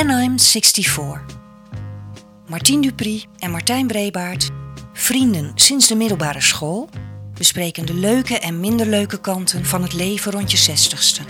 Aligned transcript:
When 0.00 0.22
I'm 0.22 0.38
64. 0.38 1.24
Martien 2.46 2.80
Dupri 2.80 3.24
en 3.38 3.50
Martijn 3.50 3.86
Brebaert, 3.86 4.50
vrienden 4.92 5.52
sinds 5.54 5.88
de 5.88 5.94
middelbare 5.94 6.40
school, 6.40 6.88
bespreken 7.34 7.86
de 7.86 7.94
leuke 7.94 8.38
en 8.38 8.60
minder 8.60 8.86
leuke 8.86 9.20
kanten 9.20 9.64
van 9.64 9.82
het 9.82 9.92
leven 9.92 10.32
rond 10.32 10.50
je 10.50 10.56
zestigste. 10.56 11.22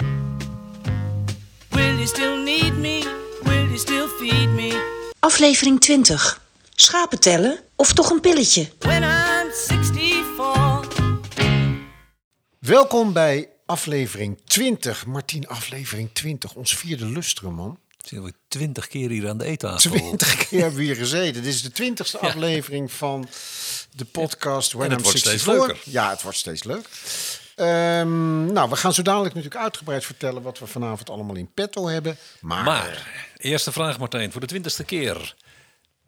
Will 1.68 1.94
you 1.94 2.06
still 2.06 2.42
need 2.42 2.76
me? 2.76 3.16
Will 3.42 3.64
you 3.64 3.78
still 3.78 4.06
feed 4.06 4.48
me? 4.48 5.08
Aflevering 5.18 5.80
20. 5.80 6.42
Schapen 6.74 7.20
tellen 7.20 7.58
of 7.76 7.92
toch 7.92 8.10
een 8.10 8.20
pilletje? 8.20 8.68
When 8.78 9.02
I'm 9.02 9.52
64. 9.52 10.88
Welkom 12.58 13.12
bij 13.12 13.48
aflevering 13.66 14.40
20. 14.44 15.06
Martien, 15.06 15.48
aflevering 15.48 16.10
20. 16.12 16.54
Ons 16.54 16.76
vierde 16.76 17.06
lustrum, 17.06 17.54
man. 17.54 17.78
Zitten 18.10 18.28
we 18.28 18.34
twintig 18.48 18.86
keer 18.86 19.08
hier 19.08 19.28
aan 19.28 19.38
de 19.38 19.44
eettafel. 19.44 19.90
20 19.90 20.48
keer 20.48 20.60
hebben 20.60 20.78
we 20.78 20.84
hier 20.84 20.96
gezeten. 20.96 21.42
Dit 21.42 21.54
is 21.54 21.62
de 21.62 21.70
twintigste 21.70 22.18
aflevering 22.18 22.92
van 22.92 23.28
de 23.92 24.04
podcast 24.04 24.72
When 24.72 24.84
En 24.84 24.90
het 24.90 24.98
I'm 24.98 25.04
wordt 25.04 25.18
steeds 25.18 25.42
64. 25.42 25.66
leuker. 25.66 25.92
Ja, 25.92 26.10
het 26.10 26.22
wordt 26.22 26.38
steeds 26.38 26.64
leuk. 26.64 26.88
Ehm, 27.54 28.52
nou, 28.52 28.70
we 28.70 28.76
gaan 28.76 28.94
zo 28.94 29.02
dadelijk 29.02 29.34
natuurlijk 29.34 29.62
uitgebreid 29.62 30.04
vertellen 30.04 30.42
wat 30.42 30.58
we 30.58 30.66
vanavond 30.66 31.10
allemaal 31.10 31.36
in 31.36 31.50
petto 31.54 31.88
hebben. 31.88 32.16
Maar, 32.40 32.64
Maar, 32.64 33.06
eerste 33.36 33.72
vraag 33.72 33.98
Martijn, 33.98 34.32
voor 34.32 34.40
de 34.40 34.46
twintigste 34.46 34.84
keer. 34.84 35.34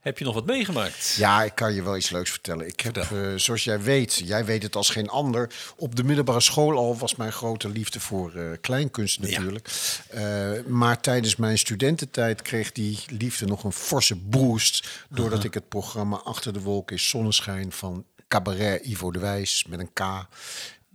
Heb 0.02 0.18
je 0.18 0.24
nog 0.24 0.34
wat 0.34 0.46
meegemaakt? 0.46 1.14
ja, 1.18 1.42
ik 1.42 1.54
kan 1.54 1.74
je 1.74 1.82
wel 1.82 1.96
iets 1.96 2.10
leuks 2.10 2.30
vertellen. 2.30 2.66
Ik 2.66 2.80
heb, 2.80 2.96
eh, 2.96 3.08
zoals 3.36 3.64
jij 3.64 3.80
weet, 3.80 4.14
jij 4.24 4.44
weet 4.44 4.62
het 4.62 4.76
als 4.76 4.90
geen 4.90 5.08
ander. 5.08 5.54
Op 5.76 5.96
de 5.96 6.04
middelbare 6.04 6.40
school 6.40 6.76
al 6.76 6.96
was 6.96 7.16
mijn 7.16 7.32
grote 7.32 7.68
liefde 7.68 8.00
voor 8.00 8.34
eh, 8.34 8.44
kleinkunst 8.60 9.20
natuurlijk. 9.20 9.68
Eh, 10.08 10.50
maar 10.66 11.00
tijdens 11.00 11.36
mijn 11.36 11.58
studententijd 11.58 12.42
kreeg 12.42 12.72
die 12.72 12.98
liefde 13.06 13.46
nog 13.46 13.64
een 13.64 13.72
forse 13.72 14.16
boost. 14.16 14.88
Doordat 15.08 15.44
ik 15.44 15.54
het 15.54 15.68
programma 15.68 16.16
Achter 16.16 16.52
de 16.52 16.60
Wolken 16.60 16.96
is 16.96 17.08
Zonneschijn 17.08 17.72
van 17.72 18.04
Cabaret 18.28 18.84
Ivo 18.84 19.10
de 19.10 19.18
Wijs 19.18 19.64
met 19.68 19.80
een 19.80 19.92
K 19.92 20.26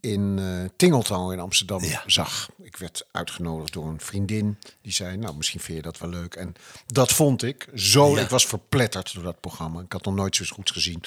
in 0.02 0.40
eh 0.40 0.70
Tingeltown 0.76 1.32
in 1.34 1.40
Amsterdam 1.40 1.84
Ja. 1.84 2.04
zag. 2.06 2.50
Ik 2.62 2.78
werd 2.78 3.06
uitgenodigd 3.12 3.74
door 3.74 3.88
een 3.88 4.00
vriendin. 4.02 4.58
Die 4.82 4.92
zei, 4.92 5.18
nou, 5.18 5.36
misschien 5.36 5.60
vind 5.60 5.78
je 5.78 5.84
dat 5.84 5.98
wel 5.98 6.10
leuk. 6.10 6.36
En 6.36 6.56
dat 6.88 7.12
vond 7.12 7.44
ik. 7.44 7.68
Zo, 7.76 8.16
Ja. 8.16 8.22
ik 8.22 8.30
was 8.30 8.46
verpletterd 8.46 9.14
door 9.14 9.24
dat 9.24 9.40
programma. 9.40 9.82
Ik 9.82 9.92
had 9.92 10.06
nog 10.06 10.16
nooit 10.16 10.36
zoiets 10.36 10.54
goeds 10.56 10.72
gezien. 10.72 11.04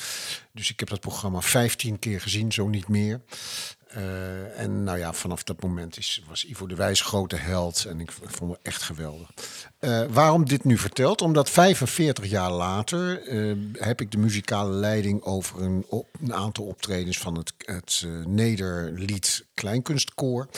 Dus 0.52 0.70
ik 0.70 0.80
heb 0.80 0.88
dat 0.88 1.00
programma 1.00 1.40
15 1.40 1.98
keer 1.98 2.20
gezien, 2.20 2.52
zo 2.52 2.68
niet 2.68 2.88
meer. 2.88 3.20
Eh, 3.90 4.58
en 4.58 4.84
nou 4.84 4.98
ja, 4.98 5.12
vanaf 5.12 5.42
dat 5.42 5.62
moment 5.62 5.96
is, 5.98 6.22
was 6.28 6.44
Ivo 6.44 6.66
de 6.66 6.74
Wijs 6.74 7.00
grote 7.00 7.36
held. 7.36 7.84
En 7.84 8.00
ik 8.00 8.12
vond 8.24 8.52
het 8.52 8.60
echt 8.62 8.82
geweldig. 8.82 9.30
Eh, 9.78 10.02
waarom 10.10 10.48
dit 10.48 10.64
nu 10.64 10.78
verteld? 10.78 11.22
Omdat 11.22 11.50
45 11.50 12.26
jaar 12.26 12.50
later 12.50 13.22
eh, 13.22 13.56
heb 13.72 14.00
ik 14.00 14.10
de 14.10 14.18
muzikale 14.18 14.70
leiding 14.70 15.22
over 15.22 15.62
een, 15.62 15.84
op, 15.88 16.08
een 16.20 16.34
aantal 16.34 16.64
optredens 16.64 17.18
van 17.18 17.36
het, 17.36 17.52
het 17.58 18.06
Nederlied 18.26 19.44
Kleinkunstkoor. 19.54 20.48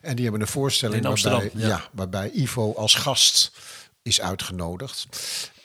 En 0.00 0.14
die 0.14 0.24
hebben 0.24 0.42
een 0.42 0.48
voorstelling 0.48 1.02
In 1.02 1.08
Amsterdam, 1.08 1.40
waarbij, 1.40 1.60
ja. 1.60 1.68
ja, 1.68 1.88
waarbij 1.92 2.30
Ivo 2.30 2.72
als 2.72 2.94
gast 2.94 3.52
is 4.08 4.20
uitgenodigd. 4.20 5.06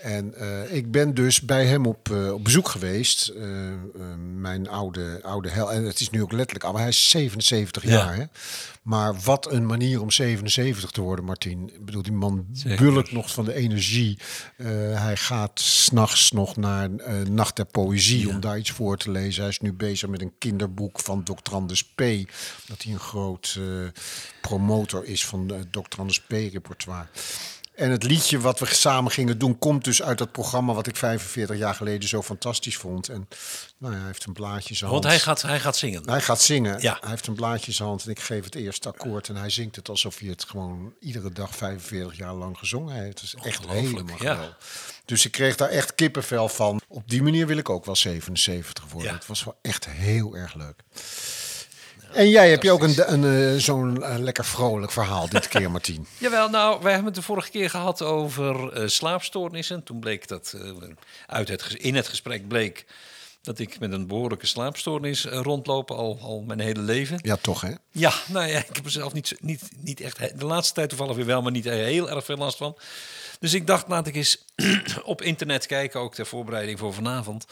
En 0.04 0.34
eh, 0.36 0.74
ik 0.76 0.92
ben 0.92 1.14
dus 1.14 1.42
bij 1.42 1.66
hem 1.66 1.86
op, 1.86 2.12
eh, 2.12 2.34
op 2.34 2.44
bezoek 2.44 2.70
geweest. 2.70 3.28
Eh, 3.28 3.46
mijn 4.36 4.70
oude, 4.70 5.20
oude 5.22 5.50
hel. 5.50 5.72
En 5.72 5.84
het 5.84 6.00
is 6.00 6.10
nu 6.10 6.22
ook 6.22 6.32
letterlijk, 6.32 6.72
maar 6.72 6.82
hij 6.82 6.90
is 6.90 7.10
77 7.10 7.84
Ja. 7.84 7.90
jaar. 7.90 8.16
Hè? 8.16 8.24
Maar 8.82 9.16
wat 9.20 9.52
een 9.52 9.66
manier 9.66 10.02
om 10.02 10.12
77 10.12 10.92
te 10.92 11.02
worden, 11.02 11.26
Martin. 11.26 11.72
Ik 11.74 11.86
bedoel, 11.86 12.02
die 12.02 12.12
man 12.12 12.46
bulkt 12.78 13.12
nog 13.12 13.32
van 13.32 13.46
de 13.46 13.54
energie. 13.54 14.20
Hij 14.94 15.18
gaat 15.18 15.60
s'nachts 15.60 16.32
nog 16.32 16.56
naar 16.56 16.90
Nacht 17.30 17.56
der 17.56 17.66
Poëzie 17.66 18.30
om 18.30 18.40
daar 18.40 18.58
iets 18.58 18.72
voor 18.72 18.98
te 18.98 19.12
lezen. 19.12 19.42
Hij 19.42 19.52
is 19.52 19.60
nu 19.60 19.74
bezig 19.74 20.10
met 20.10 20.22
een 20.22 20.34
kinderboek 20.38 21.00
van 21.00 21.24
Dr. 21.24 21.54
Anders 21.54 21.84
P. 21.84 22.00
Dat 22.68 22.82
hij 22.84 22.94
een 22.94 23.00
groot 23.00 23.60
promotor 24.42 25.06
is 25.06 25.26
van 25.26 25.48
de 25.48 25.70
Dr. 25.72 26.00
Anders 26.00 26.22
P. 26.22 26.32
repertoire. 26.32 27.08
En 27.76 27.92
het 27.92 28.04
liedje 28.04 28.40
wat 28.40 28.60
we 28.60 28.66
samen 28.66 29.12
gingen 29.12 29.38
doen, 29.38 29.60
komt 29.60 29.84
dus 29.84 30.02
uit 30.02 30.18
dat 30.18 30.32
programma 30.32 30.74
wat 30.74 30.88
ik 30.88 30.96
45 30.96 31.58
jaar 31.58 31.76
geleden 31.76 32.10
zo 32.10 32.22
fantastisch 32.22 32.78
vond. 32.78 33.10
En 33.10 33.28
nou 33.78 33.94
ja, 33.94 34.00
hij 34.00 34.08
heeft 34.08 34.26
een 34.26 34.34
blaadje 34.34 34.70
in 34.70 34.76
zijn 34.76 34.92
Want 34.92 35.04
hand. 35.04 35.16
hij 35.16 35.26
gaat, 35.26 35.42
hij 35.42 35.60
gaat 35.60 35.78
zingen. 35.78 36.10
Hij 36.10 36.22
gaat 36.22 36.42
zingen. 36.42 36.82
Ja. 36.82 36.98
Hij 37.02 37.10
heeft 37.10 37.28
een 37.28 37.34
blaadje 37.34 37.68
in 37.68 37.74
zijn 37.74 37.88
hand 37.88 38.06
en 38.06 38.12
ik 38.12 38.20
geef 38.20 38.44
het 38.44 38.56
eerste 38.56 38.88
akkoord. 38.88 39.30
En 39.30 39.36
hij 39.36 39.50
zingt 39.50 39.76
het 39.76 39.90
alsof 39.90 40.20
hij 40.20 40.30
het 40.30 40.44
gewoon 40.44 40.94
iedere 41.00 41.32
dag 41.32 41.56
45 41.56 42.18
jaar 42.18 42.34
lang 42.34 42.58
gezongen 42.58 42.96
heeft. 42.96 43.22
Het 43.22 43.34
is 43.34 43.36
echt 43.44 43.68
helemaal 43.68 44.08
ja. 44.08 44.16
geweldig. 44.16 44.58
Dus 45.06 45.26
ik 45.26 45.32
kreeg 45.32 45.56
daar 45.56 45.70
echt 45.70 45.96
kippenvel 45.96 46.50
van. 46.50 46.82
Op 46.88 47.10
die 47.10 47.24
manier 47.24 47.48
wil 47.48 47.58
ik 47.58 47.70
ook 47.70 47.86
wel 47.86 47.96
77 47.96 48.84
worden. 48.90 49.10
Ja. 49.10 49.18
Het 49.18 49.28
was 49.28 49.44
wel 49.44 49.58
echt 49.62 49.86
heel 49.86 50.36
erg 50.36 50.54
leuk. 50.54 50.84
En 52.14 52.30
jij 52.30 52.50
hebt 52.50 52.64
je 52.64 52.72
ook 52.72 52.84
een, 52.84 53.14
een, 53.14 53.54
eh, 53.54 53.60
zo'n 53.60 54.04
eh, 54.04 54.18
lekker 54.18 54.46
vrolijk 54.46 54.92
verhaal 54.92 55.30
dit 55.30 55.48
keer, 55.48 55.72
Martien. 55.72 56.08
Jawel, 56.18 56.50
nou, 56.50 56.82
wij 56.82 56.92
hebben 56.92 57.12
het 57.12 57.16
de 57.16 57.22
vorige 57.22 57.50
keer 57.50 57.70
gehad 57.70 58.02
over 58.02 58.74
eh, 58.74 58.88
slaapstoornissen. 58.88 59.84
Toen 59.84 60.00
bleek 60.00 60.28
dat, 60.28 60.56
uit 61.28 61.48
het, 61.48 61.74
in 61.74 61.96
het 61.96 62.08
gesprek 62.08 62.48
bleek 62.48 62.86
dat 63.42 63.60
ik 63.60 63.80
met 63.80 63.92
een 63.92 64.08
behoorlijke 64.08 64.46
slaapstoornis 64.46 65.26
rondloop 65.26 65.92
al, 65.92 66.20
al 66.22 66.44
mijn 66.48 66.60
hele 66.60 66.80
leven. 66.82 67.20
Ja, 67.22 67.38
toch 67.42 67.62
hè? 67.62 67.72
Ja, 67.92 68.14
nou 68.28 68.48
ja, 68.48 68.58
ik 68.58 68.76
heb 68.76 68.86
er 68.86 68.92
zelf 68.92 69.14
niet, 69.14 69.36
niet, 69.40 69.70
niet 69.78 70.02
echt... 70.02 70.40
De 70.40 70.46
laatste 70.46 70.74
tijd 70.74 70.90
toevallig 70.90 71.16
weer 71.16 71.26
wel, 71.26 71.42
maar 71.42 71.52
niet 71.52 71.64
heel 71.64 72.10
erg 72.10 72.26
veel 72.26 72.38
last 72.38 72.58
van. 72.58 72.78
Dus 73.40 73.54
ik 73.54 73.68
dacht, 73.68 73.88
laat 73.88 74.08
ik 74.08 74.16
eens 74.16 74.46
op 75.04 75.22
internet 75.22 75.66
kijken, 75.66 76.00
ook 76.00 76.16
ter 76.16 76.26
voorbereiding 76.26 76.80
voor 76.80 76.94
vanavond. 76.94 77.46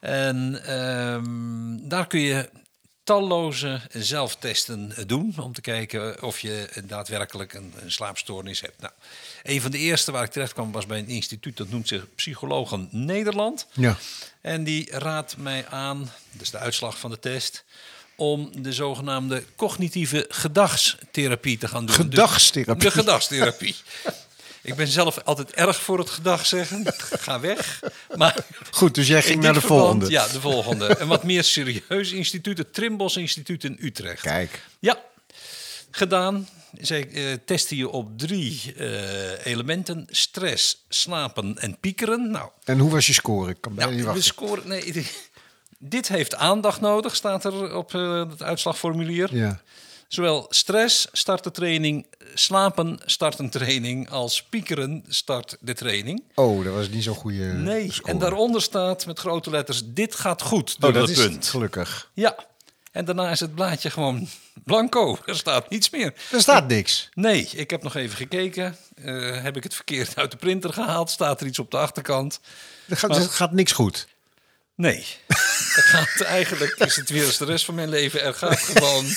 En 0.00 0.62
ehm, 0.64 1.88
daar 1.88 2.06
kun 2.06 2.20
je 2.20 2.48
talloze 3.10 3.80
zelftesten 3.92 4.94
doen 5.06 5.34
om 5.38 5.52
te 5.52 5.60
kijken 5.60 6.22
of 6.22 6.40
je 6.40 6.68
daadwerkelijk 6.84 7.54
een, 7.54 7.74
een 7.82 7.92
slaapstoornis 7.92 8.60
hebt. 8.60 8.80
Nou, 8.80 8.92
een 9.42 9.60
van 9.60 9.70
de 9.70 9.78
eerste 9.78 10.12
waar 10.12 10.24
ik 10.24 10.30
terecht 10.30 10.52
kwam 10.52 10.72
was 10.72 10.86
bij 10.86 10.98
een 10.98 11.08
instituut 11.08 11.56
dat 11.56 11.70
noemt 11.70 11.88
zich 11.88 12.06
Psychologen 12.14 12.88
Nederland. 12.90 13.66
Ja. 13.72 13.96
En 14.40 14.64
die 14.64 14.88
raadt 14.90 15.36
mij 15.36 15.66
aan, 15.66 16.12
dus 16.32 16.50
de 16.50 16.58
uitslag 16.58 16.98
van 16.98 17.10
de 17.10 17.18
test, 17.18 17.64
om 18.16 18.62
de 18.62 18.72
zogenaamde 18.72 19.44
cognitieve 19.56 20.26
gedagstherapie 20.28 21.58
te 21.58 21.68
gaan 21.68 21.86
doen. 21.86 21.94
Gedagstherapie? 21.94 22.88
De, 22.88 22.94
de 22.94 23.00
gedagstherapie. 23.00 23.76
Ik 24.62 24.74
ben 24.74 24.86
zelf 24.86 25.18
altijd 25.24 25.52
erg 25.52 25.80
voor 25.82 25.98
het 25.98 26.10
gedag 26.10 26.46
zeggen. 26.46 26.84
Ga 26.98 27.40
weg. 27.40 27.80
Maar 28.16 28.36
Goed, 28.70 28.94
dus 28.94 29.06
jij 29.06 29.16
in 29.16 29.22
ging 29.22 29.42
naar 29.42 29.52
de 29.52 29.60
verband- 29.60 29.80
volgende. 29.82 30.10
Ja, 30.10 30.26
de 30.28 30.40
volgende. 30.40 31.00
Een 31.00 31.08
wat 31.08 31.24
meer 31.24 31.44
serieus 31.44 32.12
instituut, 32.12 32.58
het 32.58 32.74
Trimbos 32.74 33.16
Instituut 33.16 33.64
in 33.64 33.76
Utrecht. 33.80 34.20
Kijk. 34.22 34.62
Ja, 34.78 34.98
gedaan. 35.90 36.48
Zij 36.80 37.08
eh, 37.10 37.24
testen 37.44 37.76
je 37.76 37.88
op 37.88 38.18
drie 38.18 38.74
eh, 38.76 39.46
elementen: 39.46 40.06
stress, 40.10 40.84
slapen 40.88 41.58
en 41.58 41.78
piekeren. 41.80 42.30
Nou, 42.30 42.50
En 42.64 42.78
hoe 42.78 42.90
was 42.90 43.06
je 43.06 43.12
score? 43.12 43.50
Ik 43.50 43.56
kan 43.60 43.74
bijna 43.74 43.90
niet 43.90 44.00
nou, 44.04 44.14
we 44.14 44.20
wachten. 44.20 44.34
scoren. 44.34 44.68
Nee, 44.68 44.92
dit- 44.92 45.30
dit 45.78 46.08
heeft 46.08 46.34
aandacht 46.34 46.80
nodig, 46.80 47.14
staat 47.16 47.44
er 47.44 47.74
op 47.76 47.94
eh, 47.94 48.18
het 48.30 48.42
uitslagformulier. 48.42 49.36
Ja. 49.36 49.60
Zowel 50.10 50.46
stress 50.48 51.08
start 51.12 51.44
de 51.44 51.50
training, 51.50 52.06
slapen 52.34 52.98
start 53.04 53.38
een 53.38 53.50
training, 53.50 54.10
als 54.10 54.42
piekeren 54.42 55.04
start 55.08 55.56
de 55.60 55.74
training. 55.74 56.22
Oh, 56.34 56.64
dat 56.64 56.74
was 56.74 56.88
niet 56.88 57.02
zo'n 57.04 57.14
goede 57.14 57.44
Nee, 57.44 57.92
score. 57.92 58.12
en 58.12 58.18
daaronder 58.18 58.62
staat 58.62 59.06
met 59.06 59.18
grote 59.18 59.50
letters: 59.50 59.82
dit 59.84 60.14
gaat 60.14 60.42
goed. 60.42 60.76
Oh, 60.80 60.94
dat 60.94 61.08
is 61.08 61.18
punt. 61.26 61.46
gelukkig. 61.48 62.10
Ja, 62.14 62.36
en 62.92 63.04
daarna 63.04 63.30
is 63.30 63.40
het 63.40 63.54
blaadje 63.54 63.90
gewoon 63.90 64.28
blanco. 64.64 65.18
Er 65.26 65.36
staat 65.36 65.70
niets 65.70 65.90
meer. 65.90 66.14
Er 66.32 66.40
staat 66.40 66.68
niks. 66.68 67.08
Nee, 67.14 67.48
ik 67.54 67.70
heb 67.70 67.82
nog 67.82 67.94
even 67.96 68.16
gekeken. 68.16 68.76
Eh, 68.94 69.42
heb 69.42 69.56
ik 69.56 69.62
het 69.62 69.74
verkeerd 69.74 70.16
uit 70.16 70.30
de 70.30 70.36
printer 70.36 70.72
gehaald? 70.72 71.10
Staat 71.10 71.40
er 71.40 71.46
iets 71.46 71.58
op 71.58 71.70
de 71.70 71.76
achterkant? 71.78 72.40
Er 72.88 72.96
gaat, 72.96 73.16
er 73.16 73.22
gaat 73.22 73.52
niks 73.52 73.72
goed. 73.72 74.06
Nee. 74.80 75.06
Het 75.74 75.84
gaat 75.84 76.20
eigenlijk, 76.20 76.74
is 76.78 76.96
het 76.96 77.10
weer 77.10 77.26
als 77.26 77.38
de 77.38 77.44
rest 77.44 77.64
van 77.64 77.74
mijn 77.74 77.88
leven. 77.88 78.22
Er 78.22 78.34
gaat 78.34 78.58
gewoon. 78.58 79.04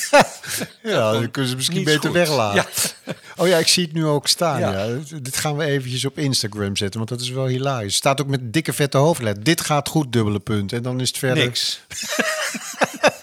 Ja, 0.84 1.12
dan 1.12 1.32
kunnen 1.32 1.50
ze 1.52 1.56
misschien 1.56 1.84
beter 1.84 2.02
goed. 2.02 2.12
weglaten. 2.12 2.66
Ja. 3.06 3.14
Oh 3.36 3.48
ja, 3.48 3.58
ik 3.58 3.68
zie 3.68 3.84
het 3.84 3.94
nu 3.94 4.06
ook 4.06 4.28
staan. 4.28 4.60
Ja. 4.60 4.86
Ja. 4.86 4.98
Dit 5.22 5.38
gaan 5.38 5.58
we 5.58 5.64
eventjes 5.66 6.06
op 6.06 6.18
Instagram 6.18 6.76
zetten, 6.76 6.98
want 6.98 7.10
dat 7.10 7.22
is 7.22 7.30
wel 7.30 7.46
hilarisch. 7.46 7.96
Staat 7.96 8.22
ook 8.22 8.28
met 8.28 8.54
dikke 8.54 8.74
vette 8.74 8.98
hoofdletter. 8.98 9.44
Dit 9.44 9.62
gaat 9.62 9.88
goed, 9.88 10.14
dubbele 10.14 10.40
punt. 10.40 10.74
En 10.74 10.82
dan 10.82 11.00
is 11.00 11.08
het 11.08 11.18
verder... 11.18 11.44
Niks. 11.44 11.80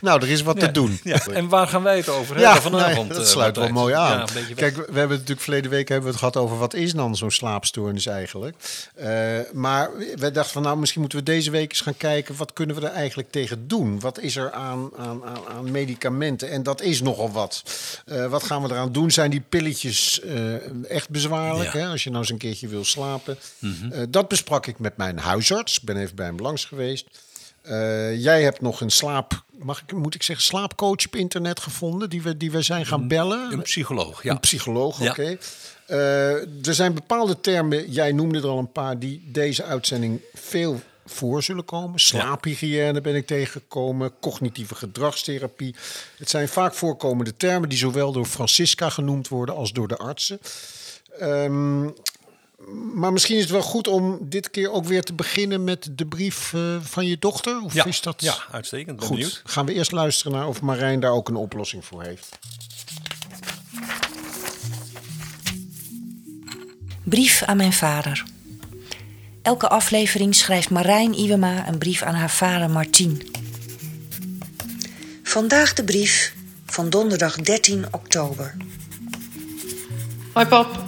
Nou, 0.00 0.22
er 0.22 0.30
is 0.30 0.42
wat 0.42 0.60
te 0.60 0.70
doen. 0.70 1.00
Ja, 1.04 1.26
en 1.26 1.48
waar 1.48 1.66
gaan 1.66 1.82
wij 1.82 1.96
het 1.96 2.08
over 2.08 2.38
Ja, 2.38 2.52
hebben 2.52 2.70
vanavond? 2.70 3.08
nee, 3.08 3.18
dat 3.18 3.26
eh, 3.26 3.32
sluit 3.32 3.56
wel 3.56 3.68
mooi 3.68 3.94
aan. 3.94 4.10
Ja, 4.10 4.20
een 4.20 4.34
beetje 4.34 4.54
Kijk, 4.54 4.76
we 4.76 4.82
hebben 4.82 5.00
het 5.02 5.10
natuurlijk 5.10 5.40
verleden 5.40 5.70
week 5.70 5.88
hebben 5.88 6.06
we 6.06 6.10
het 6.10 6.18
gehad 6.18 6.36
over 6.36 6.58
wat 6.58 6.74
is 6.74 6.92
dan 6.92 7.16
zo'n 7.16 7.30
slaapstoornis 7.30 8.06
eigenlijk. 8.06 8.56
Eh, 8.94 9.08
maar 9.52 9.90
we 9.96 10.30
dachten 10.30 10.52
van 10.52 10.62
nou, 10.62 10.78
misschien 10.78 11.00
moeten 11.00 11.18
we 11.18 11.24
deze 11.24 11.50
week 11.50 11.70
eens 11.70 11.80
gaan 11.80 11.96
kijken 11.96 12.36
wat 12.36 12.52
kunnen 12.52 12.76
we 12.76 12.86
er 12.86 12.92
eigenlijk 12.92 13.30
tegen 13.30 13.68
doen? 13.68 14.00
Wat 14.00 14.18
is 14.18 14.36
er 14.36 14.52
aan, 14.52 14.90
aan, 14.96 15.24
aan, 15.24 15.46
aan 15.56 15.70
medicamenten? 15.70 16.50
En 16.50 16.62
dat 16.62 16.80
is 16.80 17.02
nogal 17.02 17.30
wat. 17.30 17.62
Eh, 18.06 18.26
wat 18.26 18.42
gaan 18.42 18.62
we 18.62 18.68
eraan 18.68 18.92
doen? 18.92 19.10
Zijn 19.10 19.30
die 19.30 19.42
pilletjes 19.48 20.20
eh, 20.20 20.90
echt 20.90 21.08
bezwaarlijk? 21.08 21.72
Ja. 21.72 21.78
Hè? 21.78 21.86
Als 21.86 22.04
je 22.04 22.10
nou 22.10 22.22
eens 22.22 22.30
een 22.30 22.38
keertje 22.38 22.68
wil 22.68 22.84
slapen. 22.84 23.38
Eh, 23.60 24.02
dat 24.08 24.28
besprak 24.28 24.66
ik 24.66 24.78
met 24.78 24.96
mijn 24.96 25.18
huisarts. 25.18 25.76
Ik 25.76 25.84
ben 25.84 25.96
even 25.96 26.16
bij 26.16 26.26
hem 26.26 26.38
langs 26.38 26.64
geweest. 26.64 27.06
Eh, 27.62 28.20
jij 28.22 28.42
hebt 28.42 28.60
nog 28.60 28.80
een 28.80 28.90
slaap, 28.90 29.44
mag 29.58 29.82
ik, 29.82 29.92
moet 29.92 30.14
ik 30.14 30.22
zeggen, 30.22 30.44
slaapcoach 30.44 31.06
op 31.06 31.16
internet 31.16 31.60
gevonden 31.60 32.10
die 32.10 32.22
we, 32.22 32.36
die 32.36 32.50
we 32.50 32.62
zijn 32.62 32.86
gaan 32.86 33.08
bellen. 33.08 33.52
Een 33.52 33.62
psycholoog, 33.62 34.22
ja. 34.22 34.30
Een 34.30 34.40
psycholoog, 34.40 35.02
Ja. 35.02 35.10
oké. 35.10 35.36
Eh, 35.86 36.66
er 36.66 36.74
zijn 36.74 36.94
bepaalde 36.94 37.40
termen, 37.40 37.90
jij 37.90 38.12
noemde 38.12 38.38
er 38.38 38.46
al 38.46 38.58
een 38.58 38.72
paar, 38.72 38.98
die 38.98 39.22
deze 39.32 39.64
uitzending 39.64 40.20
veel 40.34 40.80
voor 41.06 41.42
zullen 41.42 41.64
komen. 41.64 42.00
Slaaphygiëne 42.00 43.00
ben 43.00 43.14
ik 43.14 43.26
tegengekomen, 43.26 44.12
cognitieve 44.20 44.74
gedragstherapie. 44.74 45.74
Het 46.16 46.30
zijn 46.30 46.48
vaak 46.48 46.74
voorkomende 46.74 47.36
termen 47.36 47.68
die 47.68 47.78
zowel 47.78 48.12
door 48.12 48.24
Francisca 48.26 48.88
genoemd 48.90 49.28
worden 49.28 49.54
als 49.54 49.72
door 49.72 49.88
de 49.88 49.96
artsen. 49.96 50.40
Ehm, 51.18 51.88
maar 52.68 53.12
misschien 53.12 53.36
is 53.36 53.42
het 53.42 53.50
wel 53.50 53.62
goed 53.62 53.88
om 53.88 54.18
dit 54.20 54.50
keer 54.50 54.70
ook 54.70 54.84
weer 54.84 55.02
te 55.02 55.12
beginnen 55.12 55.64
met 55.64 55.88
de 55.92 56.06
brief 56.06 56.52
eh, 56.54 56.76
van 56.80 57.06
je 57.06 57.18
dochter. 57.18 57.60
Of 57.62 57.74
Ja, 57.74 57.84
is 57.84 58.00
dat 58.00 58.22
ja, 58.22 58.34
uitstekend. 58.50 58.96
Ben 58.96 59.06
goed? 59.06 59.16
benieuwd. 59.16 59.42
Gaan 59.44 59.66
we 59.66 59.74
eerst 59.74 59.92
luisteren 59.92 60.32
naar 60.32 60.46
of 60.46 60.60
Marijn 60.60 61.00
daar 61.00 61.12
ook 61.12 61.28
een 61.28 61.36
oplossing 61.36 61.84
voor 61.84 62.02
heeft. 62.02 62.38
Brief 67.04 67.42
aan 67.42 67.56
mijn 67.56 67.72
vader. 67.72 68.24
Elke 69.42 69.68
aflevering 69.68 70.34
schrijft 70.34 70.70
Marijn 70.70 71.14
Iwema 71.18 71.68
een 71.68 71.78
brief 71.78 72.02
aan 72.02 72.14
haar 72.14 72.30
vader 72.30 72.70
Martien. 72.70 73.30
Vandaag 75.22 75.74
de 75.74 75.84
brief 75.84 76.34
van 76.66 76.90
donderdag 76.90 77.36
13 77.36 77.86
oktober. 77.90 78.56
Hoi 80.32 80.46
pap. 80.46 80.84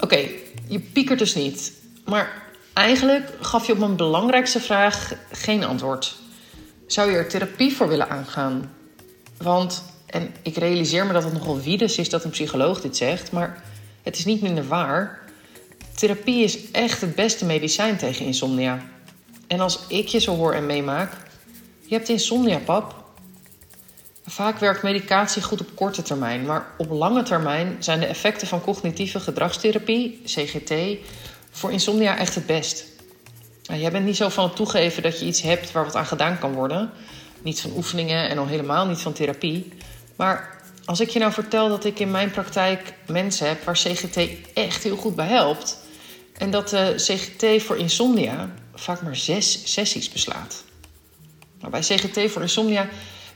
Oké, 0.00 0.28
je 0.68 0.80
piekert 0.80 1.18
dus 1.18 1.34
niet. 1.34 1.72
Maar 2.04 2.42
eigenlijk 2.72 3.30
gaf 3.40 3.66
je 3.66 3.72
op 3.72 3.78
mijn 3.78 3.96
belangrijkste 3.96 4.60
vraag 4.60 5.12
geen 5.32 5.64
antwoord. 5.64 6.16
Zou 6.86 7.10
je 7.10 7.16
er 7.16 7.28
therapie 7.28 7.76
voor 7.76 7.88
willen 7.88 8.08
aangaan? 8.08 8.72
Want, 9.36 9.82
en 10.06 10.34
ik 10.42 10.56
realiseer 10.56 11.06
me 11.06 11.12
dat 11.12 11.24
het 11.24 11.32
nogal 11.32 11.60
wiedes 11.60 11.98
is 11.98 12.08
dat 12.08 12.24
een 12.24 12.30
psycholoog 12.30 12.80
dit 12.80 12.96
zegt, 12.96 13.32
maar 13.32 13.62
het 14.02 14.18
is 14.18 14.24
niet 14.24 14.42
minder 14.42 14.68
waar. 14.68 15.20
Therapie 15.94 16.44
is 16.44 16.70
echt 16.70 17.00
het 17.00 17.14
beste 17.14 17.44
medicijn 17.44 17.96
tegen 17.96 18.26
insomnia. 18.26 18.84
En 19.46 19.60
als 19.60 19.78
ik 19.88 20.08
je 20.08 20.18
zo 20.18 20.36
hoor 20.36 20.52
en 20.52 20.66
meemaak, 20.66 21.12
je 21.86 21.94
hebt 21.94 22.08
insomnia, 22.08 22.58
pap. 22.58 23.04
Vaak 24.28 24.58
werkt 24.58 24.82
medicatie 24.82 25.42
goed 25.42 25.60
op 25.60 25.68
korte 25.74 26.02
termijn, 26.02 26.46
maar 26.46 26.66
op 26.78 26.90
lange 26.90 27.22
termijn 27.22 27.76
zijn 27.78 28.00
de 28.00 28.06
effecten 28.06 28.46
van 28.46 28.60
cognitieve 28.60 29.20
gedragstherapie, 29.20 30.22
CGT, 30.24 30.74
voor 31.50 31.72
insomnia 31.72 32.18
echt 32.18 32.34
het 32.34 32.46
best. 32.46 32.84
Nou, 33.62 33.80
jij 33.80 33.90
bent 33.90 34.04
niet 34.04 34.16
zo 34.16 34.28
van 34.28 34.44
het 34.44 34.56
toegeven 34.56 35.02
dat 35.02 35.20
je 35.20 35.26
iets 35.26 35.42
hebt 35.42 35.72
waar 35.72 35.84
wat 35.84 35.94
aan 35.94 36.06
gedaan 36.06 36.38
kan 36.38 36.52
worden. 36.52 36.90
Niet 37.42 37.60
van 37.60 37.72
oefeningen 37.76 38.28
en 38.28 38.38
al 38.38 38.46
helemaal 38.46 38.86
niet 38.86 39.00
van 39.00 39.12
therapie. 39.12 39.72
Maar 40.16 40.60
als 40.84 41.00
ik 41.00 41.08
je 41.08 41.18
nou 41.18 41.32
vertel 41.32 41.68
dat 41.68 41.84
ik 41.84 41.98
in 41.98 42.10
mijn 42.10 42.30
praktijk 42.30 42.94
mensen 43.06 43.48
heb 43.48 43.64
waar 43.64 43.74
CGT 43.74 44.16
echt 44.54 44.82
heel 44.82 44.96
goed 44.96 45.16
bij 45.16 45.28
helpt. 45.28 45.78
En 46.38 46.50
dat 46.50 46.68
de 46.68 46.94
CGT 46.96 47.62
voor 47.62 47.76
insomnia 47.76 48.54
vaak 48.74 49.02
maar 49.02 49.16
zes 49.16 49.72
sessies 49.72 50.08
beslaat. 50.08 50.64
Nou, 51.58 51.70
bij 51.70 51.80
CGT 51.80 52.30
voor 52.30 52.42
insomnia 52.42 52.88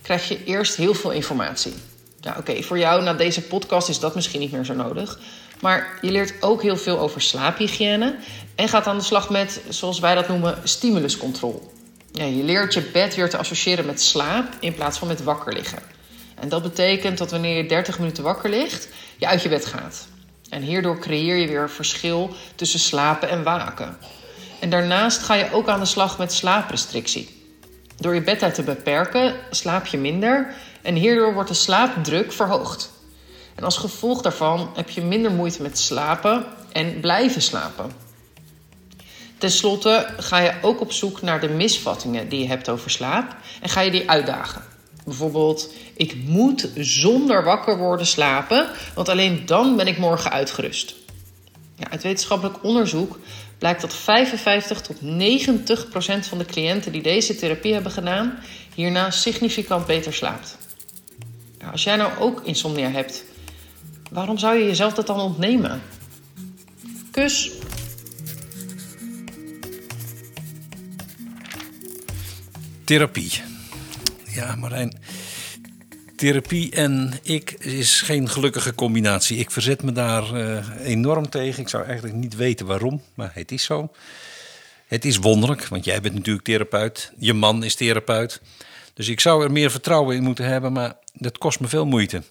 krijg 0.02 0.28
je 0.28 0.44
eerst 0.44 0.76
heel 0.76 0.94
veel 0.94 1.10
informatie. 1.10 1.74
Ja, 2.20 2.34
oké, 2.38 2.62
voor 2.62 2.78
jou 2.78 3.02
na 3.02 3.14
deze 3.14 3.42
podcast 3.42 3.88
is 3.88 3.98
dat 3.98 4.14
misschien 4.14 4.40
niet 4.40 4.52
meer 4.52 4.64
zo 4.64 4.74
nodig. 4.74 5.18
Maar 5.60 5.98
je 6.00 6.10
leert 6.10 6.42
ook 6.42 6.62
heel 6.62 6.76
veel 6.76 6.98
over 6.98 7.20
slaaphygiëne 7.20 8.16
en 8.54 8.68
gaat 8.68 8.86
aan 8.86 8.98
de 8.98 9.04
slag 9.04 9.30
met, 9.30 9.60
zoals 9.68 9.98
wij 9.98 10.14
dat 10.14 10.28
noemen, 10.28 10.58
stimuluscontrol. 10.64 11.72
Ja, 12.12 12.24
je 12.24 12.42
leert 12.42 12.74
je 12.74 12.82
bed 12.82 13.14
weer 13.14 13.30
te 13.30 13.36
associëren 13.36 13.86
met 13.86 14.02
slaap 14.02 14.46
in 14.60 14.74
plaats 14.74 14.98
van 14.98 15.08
met 15.08 15.22
wakker 15.22 15.52
liggen. 15.52 15.82
En 16.34 16.48
dat 16.48 16.62
betekent 16.62 17.18
dat 17.18 17.30
wanneer 17.30 17.56
je 17.56 17.68
30 17.68 17.98
minuten 17.98 18.24
wakker 18.24 18.50
ligt, 18.50 18.88
je 19.16 19.26
uit 19.26 19.42
je 19.42 19.48
bed 19.48 19.66
gaat. 19.66 20.08
En 20.48 20.62
hierdoor 20.62 20.98
creëer 20.98 21.36
je 21.36 21.46
weer 21.46 21.70
verschil 21.70 22.34
tussen 22.54 22.80
slapen 22.80 23.28
en 23.28 23.42
waken. 23.42 23.96
En 24.60 24.70
daarnaast 24.70 25.22
ga 25.22 25.34
je 25.34 25.52
ook 25.52 25.68
aan 25.68 25.80
de 25.80 25.86
slag 25.86 26.18
met 26.18 26.32
slaaprestrictie. 26.32 27.39
Door 28.00 28.14
je 28.14 28.22
bedtijd 28.22 28.54
te 28.54 28.62
beperken 28.62 29.34
slaap 29.50 29.86
je 29.86 29.98
minder 29.98 30.54
en 30.82 30.94
hierdoor 30.94 31.34
wordt 31.34 31.48
de 31.48 31.54
slaapdruk 31.54 32.32
verhoogd. 32.32 32.90
En 33.54 33.64
als 33.64 33.76
gevolg 33.76 34.22
daarvan 34.22 34.70
heb 34.74 34.90
je 34.90 35.02
minder 35.02 35.30
moeite 35.30 35.62
met 35.62 35.78
slapen 35.78 36.44
en 36.72 37.00
blijven 37.00 37.42
slapen. 37.42 37.92
Ten 39.38 39.50
slotte 39.50 40.06
ga 40.16 40.38
je 40.38 40.52
ook 40.62 40.80
op 40.80 40.92
zoek 40.92 41.22
naar 41.22 41.40
de 41.40 41.48
misvattingen 41.48 42.28
die 42.28 42.40
je 42.40 42.48
hebt 42.48 42.68
over 42.68 42.90
slaap 42.90 43.36
en 43.60 43.68
ga 43.68 43.80
je 43.80 43.90
die 43.90 44.10
uitdagen. 44.10 44.62
Bijvoorbeeld, 45.04 45.72
ik 45.96 46.14
moet 46.14 46.68
zonder 46.76 47.44
wakker 47.44 47.78
worden 47.78 48.06
slapen, 48.06 48.68
want 48.94 49.08
alleen 49.08 49.46
dan 49.46 49.76
ben 49.76 49.86
ik 49.86 49.98
morgen 49.98 50.30
uitgerust. 50.30 50.94
Ja, 51.80 51.90
uit 51.90 52.02
wetenschappelijk 52.02 52.64
onderzoek 52.64 53.18
blijkt 53.58 53.80
dat 53.80 53.94
55 53.94 54.80
tot 54.80 55.02
90 55.02 55.88
procent 55.88 56.26
van 56.26 56.38
de 56.38 56.44
cliënten 56.44 56.92
die 56.92 57.02
deze 57.02 57.36
therapie 57.36 57.72
hebben 57.72 57.92
gedaan, 57.92 58.38
hierna 58.74 59.10
significant 59.10 59.86
beter 59.86 60.12
slaapt. 60.12 60.58
Ja, 61.58 61.68
als 61.70 61.84
jij 61.84 61.96
nou 61.96 62.18
ook 62.18 62.40
insomnia 62.44 62.90
hebt, 62.90 63.24
waarom 64.10 64.38
zou 64.38 64.58
je 64.58 64.64
jezelf 64.64 64.94
dat 64.94 65.06
dan 65.06 65.20
ontnemen? 65.20 65.82
Kus. 67.10 67.50
Therapie. 72.84 73.42
Ja, 74.26 74.56
Marijn. 74.56 74.98
Therapie 76.20 76.70
en 76.70 77.12
ik 77.22 77.50
is 77.50 78.02
geen 78.02 78.28
gelukkige 78.28 78.74
combinatie. 78.74 79.38
Ik 79.38 79.50
verzet 79.50 79.82
me 79.82 79.92
daar 79.92 80.34
eh, 80.34 80.66
enorm 80.84 81.28
tegen. 81.28 81.62
Ik 81.62 81.68
zou 81.68 81.84
eigenlijk 81.84 82.14
niet 82.14 82.36
weten 82.36 82.66
waarom, 82.66 83.02
maar 83.14 83.30
het 83.34 83.52
is 83.52 83.64
zo. 83.64 83.92
Het 84.86 85.04
is 85.04 85.16
wonderlijk, 85.16 85.66
want 85.66 85.84
jij 85.84 86.00
bent 86.00 86.14
natuurlijk 86.14 86.44
therapeut. 86.44 87.12
Je 87.18 87.32
man 87.32 87.64
is 87.64 87.74
therapeut. 87.74 88.40
Dus 88.94 89.08
ik 89.08 89.20
zou 89.20 89.44
er 89.44 89.52
meer 89.52 89.70
vertrouwen 89.70 90.16
in 90.16 90.22
moeten 90.22 90.44
hebben, 90.44 90.72
maar 90.72 90.96
dat 91.12 91.38
kost 91.38 91.60
me 91.60 91.68
veel 91.68 91.86
moeite. 91.86 92.22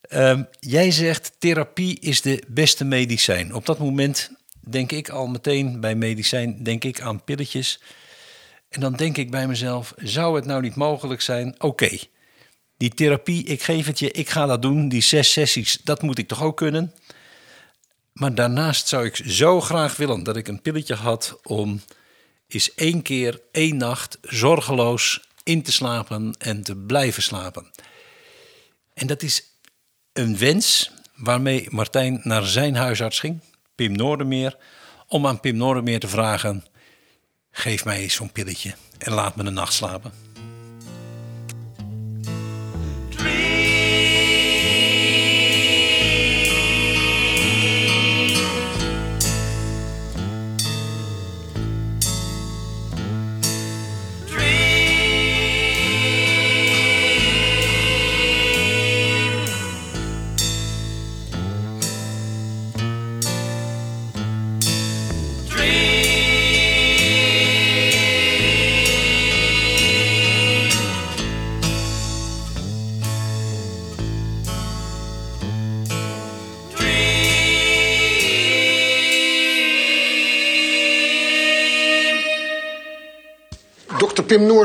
Ehm, 0.00 0.42
jij 0.60 0.90
zegt 0.90 1.32
therapie 1.38 2.00
is 2.00 2.20
de 2.22 2.42
beste 2.46 2.84
medicijn. 2.84 3.54
Op 3.54 3.66
dat 3.66 3.78
moment 3.78 4.30
denk 4.60 4.92
ik 4.92 5.08
al 5.08 5.26
meteen 5.26 5.80
bij 5.80 5.94
medicijn 5.94 6.62
denk 6.62 6.84
ik 6.84 7.00
aan 7.00 7.24
pilletjes. 7.24 7.80
En 8.68 8.80
dan 8.80 8.92
denk 8.92 9.16
ik 9.16 9.30
bij 9.30 9.46
mezelf, 9.46 9.94
zou 9.96 10.36
het 10.36 10.44
nou 10.44 10.62
niet 10.62 10.74
mogelijk 10.74 11.20
zijn? 11.20 11.54
Oké, 11.58 11.98
die 12.76 12.94
therapie, 12.94 13.44
ik 13.44 13.62
geef 13.62 13.86
het 13.86 13.98
je, 13.98 14.10
ik 14.10 14.28
ga 14.28 14.46
dat 14.46 14.62
doen. 14.62 14.88
Die 14.88 15.02
zes 15.02 15.32
sessies, 15.32 15.78
dat 15.84 16.02
moet 16.02 16.18
ik 16.18 16.28
toch 16.28 16.42
ook 16.42 16.56
kunnen? 16.56 16.94
Maar 18.12 18.34
daarnaast 18.34 18.88
zou 18.88 19.04
ik 19.04 19.16
zo 19.26 19.60
graag 19.60 19.96
willen 19.96 20.22
dat 20.22 20.36
ik 20.36 20.48
een 20.48 20.62
pilletje 20.62 20.94
had 20.94 21.38
om 21.42 21.80
eens 22.48 22.74
één 22.74 23.02
keer, 23.02 23.40
één 23.52 23.76
nacht 23.76 24.18
zorgeloos 24.22 25.20
in 25.42 25.62
te 25.62 25.72
slapen 25.72 26.34
en 26.38 26.62
te 26.62 26.76
blijven 26.76 27.22
slapen. 27.22 27.70
En 28.94 29.06
dat 29.06 29.22
is 29.22 29.44
een 30.12 30.38
wens 30.38 30.90
waarmee 31.14 31.66
Martijn 31.70 32.20
naar 32.22 32.46
zijn 32.46 32.76
huisarts 32.76 33.20
ging, 33.20 33.40
Pim 33.74 33.92
Noordermeer, 33.92 34.56
om 35.08 35.26
aan 35.26 35.40
Pim 35.40 35.56
Noordermeer 35.56 36.00
te 36.00 36.08
vragen: 36.08 36.64
geef 37.50 37.84
mij 37.84 38.00
eens 38.00 38.14
zo'n 38.14 38.32
pilletje 38.32 38.74
en 38.98 39.12
laat 39.12 39.36
me 39.36 39.44
een 39.44 39.54
nacht 39.54 39.72
slapen. 39.72 40.35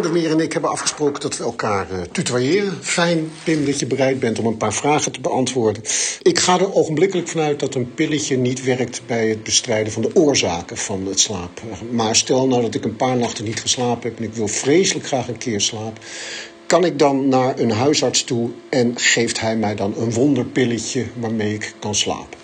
Noordermeer 0.01 0.31
en 0.31 0.39
ik 0.39 0.53
hebben 0.53 0.72
afgesproken 0.72 1.22
dat 1.22 1.38
we 1.38 1.43
elkaar 1.43 1.88
uh, 1.91 2.01
tutoyeren. 2.12 2.77
Fijn, 2.81 3.31
Pim, 3.43 3.65
dat 3.65 3.79
je 3.79 3.86
bereid 3.86 4.20
bent 4.20 4.39
om 4.39 4.46
een 4.46 4.58
paar 4.58 4.74
vragen 4.74 5.12
te 5.12 5.22
beantwoorden. 5.22 5.84
Ik 6.22 6.39
ga 6.39 6.60
er 6.60 6.74
ogenblikkelijk 6.74 7.27
vanuit 7.27 7.60
dat 7.60 7.75
een 7.75 7.93
pilletje 7.93 8.38
niet 8.38 8.63
werkt 8.63 9.01
bij 9.08 9.27
het 9.27 9.43
bestrijden 9.43 9.93
van 9.93 10.01
de 10.01 10.15
oorzaken 10.15 10.77
van 10.77 11.08
het 11.08 11.20
slaap. 11.20 11.62
Maar 11.91 12.15
stel 12.15 12.48
nou 12.48 12.62
dat 12.62 12.75
ik 12.75 12.84
een 12.84 12.96
paar 12.96 13.17
nachten 13.17 13.43
niet 13.43 13.60
geslapen 13.60 14.10
heb 14.10 14.17
en 14.17 14.24
ik 14.24 14.34
wil 14.34 14.48
vreselijk 14.48 15.08
graag 15.08 15.27
een 15.27 15.38
keer 15.38 15.62
slapen. 15.62 16.03
Kan 16.65 16.86
ik 16.86 17.00
dan 17.00 17.27
naar 17.27 17.60
een 17.60 17.72
huisarts 17.72 18.24
toe 18.24 18.50
en 18.70 19.00
geeft 19.00 19.39
hij 19.39 19.55
mij 19.55 19.75
dan 19.75 19.93
een 19.98 20.12
wonderpilletje 20.12 21.05
waarmee 21.15 21.53
ik 21.53 21.74
kan 21.79 21.96
slapen? 21.96 22.39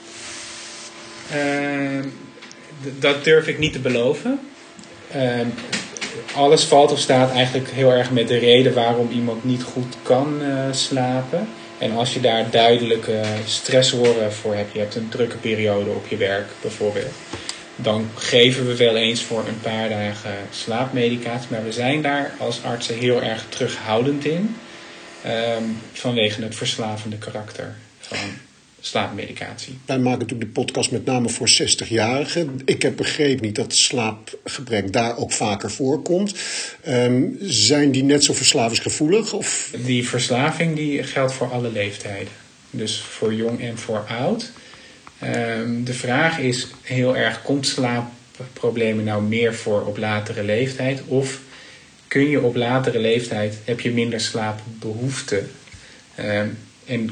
Uh, 1.36 2.04
dat 3.00 3.24
durf 3.24 3.48
ik 3.48 3.60
niet 3.60 3.74
te 3.74 3.80
beloven. 3.80 4.40
Uh, 5.16 5.40
alles 6.38 6.63
valt 6.63 6.91
of 6.91 7.00
staat 7.00 7.32
eigenlijk 7.32 7.70
heel 7.72 7.91
erg 7.91 8.12
met 8.12 8.27
de 8.27 8.38
reden 8.38 8.74
waarom 8.74 9.10
iemand 9.12 9.44
niet 9.44 9.63
goed 9.63 9.96
kan 10.01 10.41
uh, 10.41 10.60
slapen. 10.72 11.48
En 11.77 11.91
als 11.91 12.13
je 12.13 12.20
daar 12.20 12.50
duidelijke 12.50 13.22
stressoren 13.46 14.34
voor 14.34 14.56
hebt, 14.56 14.74
je 14.74 14.79
hebt 14.79 14.96
een 14.96 15.10
drukke 15.10 15.38
periode 15.38 15.89
op 15.89 16.08
je 16.08 16.17
werk 16.17 16.48
bijvoorbeeld, 16.62 17.13
dan 17.75 18.10
geven 18.15 18.67
we 18.67 18.75
wel 18.75 18.96
eens 18.96 19.22
voor 19.22 19.44
een 19.48 19.62
paar 19.62 19.89
dagen 19.89 20.36
slaapmedicatie. 20.51 21.48
Maar 21.50 21.63
we 21.63 21.72
zijn 21.72 22.01
daar 22.01 22.34
als 22.38 22.63
artsen 22.63 22.98
heel 22.98 23.22
erg 23.22 23.46
terughoudend 23.50 24.25
in, 24.25 24.56
um, 25.58 25.77
vanwege 25.94 26.41
het 26.41 26.56
verslavende 26.56 27.17
karakter 27.17 27.75
van 28.00 28.17
slaapmedicatie. 28.79 29.77
Wij 29.86 30.00
maken 30.00 30.19
natuurlijk 30.19 30.53
de 30.53 30.62
podcast 30.62 30.91
met 30.91 31.05
name 31.05 31.29
voor 31.29 31.50
60-jarigen. 31.50 32.62
Ik 32.65 32.81
heb 32.81 32.96
begrepen 32.96 33.46
niet 33.46 33.55
dat 33.55 33.74
slaapgebrek 33.74 34.93
daar 34.93 35.17
ook 35.17 35.31
vaker 35.31 35.72
voorkomt. 35.72 36.36
Um, 36.88 37.38
zijn 37.41 37.91
die 37.91 38.03
net 38.03 38.24
zo 38.24 38.34
verslavingsgevoelig? 38.34 39.34
Of? 39.34 39.74
Die 39.86 40.07
verslaving 40.07 40.75
die 40.75 41.03
geldt 41.03 41.34
voor 41.34 41.51
alle 41.51 41.72
leeftijden. 41.72 42.34
Dus 42.72 43.01
voor 43.01 43.34
jong 43.34 43.62
en 43.62 43.77
voor 43.77 44.05
oud. 44.07 44.51
Um, 45.24 45.84
de 45.84 45.93
vraag 45.93 46.39
is 46.39 46.67
heel 46.81 47.17
erg, 47.17 47.41
komt 47.41 47.67
slaapproblemen 47.67 49.03
nou 49.03 49.24
meer 49.24 49.55
voor 49.55 49.86
op 49.86 49.98
latere 49.98 50.43
leeftijd? 50.43 51.01
Of 51.07 51.39
kun 52.07 52.29
je 52.29 52.41
op 52.41 52.55
latere 52.55 53.00
leeftijd, 53.00 53.57
heb 53.63 53.79
je 53.79 53.91
minder 53.91 54.19
slaapbehoefte? 54.19 55.43
Um, 56.19 56.57
en 56.86 57.10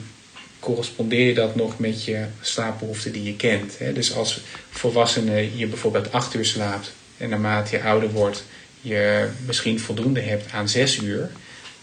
correspondeer 0.66 1.28
je 1.28 1.34
dat 1.34 1.56
nog 1.56 1.80
met 1.80 2.04
je 2.04 2.26
slaapbehoeften 2.42 3.12
die 3.12 3.24
je 3.24 3.36
kent. 3.36 3.78
Hè? 3.78 3.94
Dus 3.94 4.14
als 4.14 4.42
volwassene 4.70 5.58
je 5.58 5.68
bijvoorbeeld 5.68 6.12
acht 6.12 6.34
uur 6.34 6.46
slaapt 6.46 6.92
en 7.18 7.30
naarmate 7.30 7.76
je 7.76 7.84
ouder 7.84 8.12
wordt 8.12 8.44
je 8.82 9.28
misschien 9.46 9.80
voldoende 9.80 10.20
hebt 10.20 10.52
aan 10.52 10.70
zes 10.70 10.98
uur, 11.02 11.32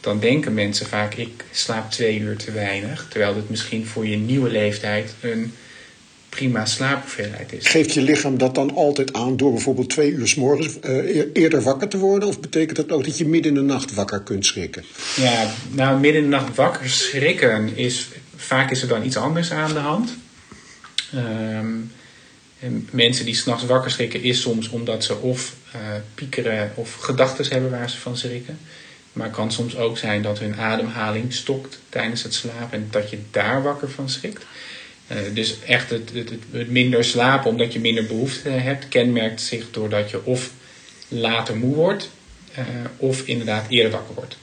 dan 0.00 0.20
denken 0.20 0.54
mensen 0.54 0.86
vaak 0.86 1.14
ik 1.14 1.44
slaap 1.50 1.90
twee 1.90 2.18
uur 2.18 2.36
te 2.36 2.52
weinig, 2.52 3.06
terwijl 3.10 3.36
het 3.36 3.50
misschien 3.50 3.86
voor 3.86 4.06
je 4.06 4.16
nieuwe 4.16 4.50
leeftijd 4.50 5.14
een 5.20 5.52
prima 6.28 6.66
slaaphoeveelheid 6.66 7.52
is. 7.52 7.66
Geeft 7.66 7.92
je 7.92 8.02
lichaam 8.02 8.38
dat 8.38 8.54
dan 8.54 8.74
altijd 8.74 9.12
aan 9.12 9.36
door 9.36 9.52
bijvoorbeeld 9.52 9.90
twee 9.90 10.10
uur 10.10 10.28
s 10.28 10.34
morgens 10.34 10.78
uh, 10.82 11.24
eerder 11.32 11.62
wakker 11.62 11.88
te 11.88 11.98
worden? 11.98 12.28
Of 12.28 12.40
betekent 12.40 12.76
dat 12.76 12.92
ook 12.92 13.04
dat 13.04 13.18
je 13.18 13.26
midden 13.26 13.56
in 13.56 13.66
de 13.66 13.72
nacht 13.72 13.94
wakker 13.94 14.20
kunt 14.20 14.46
schrikken? 14.46 14.84
Ja, 15.16 15.50
nou 15.70 16.00
midden 16.00 16.22
in 16.22 16.30
de 16.30 16.36
nacht 16.36 16.54
wakker 16.54 16.90
schrikken 16.90 17.76
is 17.76 18.08
vaak 18.42 18.70
is 18.70 18.82
er 18.82 18.88
dan 18.88 19.04
iets 19.04 19.16
anders 19.16 19.50
aan 19.50 19.72
de 19.72 19.78
hand. 19.78 20.16
Um, 21.14 21.92
mensen 22.90 23.25
die 23.25 23.34
s'nachts 23.34 23.64
wakker 23.64 23.90
schrikken 23.90 24.22
is 24.22 24.40
soms 24.40 24.68
omdat 24.68 25.04
ze 25.04 25.16
of 25.16 25.54
uh, 25.75 25.80
piekeren 26.14 26.72
of 26.75 26.94
gedachten 26.94 27.46
hebben 27.49 27.70
waar 27.70 27.90
ze 27.90 27.99
van 27.99 28.16
schrikken. 28.16 28.58
Maar 29.12 29.26
het 29.26 29.37
kan 29.37 29.52
soms 29.52 29.76
ook 29.76 29.99
zijn 29.99 30.22
dat 30.22 30.38
hun 30.38 30.56
ademhaling 30.56 31.32
stokt 31.32 31.78
tijdens 31.88 32.22
het 32.22 32.34
slapen 32.34 32.78
en 32.78 32.88
dat 32.90 33.11
je 33.11 33.18
daar 33.30 33.62
wakker 33.62 33.90
van 33.90 34.08
schrikt. 34.08 34.44
Uh, 35.08 35.18
dus 35.34 35.56
echt 35.66 35.90
het, 35.90 36.11
het, 36.14 36.70
minder 36.70 37.04
slapen 37.04 37.50
omdat 37.50 37.72
je 37.72 37.80
minder 37.80 38.06
behoefte 38.06 38.49
hebt, 38.49 38.88
kenmerkt 38.88 39.40
zich 39.40 39.70
doordat 39.70 40.11
je 40.11 40.25
of 40.25 40.50
later 41.08 41.56
moe 41.56 41.75
wordt 41.75 42.11
of 42.96 43.26
inderdaad 43.26 43.64
eerder 43.68 43.92
wakker 43.92 44.14
wordt. 44.14 44.37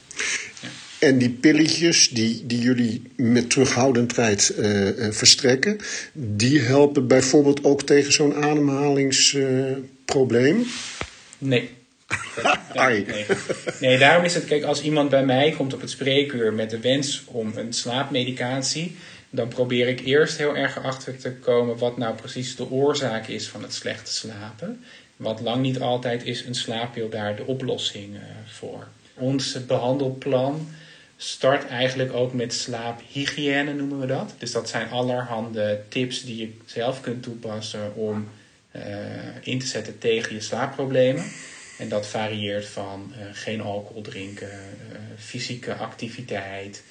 En 0.99 1.17
die 1.17 1.29
pilletjes 1.29 2.09
die, 2.09 2.45
die 2.45 2.59
jullie 2.59 3.01
met 3.15 3.49
terughoudendheid 3.49 4.53
uh, 4.57 4.97
uh, 4.97 5.11
verstrekken, 5.11 5.77
die 6.13 6.59
helpen 6.59 7.07
bijvoorbeeld 7.07 7.63
ook 7.63 7.83
tegen 7.83 8.11
zo'n 8.11 8.35
ademhalingsprobleem? 8.35 10.65
Nee. 11.37 11.69
nee. 12.75 13.05
nee, 13.79 13.97
daarom 13.97 14.25
is 14.25 14.33
het, 14.33 14.45
kijk, 14.45 14.63
als 14.63 14.81
iemand 14.81 15.09
bij 15.09 15.25
mij 15.25 15.51
komt 15.51 15.73
op 15.73 15.81
het 15.81 15.89
spreekuur 15.89 16.53
met 16.53 16.69
de 16.69 16.79
wens 16.79 17.23
om 17.25 17.51
een 17.55 17.73
slaapmedicatie, 17.73 18.95
dan 19.29 19.47
probeer 19.47 19.87
ik 19.87 19.99
eerst 19.99 20.37
heel 20.37 20.55
erg 20.55 20.77
erachter 20.77 21.17
te 21.17 21.31
komen 21.31 21.77
wat 21.77 21.97
nou 21.97 22.15
precies 22.15 22.55
de 22.55 22.71
oorzaak 22.71 23.27
is 23.27 23.47
van 23.47 23.61
het 23.61 23.73
slechte 23.73 24.13
slapen. 24.13 24.83
Wat 25.15 25.41
lang 25.41 25.61
niet 25.61 25.79
altijd 25.79 26.25
is 26.25 26.45
een 26.45 26.55
slaappil 26.55 27.09
daar 27.09 27.35
de 27.35 27.45
oplossing 27.45 28.17
voor. 28.45 28.87
Ons 29.13 29.65
behandelplan 29.65 30.67
start 31.21 31.67
eigenlijk 31.67 32.13
ook 32.13 32.33
met 32.33 32.53
slaaphygiëne, 32.53 33.73
noemen 33.73 33.99
we 33.99 34.05
dat. 34.05 34.33
Dus 34.37 34.51
dat 34.51 34.69
zijn 34.69 34.89
allerhande 34.89 35.81
tips 35.87 36.23
die 36.23 36.37
je 36.37 36.51
zelf 36.65 37.01
kunt 37.01 37.23
toepassen 37.23 37.95
om 37.95 38.29
uh, 38.75 38.83
in 39.41 39.59
te 39.59 39.65
zetten 39.65 39.97
tegen 39.97 40.35
je 40.35 40.41
slaapproblemen. 40.41 41.23
En 41.77 41.89
dat 41.89 42.07
varieert 42.07 42.65
van 42.65 43.11
uh, 43.11 43.25
geen 43.33 43.61
alcohol 43.61 44.01
drinken, 44.01 44.49
uh, 44.49 44.97
fysieke 45.17 45.73
activiteit, 45.73 46.83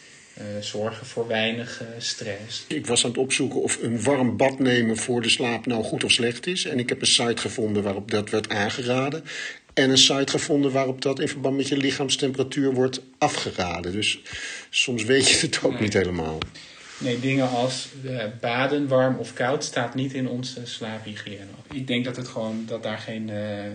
zorgen 0.61 1.07
voor 1.07 1.27
weinig 1.27 1.83
stress. 1.99 2.65
Ik 2.69 2.87
was 2.87 3.05
aan 3.05 3.11
het 3.11 3.19
opzoeken 3.19 3.63
of 3.63 3.79
een 3.83 4.03
warm 4.03 4.37
bad 4.37 4.59
nemen 4.59 4.97
voor 4.97 5.23
de 5.23 5.29
slaap 5.29 5.67
nou 5.67 5.85
goed 5.85 6.05
of 6.05 6.11
slecht 6.11 6.47
is. 6.47 6.65
En 6.65 6.79
ik 6.79 6.89
heb 6.89 7.01
een 7.01 7.07
site 7.07 7.41
gevonden 7.43 7.83
waarop 7.83 8.11
dat 8.11 8.31
werd 8.31 8.49
aangeraden 8.49 9.25
en 9.79 9.91
een 9.91 9.99
site 9.99 10.31
gevonden 10.31 10.73
waarop 10.73 11.03
dat 11.03 11.21
in 11.21 11.29
verband 11.29 11.57
met 11.57 11.69
je 11.69 11.77
lichaamstemperatuur 11.77 12.73
wordt 12.73 13.03
afgeraden. 13.19 13.93
Dus 13.93 14.19
soms 14.71 15.05
weet 15.05 15.29
je 15.29 15.47
het 15.47 15.61
ook 15.63 15.73
nee. 15.73 15.81
niet 15.81 15.93
helemaal. 15.93 16.39
Nee, 16.99 17.21
dingen 17.21 17.49
als 17.49 17.89
uh, 18.05 18.23
baden, 18.41 18.89
warm 18.89 19.17
of 19.19 19.33
koud, 19.33 19.65
staat 19.65 19.95
niet 19.95 20.13
in 20.13 20.29
onze 20.29 20.61
slaaphygiëne. 20.65 21.47
Ik 21.73 21.87
denk 21.87 22.05
dat 22.05 22.17
het 22.17 22.29
gewoon 22.29 22.65
dat 22.67 22.83
daar 22.83 22.99
geen, 22.99 23.29
uh, 23.29 23.37
uh, 23.37 23.73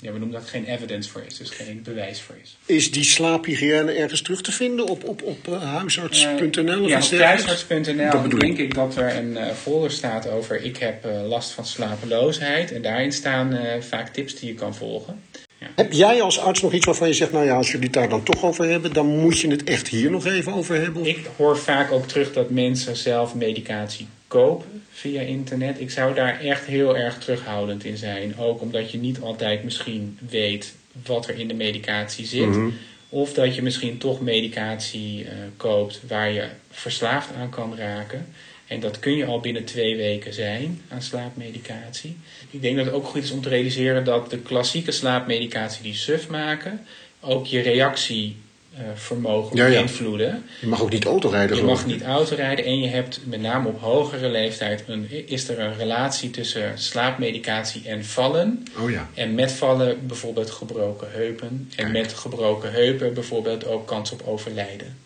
ja, 0.00 0.12
we 0.12 0.18
noemen 0.18 0.40
dat 0.40 0.48
geen 0.48 0.64
evidence 0.64 1.10
voor 1.10 1.22
is, 1.26 1.36
dus 1.36 1.50
geen 1.50 1.82
bewijs 1.82 2.20
voor 2.20 2.34
is. 2.42 2.56
Is 2.66 2.90
die 2.90 3.04
slaaphygiëne 3.04 3.92
ergens 3.92 4.22
terug 4.22 4.42
te 4.42 4.52
vinden 4.52 4.86
op, 4.86 5.04
op, 5.04 5.22
op 5.22 5.46
huisarts.nl? 5.46 6.88
ja, 6.88 6.98
op 6.98 7.10
huisarts.nl 7.10 8.38
denk 8.38 8.58
ik 8.58 8.74
dat 8.74 8.96
er 8.96 9.16
een 9.16 9.54
folder 9.54 9.90
staat 9.90 10.28
over 10.28 10.62
ik 10.62 10.76
heb 10.76 11.04
last 11.24 11.50
van 11.50 11.66
slapeloosheid. 11.66 12.72
En 12.72 12.82
daarin 12.82 13.12
staan 13.12 13.58
vaak 13.80 14.08
tips 14.08 14.34
die 14.34 14.48
je 14.48 14.54
kan 14.54 14.74
volgen. 14.74 15.22
Ja. 15.60 15.66
Heb 15.74 15.92
jij 15.92 16.22
als 16.22 16.38
arts 16.38 16.62
nog 16.62 16.72
iets 16.72 16.86
waarvan 16.86 17.08
je 17.08 17.14
zegt, 17.14 17.32
nou 17.32 17.44
ja, 17.44 17.56
als 17.56 17.70
jullie 17.70 17.84
het 17.84 17.92
daar 17.94 18.08
dan 18.08 18.22
toch 18.22 18.44
over 18.44 18.68
hebben, 18.68 18.92
dan 18.92 19.06
moet 19.06 19.40
je 19.40 19.48
het 19.48 19.64
echt 19.64 19.88
hier 19.88 20.10
nog 20.10 20.26
even 20.26 20.52
over 20.52 20.80
hebben? 20.80 21.06
Ik 21.06 21.30
hoor 21.36 21.58
vaak 21.58 21.92
ook 21.92 22.06
terug 22.06 22.32
dat 22.32 22.50
mensen 22.50 22.96
zelf 22.96 23.34
medicatie 23.34 24.06
kopen 24.28 24.82
via 24.90 25.20
internet. 25.20 25.80
Ik 25.80 25.90
zou 25.90 26.14
daar 26.14 26.40
echt 26.40 26.64
heel 26.64 26.96
erg 26.96 27.18
terughoudend 27.18 27.84
in 27.84 27.96
zijn. 27.96 28.38
Ook 28.38 28.60
omdat 28.60 28.90
je 28.90 28.98
niet 28.98 29.20
altijd 29.20 29.64
misschien 29.64 30.18
weet 30.28 30.74
wat 31.06 31.28
er 31.28 31.38
in 31.38 31.48
de 31.48 31.54
medicatie 31.54 32.26
zit. 32.26 32.46
Mm 32.46 32.52
-hmm. 32.52 32.74
Of 33.08 33.32
dat 33.32 33.54
je 33.54 33.62
misschien 33.62 33.98
toch 33.98 34.20
medicatie 34.20 35.24
uh, 35.24 35.30
koopt 35.56 36.00
waar 36.08 36.32
je 36.32 36.46
verslaafd 36.70 37.28
aan 37.34 37.50
kan 37.50 37.76
raken. 37.76 38.26
En 38.70 38.80
dat 38.80 38.98
kun 38.98 39.16
je 39.16 39.24
al 39.24 39.40
binnen 39.40 39.64
twee 39.64 39.96
weken 39.96 40.34
zijn 40.34 40.82
aan 40.88 41.02
slaapmedicatie. 41.02 42.16
Ik 42.50 42.62
denk 42.62 42.76
dat 42.76 42.84
het 42.84 42.94
ook 42.94 43.06
goed 43.06 43.22
is 43.22 43.30
om 43.30 43.42
te 43.42 43.48
realiseren 43.48 44.04
dat 44.04 44.30
de 44.30 44.38
klassieke 44.38 44.92
slaapmedicatie 44.92 45.82
die 45.82 45.94
suf 45.94 46.28
maken, 46.28 46.86
ook 47.20 47.46
je 47.46 47.60
reactievermogen 47.60 49.56
uh, 49.56 49.62
ja, 49.62 49.66
ja. 49.66 49.78
beïnvloeden. 49.78 50.44
Je 50.60 50.66
mag 50.66 50.82
ook 50.82 50.90
niet 50.90 51.04
autorijden. 51.04 51.56
Je 51.56 51.62
mag 51.62 51.86
niet 51.86 52.02
autorijden 52.02 52.64
en 52.64 52.80
je 52.80 52.88
hebt 52.88 53.20
met 53.24 53.40
name 53.40 53.68
op 53.68 53.80
hogere 53.80 54.28
leeftijd 54.28 54.84
een, 54.86 55.28
is 55.28 55.48
er 55.48 55.58
een 55.58 55.76
relatie 55.76 56.30
tussen 56.30 56.78
slaapmedicatie 56.78 57.88
en 57.88 58.04
vallen. 58.04 58.64
Oh 58.78 58.90
ja. 58.90 59.08
En 59.14 59.34
met 59.34 59.52
vallen 59.52 60.06
bijvoorbeeld 60.06 60.50
gebroken 60.50 61.08
heupen. 61.10 61.48
En 61.48 61.68
Kijk. 61.76 61.92
met 61.92 62.12
gebroken 62.12 62.72
heupen 62.72 63.14
bijvoorbeeld 63.14 63.66
ook 63.66 63.86
kans 63.86 64.12
op 64.12 64.22
overlijden. 64.26 64.96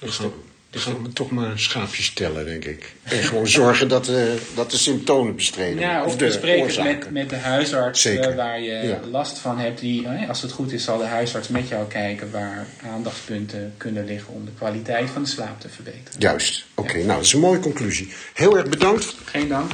Dus 0.00 0.16
de, 0.16 0.30
dus 0.70 0.82
gaan 0.82 1.02
we 1.02 1.12
toch 1.12 1.30
maar 1.30 1.58
schaapjes 1.58 2.12
tellen, 2.12 2.44
denk 2.44 2.64
ik. 2.64 2.92
En 3.02 3.22
gewoon 3.22 3.48
zorgen 3.48 3.88
dat, 3.88 4.08
uh, 4.08 4.22
dat 4.54 4.70
de 4.70 4.76
symptomen 4.78 5.36
bestreden 5.36 5.80
ja, 5.80 6.00
Of 6.00 6.06
of 6.06 6.16
de 6.16 6.24
bespreken 6.24 6.84
met, 6.84 7.10
met 7.10 7.30
de 7.30 7.36
huisarts 7.36 8.00
Zeker. 8.02 8.30
uh, 8.30 8.36
waar 8.36 8.60
je 8.60 8.70
Ja. 8.86 9.00
last 9.10 9.38
van 9.38 9.58
hebt. 9.58 9.80
Die, 9.80 10.02
uh, 10.02 10.28
als 10.28 10.42
het 10.42 10.52
goed 10.52 10.72
is, 10.72 10.84
zal 10.84 10.98
de 10.98 11.04
huisarts 11.04 11.48
met 11.48 11.68
jou 11.68 11.86
kijken 11.88 12.30
waar 12.30 12.66
aandachtspunten 12.82 13.74
kunnen 13.76 14.04
liggen 14.04 14.34
om 14.34 14.44
de 14.44 14.52
kwaliteit 14.58 15.10
van 15.10 15.22
de 15.22 15.28
slaap 15.28 15.60
te 15.60 15.68
verbeteren. 15.68 16.18
Juist. 16.20 16.64
Oké, 16.74 16.96
nou, 16.96 17.06
dat 17.08 17.20
is 17.24 17.32
een 17.32 17.40
mooie 17.40 17.60
conclusie. 17.60 18.12
Heel 18.34 18.56
erg 18.58 18.68
bedankt. 18.68 19.14
Geen 19.24 19.48
dank. 19.48 19.70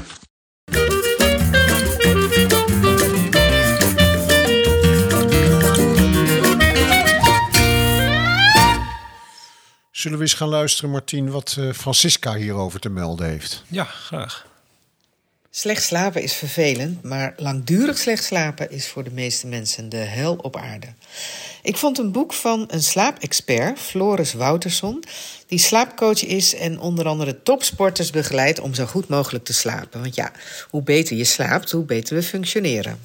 Zullen 10.05 10.19
we 10.19 10.25
eens 10.25 10.35
gaan 10.35 10.49
luisteren, 10.49 10.91
Martien, 10.91 11.31
wat 11.31 11.57
uh, 11.59 11.73
Francisca 11.73 12.35
hierover 12.35 12.81
te 12.81 12.89
melden 12.89 13.29
heeft? 13.29 13.63
Ja, 13.69 13.85
graag. 13.85 14.47
Slecht 15.51 15.83
slapen 15.83 16.23
is 16.23 16.35
vervelend, 16.35 17.03
maar 17.03 17.35
langdurig 17.37 17.99
slecht 17.99 18.25
slapen 18.25 18.71
is 18.71 18.89
voor 18.89 19.05
de 19.05 19.11
meeste 19.11 19.47
mensen 19.47 19.89
de 19.89 19.97
hel 19.97 20.35
op 20.35 20.57
aarde. 20.57 20.87
Ik 21.63 21.77
vond 21.77 21.99
een 21.99 22.13
boek 22.13 22.33
van 22.33 22.65
een 22.71 22.83
slaapexpert, 22.83 23.79
Floris 23.79 24.33
Wouterson, 24.33 25.05
die 25.47 25.59
slaapcoach 25.59 26.25
is 26.25 26.55
en 26.55 26.81
onder 26.81 27.07
andere 27.07 27.43
topsporters 27.43 28.11
begeleidt 28.11 28.61
om 28.61 28.75
zo 28.75 28.87
goed 28.87 29.09
mogelijk 29.09 29.45
te 29.45 29.53
slapen. 29.53 30.01
Want 30.01 30.15
ja, 30.15 30.33
hoe 30.71 30.83
beter 30.83 31.17
je 31.17 31.25
slaapt, 31.25 31.71
hoe 31.71 31.85
beter 31.85 32.17
we 32.17 32.23
functioneren. 32.23 32.99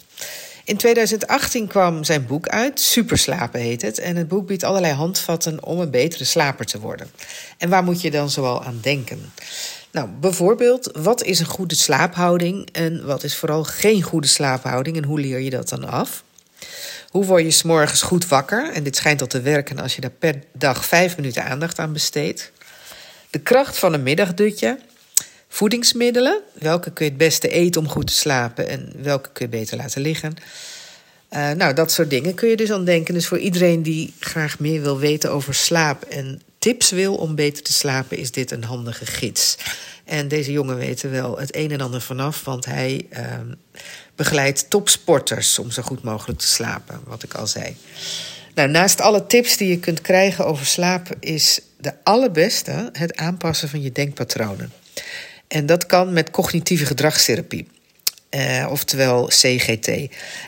In 0.70 0.78
2018 0.78 1.68
kwam 1.68 2.04
zijn 2.04 2.26
boek 2.26 2.48
uit, 2.48 2.80
Superslapen 2.80 3.60
heet 3.60 3.82
het. 3.82 4.00
En 4.00 4.16
het 4.16 4.28
boek 4.28 4.48
biedt 4.48 4.64
allerlei 4.64 4.94
handvatten 4.94 5.64
om 5.64 5.80
een 5.80 5.90
betere 5.90 6.24
slaper 6.24 6.66
te 6.66 6.80
worden. 6.80 7.12
En 7.58 7.70
waar 7.70 7.84
moet 7.84 8.02
je 8.02 8.12
dan 8.12 8.30
zoal 8.30 8.64
aan 8.64 8.80
denken? 8.82 9.34
Nou, 9.92 10.10
bijvoorbeeld, 10.10 10.92
wat 10.94 11.24
is 11.24 11.40
een 11.40 11.46
goede 11.46 11.76
slaaphouding 11.76 12.70
en 12.72 13.06
wat 13.06 13.24
is 13.24 13.36
vooral 13.36 13.64
geen 13.64 14.02
goede 14.02 14.28
slaaphouding 14.28 14.98
en 14.98 15.04
hoe 15.04 15.20
leer 15.20 15.40
je 15.40 15.50
dat 15.50 15.70
dan 15.70 15.88
af? 15.88 16.24
Hoe 17.10 17.26
word 17.26 17.44
je 17.44 17.52
s'morgens 17.52 18.02
goed 18.02 18.28
wakker? 18.28 18.72
En 18.74 18.84
dit 18.84 18.96
schijnt 18.96 19.22
al 19.22 19.28
te 19.28 19.42
werken 19.42 19.80
als 19.80 19.96
je 19.96 20.02
daar 20.02 20.12
per 20.20 20.44
dag 20.54 20.86
vijf 20.86 21.16
minuten 21.16 21.44
aandacht 21.44 21.80
aan 21.80 21.94
besteedt. 21.94 22.52
De 23.30 23.40
kracht 23.40 23.78
van 23.78 23.94
een 23.94 24.04
middagdutje. 24.04 24.80
Voedingsmiddelen. 25.60 26.42
Welke 26.54 26.92
kun 26.92 27.06
je 27.06 27.12
het 27.12 27.20
beste 27.20 27.50
eten 27.50 27.82
om 27.82 27.88
goed 27.88 28.08
te 28.08 28.14
slapen 28.14 28.70
en 28.70 28.92
welke 29.02 29.30
kun 29.34 29.46
je 29.46 29.52
beter 29.52 29.78
laten 29.78 30.02
liggen? 30.02 30.36
Uh, 31.32 31.52
nou, 31.52 31.74
dat 31.74 31.92
soort 31.92 32.10
dingen 32.10 32.34
kun 32.34 32.50
je 32.50 32.56
dus 32.56 32.72
aan 32.72 32.86
denken. 32.86 33.14
Dus 33.14 33.28
voor 33.28 33.38
iedereen 33.38 33.84
die 33.84 34.14
graag 34.20 34.60
meer 34.60 34.82
wil 34.82 35.00
weten 35.00 35.32
over 35.32 35.54
slaap 35.54 36.04
en 36.04 36.42
tips 36.60 36.92
wil 36.92 37.16
om 37.16 37.36
beter 37.36 37.64
te 37.64 37.74
slapen, 37.74 38.18
is 38.18 38.32
dit 38.32 38.52
een 38.52 38.64
handige 38.64 39.06
gids. 39.06 39.58
En 40.06 40.28
deze 40.28 40.52
jongen 40.52 40.78
weet 40.78 41.04
er 41.04 41.12
wel 41.12 41.38
het 41.38 41.56
een 41.56 41.72
en 41.72 41.82
ander 41.82 42.02
vanaf, 42.02 42.44
want 42.44 42.66
hij 42.66 43.06
uh, 43.14 43.20
begeleidt 44.16 44.70
topsporters 44.70 45.60
om 45.60 45.72
zo 45.72 45.82
goed 45.82 46.04
mogelijk 46.04 46.40
te 46.40 46.48
slapen, 46.48 47.00
wat 47.06 47.24
ik 47.24 47.34
al 47.34 47.48
zei. 47.48 47.76
Nou, 48.56 48.70
naast 48.70 49.02
alle 49.02 49.26
tips 49.26 49.58
die 49.58 49.70
je 49.70 49.80
kunt 49.80 50.02
krijgen 50.02 50.46
over 50.46 50.66
slaap, 50.66 51.16
is 51.20 51.60
de 51.78 51.94
allerbeste 52.04 52.90
het 52.94 53.16
aanpassen 53.16 53.70
van 53.70 53.82
je 53.82 53.92
denkpatronen. 53.92 54.72
En 55.50 55.66
dat 55.66 55.86
kan 55.86 56.14
met 56.14 56.32
cognitieve 56.32 56.86
gedragstherapie. 56.86 57.68
Uh, 58.30 58.68
oftewel 58.70 59.26
CGT. 59.26 59.92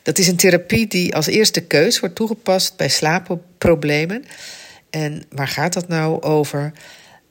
Dat 0.03 0.17
is 0.17 0.27
een 0.27 0.35
therapie 0.35 0.87
die 0.87 1.15
als 1.15 1.27
eerste 1.27 1.61
keus 1.61 1.99
wordt 1.99 2.15
toegepast 2.15 2.77
bij 2.77 2.89
slaapproblemen. 2.89 4.25
En 4.89 5.23
waar 5.29 5.47
gaat 5.47 5.73
dat 5.73 5.87
nou 5.87 6.21
over? 6.21 6.71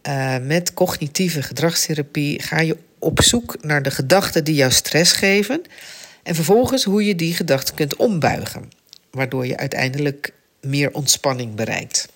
Uh, 0.09 0.37
met 0.39 0.75
cognitieve 0.75 1.43
gedragstherapie 1.43 2.43
ga 2.43 2.61
je 2.61 2.77
op 2.99 3.23
zoek 3.23 3.57
naar 3.61 3.83
de 3.83 3.91
gedachten 3.91 4.45
die 4.45 4.55
jou 4.55 4.71
stress 4.71 5.13
geven. 5.13 5.63
En 6.23 6.35
vervolgens 6.35 6.85
hoe 6.85 7.05
je 7.05 7.15
die 7.15 7.35
gedachten 7.35 7.75
kunt 7.75 7.97
ombuigen. 7.97 8.71
Waardoor 9.11 9.47
je 9.47 9.57
uiteindelijk 9.57 10.33
meer 10.61 10.93
ontspanning 10.93 11.55
bereikt. 11.55 12.09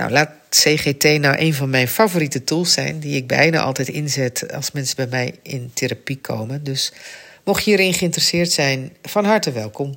Nou, 0.00 0.12
laat 0.12 0.30
CGT 0.48 1.02
nou 1.02 1.38
een 1.38 1.54
van 1.54 1.70
mijn 1.70 1.88
favoriete 1.88 2.44
tools 2.44 2.72
zijn, 2.72 3.00
die 3.00 3.16
ik 3.16 3.26
bijna 3.26 3.60
altijd 3.60 3.88
inzet 3.88 4.52
als 4.52 4.72
mensen 4.72 4.96
bij 4.96 5.06
mij 5.06 5.34
in 5.42 5.70
therapie 5.74 6.18
komen. 6.20 6.64
Dus 6.64 6.92
mocht 7.44 7.64
je 7.64 7.70
hierin 7.70 7.94
geïnteresseerd 7.94 8.52
zijn, 8.52 8.92
van 9.02 9.24
harte 9.24 9.52
welkom. 9.52 9.96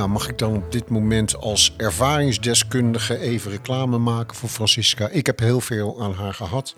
Nou, 0.00 0.12
mag 0.12 0.28
ik 0.28 0.38
dan 0.38 0.56
op 0.56 0.72
dit 0.72 0.88
moment 0.88 1.36
als 1.36 1.74
ervaringsdeskundige 1.76 3.18
even 3.18 3.50
reclame 3.50 3.98
maken 3.98 4.36
voor 4.36 4.48
Francisca? 4.48 5.08
Ik 5.08 5.26
heb 5.26 5.38
heel 5.38 5.60
veel 5.60 6.02
aan 6.02 6.12
haar 6.12 6.34
gehad. 6.34 6.74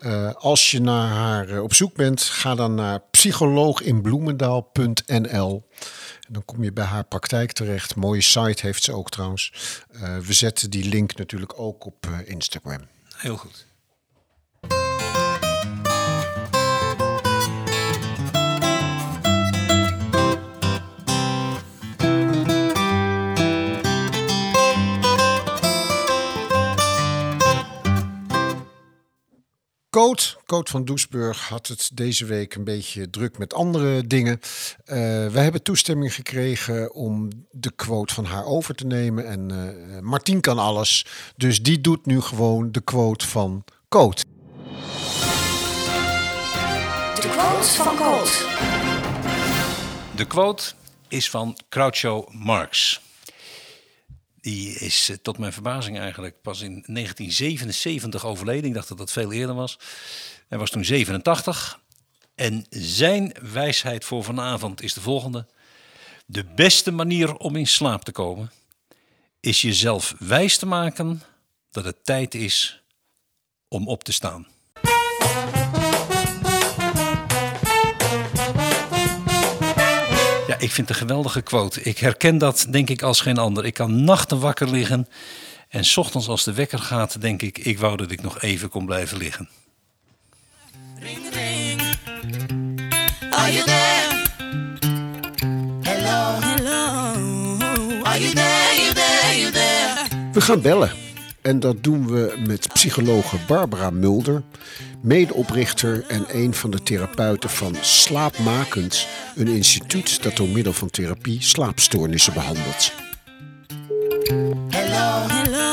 Uh, 0.00 0.34
als 0.34 0.70
je 0.70 0.80
naar 0.80 1.08
haar 1.08 1.48
uh, 1.48 1.62
op 1.62 1.74
zoek 1.74 1.94
bent, 1.94 2.22
ga 2.22 2.54
dan 2.54 2.74
naar 2.74 3.00
psycholooginbloemendaal.nl. 3.10 5.68
Dan 6.28 6.44
kom 6.44 6.64
je 6.64 6.72
bij 6.72 6.84
haar 6.84 7.04
praktijk 7.04 7.52
terecht. 7.52 7.96
Mooie 7.96 8.20
site 8.20 8.66
heeft 8.66 8.82
ze 8.82 8.92
ook 8.92 9.10
trouwens. 9.10 9.52
Uh, 9.92 10.18
we 10.18 10.32
zetten 10.32 10.70
die 10.70 10.88
link 10.88 11.16
natuurlijk 11.16 11.58
ook 11.58 11.86
op 11.86 12.06
Instagram. 12.24 12.80
Heel 13.16 13.36
goed. 13.36 13.66
Coot, 29.92 30.38
Coot 30.46 30.70
van 30.70 30.84
Doesburg 30.84 31.48
had 31.48 31.66
het 31.66 31.90
deze 31.94 32.24
week 32.24 32.54
een 32.54 32.64
beetje 32.64 33.10
druk 33.10 33.38
met 33.38 33.54
andere 33.54 34.06
dingen. 34.06 34.38
Uh, 34.40 34.96
we 35.26 35.38
hebben 35.38 35.62
toestemming 35.62 36.14
gekregen 36.14 36.94
om 36.94 37.28
de 37.50 37.72
quote 37.76 38.14
van 38.14 38.24
haar 38.24 38.44
over 38.44 38.74
te 38.74 38.86
nemen. 38.86 39.26
En 39.26 39.52
uh, 39.52 40.00
Martien 40.00 40.40
kan 40.40 40.58
alles, 40.58 41.06
dus 41.36 41.62
die 41.62 41.80
doet 41.80 42.06
nu 42.06 42.20
gewoon 42.20 42.72
de 42.72 42.80
quote 42.80 43.28
van 43.28 43.64
Coot. 43.88 44.24
De 47.14 47.28
quote 47.30 47.68
van 47.68 47.96
Coot. 47.96 48.46
De 50.16 50.26
quote 50.26 50.72
is 51.08 51.30
van 51.30 51.58
Groucho 51.68 52.24
Marx. 52.30 53.00
Die 54.42 54.72
is 54.72 55.08
eh, 55.08 55.16
tot 55.16 55.38
mijn 55.38 55.52
verbazing 55.52 55.98
eigenlijk 55.98 56.40
pas 56.40 56.60
in 56.60 56.72
1977 56.86 58.26
overleden. 58.26 58.64
Ik 58.64 58.74
dacht 58.74 58.88
dat 58.88 58.98
dat 58.98 59.12
veel 59.12 59.32
eerder 59.32 59.54
was. 59.54 59.78
Hij 60.48 60.58
was 60.58 60.70
toen 60.70 60.84
87. 60.84 61.80
En 62.34 62.66
zijn 62.70 63.34
wijsheid 63.52 64.04
voor 64.04 64.24
vanavond 64.24 64.82
is 64.82 64.94
de 64.94 65.00
volgende. 65.00 65.46
De 66.26 66.44
beste 66.44 66.90
manier 66.90 67.36
om 67.36 67.56
in 67.56 67.66
slaap 67.66 68.04
te 68.04 68.12
komen 68.12 68.50
is 69.40 69.62
jezelf 69.62 70.14
wijs 70.18 70.58
te 70.58 70.66
maken 70.66 71.22
dat 71.70 71.84
het 71.84 72.04
tijd 72.04 72.34
is 72.34 72.82
om 73.68 73.88
op 73.88 74.04
te 74.04 74.12
staan. 74.12 74.46
Ik 80.62 80.70
vind 80.72 80.88
het 80.88 80.96
een 80.96 81.06
geweldige 81.06 81.42
quote. 81.42 81.82
Ik 81.82 81.98
herken 81.98 82.38
dat 82.38 82.66
denk 82.70 82.90
ik 82.90 83.02
als 83.02 83.20
geen 83.20 83.38
ander. 83.38 83.64
Ik 83.64 83.74
kan 83.74 84.04
nachten 84.04 84.40
wakker 84.40 84.70
liggen 84.70 85.08
en 85.68 85.84
s 85.84 85.96
ochtends 85.96 86.28
als 86.28 86.44
de 86.44 86.52
wekker 86.52 86.78
gaat, 86.78 87.20
denk 87.20 87.42
ik, 87.42 87.58
ik 87.58 87.78
wou 87.78 87.96
dat 87.96 88.10
ik 88.10 88.22
nog 88.22 88.40
even 88.40 88.68
kon 88.68 88.86
blijven 88.86 89.18
liggen. 89.18 89.48
Ring, 91.00 91.18
ring. 91.32 91.80
Are 93.30 93.52
you 93.52 93.64
there? 93.64 94.20
Hello, 95.80 96.38
hello. 96.40 96.82
Are 98.02 98.20
you 98.20 98.34
there, 98.34 98.82
you 98.82 98.94
there, 98.94 99.40
you 99.40 99.50
there? 99.50 100.30
We 100.32 100.40
gaan 100.40 100.60
bellen. 100.60 101.11
En 101.42 101.60
dat 101.60 101.82
doen 101.82 102.06
we 102.06 102.34
met 102.46 102.68
psychologe 102.72 103.36
Barbara 103.46 103.90
Mulder, 103.90 104.42
medeoprichter 105.00 106.04
en 106.08 106.24
een 106.28 106.54
van 106.54 106.70
de 106.70 106.82
therapeuten 106.82 107.50
van 107.50 107.74
Slaapmakend, 107.80 109.06
een 109.36 109.46
instituut 109.46 110.22
dat 110.22 110.36
door 110.36 110.48
middel 110.48 110.72
van 110.72 110.90
therapie 110.90 111.42
slaapstoornissen 111.42 112.32
behandelt. 112.32 112.92
Hello, 114.68 115.26
hello. 115.26 115.70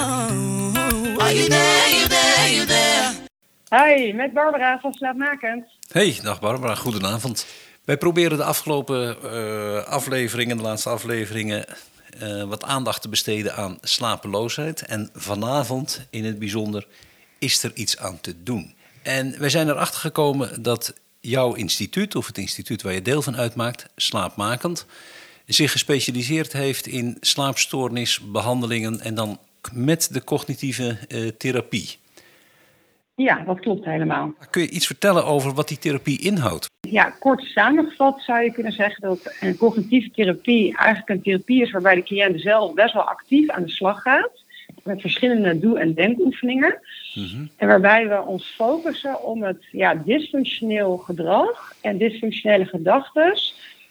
Are 1.18 1.36
you 1.36 1.48
there, 1.48 1.96
you 1.96 2.08
there, 2.08 2.54
you 2.56 2.66
there? 2.66 3.14
Hi, 3.70 4.14
met 4.14 4.34
Barbara 4.34 4.80
van 4.80 4.94
Slaapmakend. 4.94 5.64
Hey, 5.92 6.20
dag 6.24 6.40
Barbara, 6.40 6.76
goedenavond. 6.76 7.46
Wij 7.86 7.98
proberen 7.98 8.38
de 8.38 8.44
afgelopen 8.44 9.18
uh, 9.24 9.84
afleveringen, 9.84 10.58
de 10.58 10.64
laatste 10.64 10.90
afleveringen, 10.90 11.66
uh, 12.22 12.44
wat 12.44 12.64
aandacht 12.64 13.02
te 13.02 13.10
besteden 13.10 13.56
aan 13.56 13.78
slapeloosheid. 13.82 14.82
En 14.82 15.10
vanavond 15.14 16.02
in 16.10 16.26
het 16.26 16.40
bijzonder 16.40 16.88
is 17.40 17.64
er 17.64 17.72
iets 17.74 17.98
aan 17.98 18.22
te 18.22 18.44
doen. 18.44 18.74
En 19.04 19.40
wij 19.40 19.50
zijn 19.50 19.70
erachter 19.70 20.00
gekomen 20.00 20.62
dat 20.64 20.94
jouw 21.20 21.54
instituut, 21.54 22.16
of 22.16 22.28
het 22.28 22.38
instituut 22.38 22.82
waar 22.82 22.94
je 22.94 23.02
deel 23.02 23.22
van 23.22 23.38
uitmaakt, 23.38 23.86
slaapmakend, 23.96 24.86
zich 25.46 25.72
gespecialiseerd 25.72 26.54
heeft 26.54 26.88
in 26.88 27.18
slaapstoornisbehandelingen 27.20 29.00
en 29.00 29.16
dan 29.16 29.40
met 29.74 30.08
de 30.12 30.24
cognitieve 30.24 30.98
uh, 31.08 31.28
therapie. 31.38 31.98
Ja, 33.20 33.44
dat 33.46 33.60
klopt 33.60 33.86
helemaal. 33.86 34.34
Kun 34.50 34.62
je 34.62 34.70
iets 34.70 34.88
vertellen 34.88 35.26
over 35.26 35.54
wat 35.54 35.68
die 35.68 35.78
therapie 35.78 36.20
inhoudt? 36.20 36.68
Ja, 36.90 37.10
kort 37.20 37.42
samengevat 37.42 38.22
zou 38.22 38.44
je 38.44 38.52
kunnen 38.52 38.72
zeggen 38.72 39.02
dat 39.02 39.36
een 39.40 39.58
cognitieve 39.58 40.12
therapie 40.12 40.78
eigenlijk 40.78 41.10
een 41.10 41.22
therapie 41.22 41.62
is 41.62 41.72
waarbij 41.72 41.96
de 41.96 42.04
cliënt 42.04 42.42
zelf 42.42 42.74
best 42.74 42.94
wel 42.94 43.04
actief 43.04 43.50
aan 43.50 43.64
de 43.64 43.70
slag 43.70 44.02
gaat. 44.02 44.44
Met 44.84 45.02
verschillende 45.02 45.60
doe- 45.60 45.80
en 45.80 45.94
denkoefeningen. 45.94 46.80
Mm 47.14 47.50
En 47.58 47.68
waarbij 47.68 48.08
we 48.08 48.22
ons 48.22 48.46
focussen 48.46 49.24
om 49.24 49.44
het 49.44 49.66
ja, 49.72 49.96
dysfunctioneel 49.96 50.98
gedrag 50.98 51.74
en 51.82 51.98
dysfunctionele 51.98 52.66
gedachten 52.66 53.34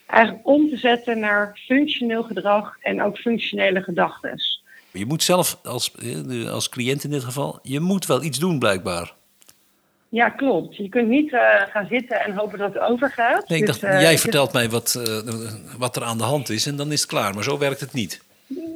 eigenlijk 0.09 0.47
om 0.47 0.69
te 0.69 0.77
zetten 0.77 1.19
naar 1.19 1.61
functioneel 1.67 2.23
gedrag 2.23 2.77
en 2.81 3.03
ook 3.03 3.19
functionele 3.19 3.83
gedachten. 3.83 4.41
Je 4.93 5.07
moet 5.07 5.23
zelf, 5.23 5.59
als, 5.65 5.93
eh, 5.95 6.51
als 6.51 6.69
cliënt 6.69 7.05
in 7.05 7.11
dit 7.11 7.25
geval, 7.25 7.59
je 7.63 7.81
moet 7.81 8.07
wel 8.07 8.23
iets 8.23 8.39
doen 8.39 8.59
blijkbaar. 8.59 9.13
Ja, 10.09 10.29
klopt. 10.29 10.77
Je 10.77 10.89
kunt 10.89 11.09
niet 11.09 11.33
uh, 11.33 11.41
gaan 11.71 11.87
zitten 11.91 12.21
en 12.21 12.33
hopen 12.35 12.59
dat 12.59 12.75
het 12.75 12.83
overgaat. 12.83 13.49
Nee, 13.49 13.59
ik 13.59 13.67
Dus, 13.67 13.79
dacht, 13.79 13.95
eh, 13.95 14.01
jij 14.01 14.19
vertelt 14.19 14.53
mij 14.53 14.69
wat, 14.69 14.95
uh, 15.09 15.19
wat 15.79 15.97
er 15.97 16.03
aan 16.05 16.19
de 16.19 16.25
hand 16.25 16.49
is 16.49 16.67
en 16.67 16.77
dan 16.77 16.93
is 16.93 17.01
het 17.01 17.11
klaar. 17.11 17.35
Maar 17.35 17.43
zo 17.43 17.59
werkt 17.59 17.81
het 17.81 17.93
niet. 17.93 18.23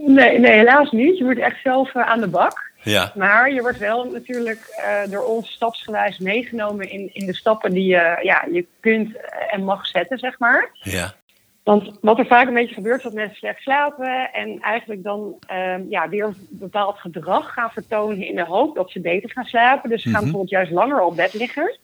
Nee, 0.06 0.38
nee, 0.38 0.52
helaas 0.52 0.90
niet. 0.90 1.18
Je 1.18 1.24
moet 1.24 1.38
echt 1.38 1.60
zelf 1.62 1.96
aan 1.96 2.20
de 2.20 2.26
bak. 2.28 2.70
Ja, 2.82 3.12
Maar 3.16 3.52
je 3.52 3.60
wordt 3.60 3.78
wel 3.78 4.04
natuurlijk 4.04 4.82
door 5.10 5.24
ons 5.24 5.50
stapsgewijs 5.50 6.18
meegenomen 6.18 6.90
in, 6.90 7.10
in 7.12 7.26
de 7.26 7.34
stappen 7.34 7.72
die 7.72 7.86
je, 7.86 8.18
ja, 8.22 8.46
je 8.52 8.66
kunt 8.80 9.16
en 9.50 9.64
mag 9.64 9.86
zetten, 9.86 10.18
zeg 10.18 10.38
maar. 10.38 10.70
ja, 10.72 11.14
Want 11.62 11.98
wat 12.00 12.18
er 12.18 12.26
vaak 12.26 12.46
een 12.46 12.54
beetje 12.54 12.74
gebeurt, 12.74 12.96
is 12.96 13.02
dat 13.02 13.12
mensen 13.12 13.36
slecht 13.36 13.60
slapen 13.62 14.32
en 14.32 14.60
eigenlijk 14.60 15.02
dan 15.02 15.38
um, 15.52 15.86
ja, 15.88 16.08
weer 16.08 16.24
een 16.24 16.36
bepaald 16.50 16.98
gedrag 16.98 17.52
gaan 17.52 17.70
vertonen 17.70 18.26
in 18.26 18.36
de 18.36 18.44
hoop 18.44 18.74
dat 18.76 18.90
ze 18.90 19.00
beter 19.00 19.30
gaan 19.30 19.44
slapen. 19.44 19.90
Dus 19.90 20.02
ze 20.02 20.08
gaan 20.08 20.12
Mhm. 20.14 20.22
bijvoorbeeld 20.22 20.50
juist 20.52 20.70
langer 20.72 21.00
op 21.00 21.16
bed 21.16 21.34
liggen, 21.34 21.78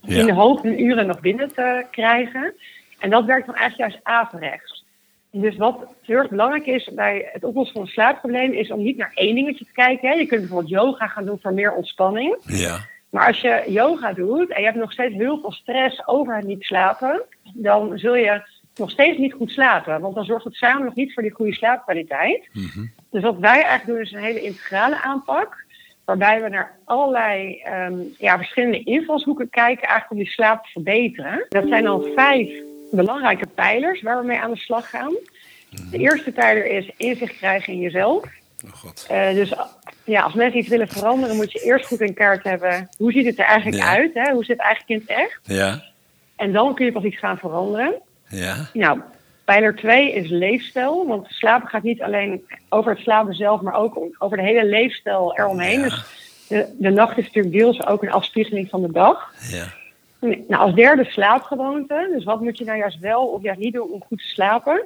Ja. 0.00 0.18
in 0.20 0.26
de 0.26 0.32
hoop 0.34 0.62
hun 0.62 0.82
uren 0.84 1.06
nog 1.06 1.20
binnen 1.20 1.54
te 1.54 1.86
krijgen. 1.90 2.54
En 2.98 3.10
dat 3.10 3.24
werkt 3.24 3.46
dan 3.46 3.54
eigenlijk 3.54 3.90
juist 3.90 4.04
averechts. 4.06 4.84
Dus 5.30 5.56
wat 5.56 5.76
heel 6.02 6.16
erg 6.16 6.28
belangrijk 6.28 6.66
is 6.66 6.90
bij 6.94 7.28
het 7.32 7.44
oplossen 7.44 7.72
van 7.74 7.82
een 7.82 7.88
slaapprobleem, 7.88 8.52
is 8.52 8.70
om 8.70 8.82
niet 8.82 8.96
naar 8.96 9.12
één 9.14 9.34
dingetje 9.34 9.64
te 9.64 9.72
kijken. 9.72 10.08
Hè. 10.08 10.14
Je 10.14 10.26
kunt 10.26 10.40
bijvoorbeeld 10.40 10.70
yoga 10.70 11.06
gaan 11.06 11.24
doen 11.24 11.38
voor 11.42 11.54
meer 11.54 11.72
ontspanning. 11.72 12.36
ja, 12.46 12.78
Maar 13.10 13.26
als 13.26 13.40
je 13.40 13.64
yoga 13.66 14.12
doet 14.12 14.50
en 14.50 14.60
je 14.60 14.66
hebt 14.66 14.78
nog 14.78 14.92
steeds 14.92 15.14
heel 15.14 15.40
veel 15.40 15.52
stress 15.52 16.06
over 16.06 16.36
het 16.36 16.46
niet 16.46 16.62
slapen, 16.64 17.22
dan 17.54 17.98
zul 17.98 18.14
je 18.14 18.42
nog 18.76 18.90
steeds 18.90 19.18
niet 19.18 19.32
goed 19.32 19.50
slapen. 19.50 20.00
Want 20.00 20.14
dan 20.14 20.24
zorgt 20.24 20.44
het 20.44 20.54
samen 20.54 20.84
nog 20.84 20.94
niet 20.94 21.12
voor 21.14 21.22
die 21.22 21.32
goede 21.32 21.54
slaapkwaliteit. 21.54 22.48
Mhm. 22.52 22.84
Dus 23.10 23.22
wat 23.22 23.38
wij 23.38 23.62
eigenlijk 23.62 23.86
doen 23.86 24.00
is 24.00 24.12
een 24.12 24.22
hele 24.32 24.42
integrale 24.42 25.02
aanpak. 25.02 25.64
Waarbij 26.04 26.42
we 26.42 26.48
naar 26.48 26.76
allerlei 26.84 27.60
ehm, 27.60 27.94
ja, 28.18 28.36
verschillende 28.36 28.82
invalshoeken 28.82 29.50
kijken 29.50 29.82
eigenlijk 29.88 30.10
om 30.10 30.16
die 30.18 30.26
slaap 30.32 30.64
te 30.64 30.70
verbeteren. 30.70 31.46
Dat 31.48 31.68
zijn 31.68 31.84
dan 31.84 32.06
vijf 32.14 32.50
belangrijke 32.90 33.46
pijlers 33.46 34.02
waar 34.02 34.20
we 34.20 34.26
mee 34.26 34.38
aan 34.38 34.50
de 34.50 34.56
slag 34.58 34.90
gaan. 34.90 35.14
De 35.90 35.98
eerste 35.98 36.32
pijler 36.32 36.66
is 36.66 36.90
inzicht 36.96 37.36
krijgen 37.36 37.72
in 37.72 37.78
jezelf. 37.78 38.24
oh 38.64 38.72
god. 38.72 39.06
Uh, 39.10 39.30
dus 39.32 39.52
ja, 40.04 40.22
als 40.22 40.34
mensen 40.34 40.58
iets 40.58 40.68
willen 40.68 40.88
veranderen, 40.88 41.36
moet 41.36 41.52
je 41.52 41.62
eerst 41.64 41.86
goed 41.86 42.00
in 42.00 42.14
kaart 42.14 42.42
hebben. 42.44 42.88
Hoe 42.98 43.12
ziet 43.12 43.26
het 43.26 43.38
er 43.38 43.44
eigenlijk 43.44 43.82
Ja. 43.82 43.88
uit? 43.88 44.10
Hè? 44.14 44.32
Hoe 44.32 44.44
zit 44.44 44.56
het 44.56 44.66
eigenlijk 44.66 45.00
in 45.02 45.06
het 45.08 45.18
echt? 45.24 45.40
Ja, 45.42 45.82
En 46.36 46.52
dan 46.52 46.74
kun 46.74 46.84
je 46.84 46.92
pas 46.92 47.02
iets 47.04 47.18
gaan 47.18 47.38
veranderen. 47.38 47.94
Ja, 48.30 48.68
Nou, 48.72 49.00
pijler 49.44 49.76
2 49.76 50.12
is 50.12 50.28
leefstijl. 50.28 51.06
Want 51.06 51.26
slapen 51.28 51.68
gaat 51.68 51.82
niet 51.82 52.02
alleen 52.02 52.44
over 52.68 52.92
het 52.92 53.00
slapen 53.00 53.34
zelf, 53.34 53.60
maar 53.60 53.74
ook 53.74 53.98
over 54.18 54.36
de 54.36 54.42
hele 54.42 54.64
leefstijl 54.64 55.36
eromheen. 55.36 55.80
Ja. 55.80 55.88
Dus 55.88 56.04
de, 56.48 56.74
de 56.78 56.90
nacht 56.90 57.18
is 57.18 57.24
natuurlijk 57.24 57.54
deels 57.54 57.86
ook 57.86 58.02
een 58.02 58.12
afspiegeling 58.12 58.68
van 58.68 58.82
de 58.82 58.92
dag. 58.92 59.34
ja, 59.50 59.66
Nou, 60.20 60.62
als 60.62 60.74
derde 60.74 61.04
slaapgewoonte. 61.04 62.10
Dus 62.12 62.24
wat 62.24 62.40
moet 62.40 62.58
je 62.58 62.64
nou 62.64 62.78
juist 62.78 62.98
wel 62.98 63.26
of 63.26 63.42
juist 63.42 63.60
niet 63.60 63.72
doen 63.72 63.90
om 63.90 64.02
goed 64.06 64.18
te 64.18 64.28
slapen? 64.28 64.82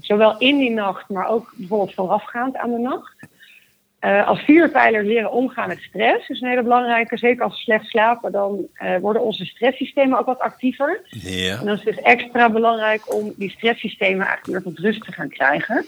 Zowel 0.00 0.38
in 0.38 0.58
die 0.58 0.70
nacht, 0.70 1.08
maar 1.08 1.28
ook 1.28 1.52
bijvoorbeeld 1.56 1.94
voorafgaand 1.94 2.56
aan 2.56 2.70
de 2.70 2.78
nacht. 2.78 3.14
Eh, 4.00 4.26
als 4.26 4.40
vierde 4.40 4.68
pijler 4.68 5.04
leren 5.04 5.32
omgaan 5.32 5.68
met 5.68 5.80
stress. 5.80 6.28
is 6.28 6.40
een 6.40 6.48
hele 6.48 6.62
belangrijke. 6.62 7.16
Zeker 7.16 7.44
als 7.44 7.52
we 7.52 7.60
slecht 7.60 7.86
slapen, 7.86 8.32
dan 8.32 8.66
eh, 8.74 8.96
worden 8.96 9.22
onze 9.22 9.44
stresssystemen 9.44 10.18
ook 10.18 10.26
wat 10.26 10.38
actiever. 10.38 11.00
ja, 11.10 11.58
En 11.58 11.64
dan 11.64 11.74
is 11.74 11.84
het 11.84 11.94
dus 11.94 12.04
extra 12.04 12.50
belangrijk 12.50 13.14
om 13.14 13.32
die 13.36 13.50
stresssystemen 13.50 14.26
eigenlijk 14.26 14.46
weer 14.46 14.74
tot 14.74 14.84
rust 14.84 15.04
te 15.04 15.12
gaan 15.12 15.28
krijgen. 15.28 15.86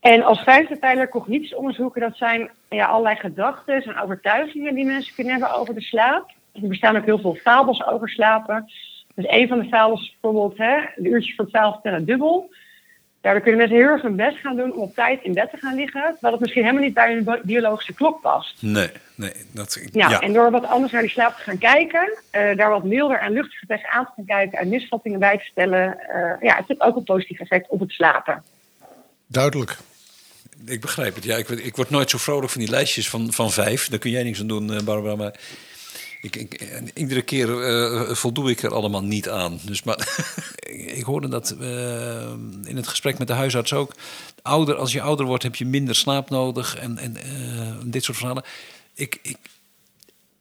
En 0.00 0.22
als 0.22 0.42
vijfde 0.42 0.76
pijler 0.76 1.08
cognities 1.08 1.54
onderzoeken, 1.54 2.00
dat 2.00 2.16
zijn 2.16 2.50
ja, 2.68 2.86
allerlei 2.86 3.16
gedachten 3.16 3.82
en 3.82 4.00
overtuigingen 4.00 4.74
die 4.74 4.84
mensen 4.84 5.14
kunnen 5.14 5.32
hebben 5.32 5.54
over 5.54 5.74
de 5.74 5.82
slaap. 5.82 6.30
Er 6.52 6.68
bestaan 6.68 6.96
ook 6.96 7.04
heel 7.04 7.18
veel 7.18 7.34
fabels 7.34 7.86
over 7.86 8.08
slapen. 8.08 8.70
Dus 9.14 9.24
een 9.28 9.48
van 9.48 9.58
de 9.58 9.68
fabels 9.68 10.00
is 10.00 10.16
bijvoorbeeld 10.20 10.58
hè, 10.58 10.80
de 10.96 11.08
uurtjes 11.08 11.34
voor 11.34 11.48
twaalf 11.48 11.80
tellen 11.80 12.04
dubbel. 12.04 12.50
Daardoor 13.20 13.42
kunnen 13.42 13.60
mensen 13.60 13.78
heel 13.78 13.88
erg 13.88 14.02
hun 14.02 14.16
best 14.16 14.36
gaan 14.38 14.56
doen 14.56 14.72
om 14.72 14.78
op 14.80 14.94
tijd 14.94 15.22
in 15.22 15.34
bed 15.34 15.50
te 15.50 15.56
gaan 15.56 15.74
liggen, 15.74 16.02
terwijl 16.12 16.32
het 16.32 16.40
misschien 16.40 16.62
helemaal 16.62 16.84
niet 16.84 16.94
bij 16.94 17.12
hun 17.14 17.24
bi- 17.24 17.40
biologische 17.42 17.92
klok 17.94 18.20
past. 18.20 18.62
nee, 18.62 18.90
nee, 19.14 19.32
dat, 19.52 19.80
Ja, 19.92 20.08
ja, 20.10 20.20
en 20.20 20.32
door 20.32 20.50
wat 20.50 20.64
anders 20.66 20.92
naar 20.92 21.00
die 21.02 21.10
slaap 21.10 21.36
te 21.36 21.42
gaan 21.42 21.58
kijken, 21.58 22.12
eh, 22.30 22.56
daar 22.56 22.70
wat 22.70 22.84
milder 22.84 23.18
en 23.18 23.32
luchtiger 23.32 23.66
tegenaan 23.66 24.04
te 24.04 24.10
gaan 24.16 24.24
kijken 24.24 24.58
en 24.58 24.68
misvattingen 24.68 25.18
bij 25.18 25.38
te 25.38 25.44
stellen, 25.44 25.98
eh, 26.08 26.32
ja, 26.48 26.56
het 26.56 26.64
heeft 26.68 26.80
ook 26.80 26.96
een 26.96 27.04
positief 27.04 27.40
effect 27.40 27.68
op 27.68 27.80
het 27.80 27.90
slapen. 27.90 28.42
Duidelijk. 29.26 29.76
ik 30.66 30.80
begrijp 30.80 31.14
het. 31.14 31.24
Ja, 31.24 31.36
ik, 31.36 31.48
word- 31.48 31.64
ik 31.64 31.76
word 31.76 31.90
nooit 31.90 32.10
zo 32.10 32.18
vrolijk 32.18 32.52
van 32.52 32.60
die 32.60 32.70
lijstjes 32.70 33.10
van, 33.10 33.32
van 33.32 33.50
vijf. 33.50 33.88
Daar 33.88 33.98
kun 33.98 34.10
jij 34.10 34.22
niks 34.22 34.40
aan 34.40 34.46
doen, 34.46 34.72
eh, 34.72 34.80
Barbara, 34.82 35.16
maar... 35.16 35.34
Ik, 36.20 36.36
ik, 36.36 36.54
en 36.54 36.90
iedere 36.94 37.22
keer 37.22 37.62
eh, 37.62 38.14
voldoe 38.14 38.50
ik 38.50 38.62
er 38.62 38.74
allemaal 38.74 39.02
niet 39.02 39.28
aan. 39.28 39.58
Dus, 39.62 39.82
maar 39.82 40.08
ik 40.98 41.04
hoorde 41.04 41.28
dat 41.28 41.50
eh, 41.60 42.32
in 42.64 42.76
het 42.76 42.88
gesprek 42.88 43.18
met 43.18 43.26
de 43.26 43.32
huisarts 43.32 43.72
ook. 43.72 43.94
Ouder, 44.42 44.74
als 44.74 44.92
je 44.92 45.02
ouder 45.02 45.26
wordt, 45.26 45.42
heb 45.42 45.54
je 45.54 45.66
minder 45.66 45.94
slaap 45.94 46.30
nodig. 46.30 46.76
En, 46.76 46.98
en 46.98 47.16
eh, 47.16 47.74
dit 47.84 48.04
soort 48.04 48.16
verhalen. 48.16 48.44
Ik, 48.94 49.18
ik, 49.22 49.36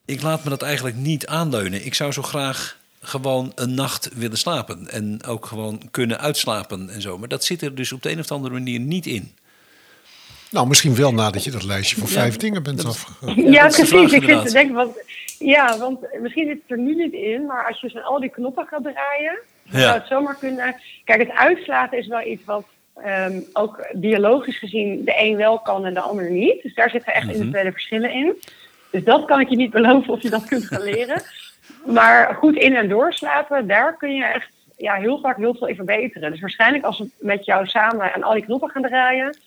ik 0.06 0.22
laat 0.22 0.44
me 0.44 0.50
dat 0.50 0.62
eigenlijk 0.62 0.96
niet 0.96 1.28
aanleunen. 1.28 1.86
Ik 1.86 1.94
zou 1.94 2.12
zo 2.12 2.22
graag 2.22 2.78
gewoon 3.02 3.52
een 3.56 3.74
nacht 3.74 4.10
willen 4.13 4.38
slapen. 4.38 4.89
En 4.89 5.24
ook 5.24 5.46
gewoon 5.46 5.82
kunnen 5.92 6.20
uitslapen 6.20 6.89
en 6.89 7.02
zo. 7.02 7.18
Maar 7.18 7.28
dat 7.28 7.44
zit 7.44 7.62
er 7.62 7.76
dus 7.76 7.92
op 7.92 8.04
de 8.04 8.12
een 8.12 8.20
of 8.20 8.32
andere 8.32 8.54
manier 8.54 8.80
niet 8.80 9.06
in. 9.06 9.34
Nou, 10.52 10.68
misschien 10.68 10.96
wel 10.96 11.13
nadat 11.13 11.44
je 11.44 11.52
dat 11.52 11.63
lijstje 11.63 11.98
van 11.98 12.08
vijf 12.08 12.38
dingen 12.38 12.63
bent 12.63 12.86
afgegaan. 12.86 13.52
Ja, 13.52 13.68
precies. 13.68 13.89
vraag 13.89 14.02
ik 14.02 14.10
vind 14.10 14.22
inderdaad. 14.22 14.44
het 14.44 14.54
denk 14.54 14.74
want, 14.74 14.96
ja, 15.39 15.78
want 15.78 15.99
misschien 16.21 16.47
zit 16.47 16.60
het 16.62 16.71
er 16.71 16.78
nu 16.78 16.95
niet 16.95 17.13
in, 17.13 17.45
maar 17.45 17.67
als 17.67 17.80
je 17.82 17.89
zo 17.89 17.99
al 17.99 18.19
die 18.19 18.30
knoppen 18.30 18.67
gaat 18.67 18.84
draaien, 18.84 19.39
Ja. 19.63 19.80
zou 19.80 19.93
het 19.93 20.08
zomaar 20.08 20.36
kunnen. 20.39 20.75
Kijk, 21.04 21.19
het 21.19 21.32
uitslapen 21.32 21.97
is 21.97 22.08
wel 22.08 22.21
iets 22.28 22.43
wat 22.45 22.65
ehm, 23.04 23.39
ook 23.54 23.88
biologisch 23.93 24.58
gezien 24.60 25.06
de 25.06 25.13
een 25.17 25.36
wel 25.36 25.60
kan 25.60 25.86
en 25.86 25.93
de 25.93 25.99
ander 25.99 26.32
niet. 26.32 26.63
Dus 26.63 26.73
daar 26.73 26.89
zitten 26.89 27.13
echt 27.13 27.23
Mhm. 27.25 27.34
individuele 27.34 27.71
verschillen 27.71 28.12
in. 28.12 28.34
Dus 28.91 29.04
dat 29.04 29.25
kan 29.25 29.39
ik 29.39 29.49
je 29.49 29.56
niet 29.56 29.71
beloven 29.71 30.13
of 30.13 30.21
je 30.21 30.30
dat 30.30 30.45
kunt 30.45 30.65
gaan 30.65 30.82
leren. 30.84 31.21
Maar 31.86 32.36
goed 32.36 32.56
in- 32.56 32.75
en 32.75 32.89
doorslapen, 32.89 33.67
daar 33.67 33.97
kun 33.97 34.15
je 34.15 34.23
echt 34.23 34.49
ja, 34.78 34.93
heel 34.95 35.19
vaak 35.19 35.38
heel 35.38 35.56
veel 35.56 35.67
in 35.67 35.75
verbeteren. 35.75 36.32
Dus 36.32 36.39
waarschijnlijk 36.39 36.84
als 36.84 36.99
we 36.99 37.08
met 37.19 37.45
jou 37.45 37.67
samen 37.67 38.13
aan 38.13 38.23
al 38.23 38.34
die 38.34 38.43
knoppen 38.43 38.69
gaan 38.69 38.82
draaien, 38.82 39.38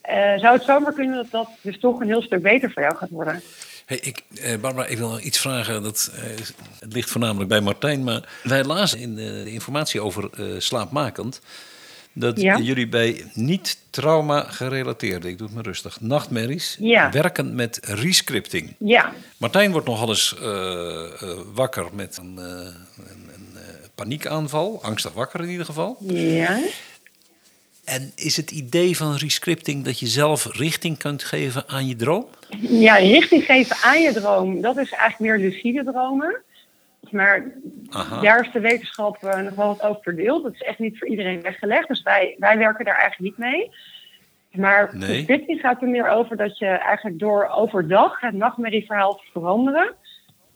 eh, 0.00 0.36
zou 0.38 0.54
het 0.56 0.64
zomaar 0.64 0.92
kunnen 0.92 1.14
dat 1.16 1.30
dat 1.30 1.48
dus 1.62 1.78
toch 1.78 2.00
een 2.00 2.06
heel 2.06 2.22
stuk 2.22 2.42
beter 2.42 2.70
voor 2.70 2.82
jou 2.82 2.96
gaat 2.96 3.10
worden. 3.10 3.40
Hey, 3.86 3.98
ik, 3.98 4.22
eh, 4.40 4.56
Barbara, 4.58 4.86
ik 4.86 4.98
wil 4.98 5.08
nog 5.10 5.20
iets 5.20 5.38
vragen. 5.38 5.82
Dat, 5.82 6.10
eh, 6.14 6.22
het 6.78 6.92
ligt 6.92 7.10
voornamelijk 7.10 7.48
bij 7.48 7.60
Martijn. 7.60 8.04
Maar 8.04 8.28
wij 8.42 8.64
lazen 8.64 8.98
in 8.98 9.18
eh, 9.18 9.24
de 9.26 9.52
informatie 9.52 10.00
over 10.00 10.30
eh, 10.34 10.44
slaapmakend... 10.58 11.40
dat 12.12 12.40
Ja. 12.40 12.58
jullie 12.58 12.88
bij 12.88 13.24
niet-trauma 13.34 14.40
gerelateerde, 14.48 15.28
ik 15.28 15.38
doe 15.38 15.46
het 15.46 15.56
maar 15.56 15.64
rustig, 15.64 16.00
nachtmerries... 16.00 16.76
Ja. 16.80 17.10
werken 17.10 17.54
met 17.54 17.78
rescripting. 17.82 18.74
Ja, 18.78 19.12
Martijn 19.36 19.72
wordt 19.72 19.86
nog 19.86 19.98
wel 20.00 20.08
eens 20.08 20.34
wakker 21.54 21.86
met 21.92 22.16
een, 22.16 22.38
eh, 22.38 22.44
een, 22.44 23.30
een 23.34 23.56
paniekaanval. 23.94 24.78
Angstig 24.82 25.12
wakker 25.12 25.40
in 25.42 25.48
ieder 25.50 25.66
geval. 25.66 25.96
ja. 26.08 26.58
En 27.86 28.12
is 28.14 28.36
het 28.36 28.50
idee 28.50 28.96
van 28.96 29.16
rescripting 29.16 29.84
dat 29.84 29.98
je 29.98 30.06
zelf 30.06 30.56
richting 30.56 30.98
kunt 30.98 31.24
geven 31.24 31.68
aan 31.68 31.86
je 31.86 31.96
droom? 31.96 32.26
Ja, 32.60 32.94
richting 32.94 33.44
geven 33.44 33.76
aan 33.82 34.00
je 34.00 34.12
droom, 34.12 34.60
dat 34.60 34.76
is 34.76 34.92
eigenlijk 34.92 35.20
meer 35.20 35.48
lucide 35.50 35.84
dromen. 35.84 36.42
Maar 37.10 37.52
Aha. 37.90 38.20
daar 38.20 38.40
is 38.46 38.52
de 38.52 38.60
wetenschap 38.60 39.22
eh, 39.22 39.40
nog 39.40 39.54
wel 39.54 39.66
wat 39.66 39.82
over 39.82 40.02
verdeeld. 40.02 40.42
Dat 40.42 40.52
is 40.52 40.62
echt 40.62 40.78
niet 40.78 40.98
voor 40.98 41.08
iedereen 41.08 41.40
weggelegd. 41.40 41.88
Dus 41.88 42.02
wij, 42.02 42.34
wij 42.38 42.58
werken 42.58 42.84
daar 42.84 42.98
eigenlijk 42.98 43.38
niet 43.38 43.48
mee. 43.48 43.70
Maar 44.50 44.90
Nee. 44.96 45.44
gaat 45.46 45.82
er 45.82 45.88
meer 45.88 46.08
over 46.08 46.36
dat 46.36 46.58
je 46.58 46.66
eigenlijk 46.66 47.18
door 47.18 47.48
overdag 47.48 48.20
het 48.20 48.34
nachtmerrieverhaal 48.34 49.14
te 49.14 49.24
veranderen. 49.32 49.94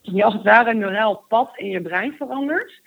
Je 0.01 0.25
als 0.25 0.35
het 0.35 0.43
ware 0.43 0.71
een 0.71 0.79
neuraal 0.79 1.25
pad 1.29 1.51
in 1.57 1.69
je 1.69 1.81
brein 1.81 2.15
verandert. 2.19 2.81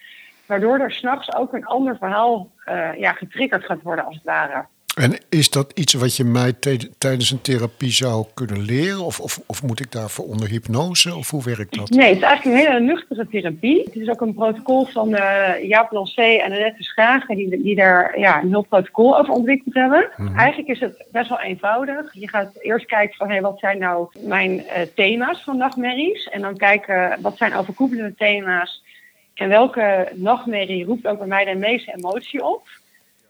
Waardoor 0.45 0.79
er 0.79 0.91
s'nachts 0.91 1.35
ook 1.35 1.53
een 1.53 1.65
ander 1.65 1.97
verhaal 1.97 2.51
eh, 2.65 2.89
ja, 2.97 3.11
getriggerd 3.11 3.65
gaat 3.65 3.81
worden 3.81 4.05
als 4.05 4.15
het 4.15 4.23
ware. 4.23 4.65
En 4.93 5.17
is 5.29 5.49
dat 5.49 5.71
iets 5.75 5.93
wat 5.93 6.15
je 6.15 6.23
mij 6.23 6.53
tijdens 6.97 7.31
een 7.31 7.41
therapie 7.41 7.91
zou 7.91 8.25
kunnen 8.33 8.61
leren? 8.61 9.05
Of, 9.05 9.19
of, 9.19 9.39
of 9.45 9.63
moet 9.63 9.79
ik 9.79 9.91
daarvoor 9.91 10.25
onder 10.25 10.49
hypnose? 10.49 11.15
Of 11.15 11.29
hoe 11.29 11.43
werkt 11.43 11.75
dat? 11.75 11.89
Nee, 11.89 12.07
het 12.07 12.17
is 12.17 12.23
eigenlijk 12.23 12.57
een 12.57 12.67
hele 12.67 12.85
nuchtere 12.85 13.27
therapie. 13.27 13.83
Het 13.83 13.95
is 13.95 14.09
ook 14.09 14.21
een 14.21 14.33
protocol 14.33 14.85
van 14.85 15.15
eh 15.15 15.67
Jaap 15.67 15.91
Lancé 15.91 16.21
en 16.21 16.51
Annette 16.51 16.83
Schagen, 16.83 17.35
die, 17.35 17.61
die 17.61 17.75
daar 17.75 18.19
ja, 18.19 18.41
een 18.41 18.49
heel 18.49 18.65
protocol 18.69 19.17
over 19.17 19.33
ontwikkeld 19.33 19.73
hebben. 19.73 20.09
Eigenlijk 20.35 20.69
is 20.69 20.79
het 20.79 21.05
best 21.11 21.29
wel 21.29 21.39
eenvoudig. 21.39 22.13
Je 22.13 22.29
gaat 22.29 22.51
eerst 22.59 22.85
kijken 22.85 23.15
van 23.15 23.29
hey, 23.29 23.41
wat 23.41 23.59
zijn 23.59 23.77
nou 23.77 24.07
mijn 24.19 24.67
eh, 24.67 24.81
thema's 24.95 25.43
van 25.43 25.57
nachtmerries. 25.57 26.29
En 26.29 26.41
dan 26.41 26.57
kijken 26.57 27.17
wat 27.21 27.37
zijn 27.37 27.55
overkoepelende 27.55 28.15
thema's 28.15 28.83
En 29.33 29.49
welke 29.49 30.11
nachtmerrie 30.13 30.85
roept 30.85 31.07
ook 31.07 31.17
bij 31.17 31.27
mij 31.27 31.45
de 31.45 31.55
meeste 31.55 31.93
emotie 31.95 32.45
op? 32.45 32.67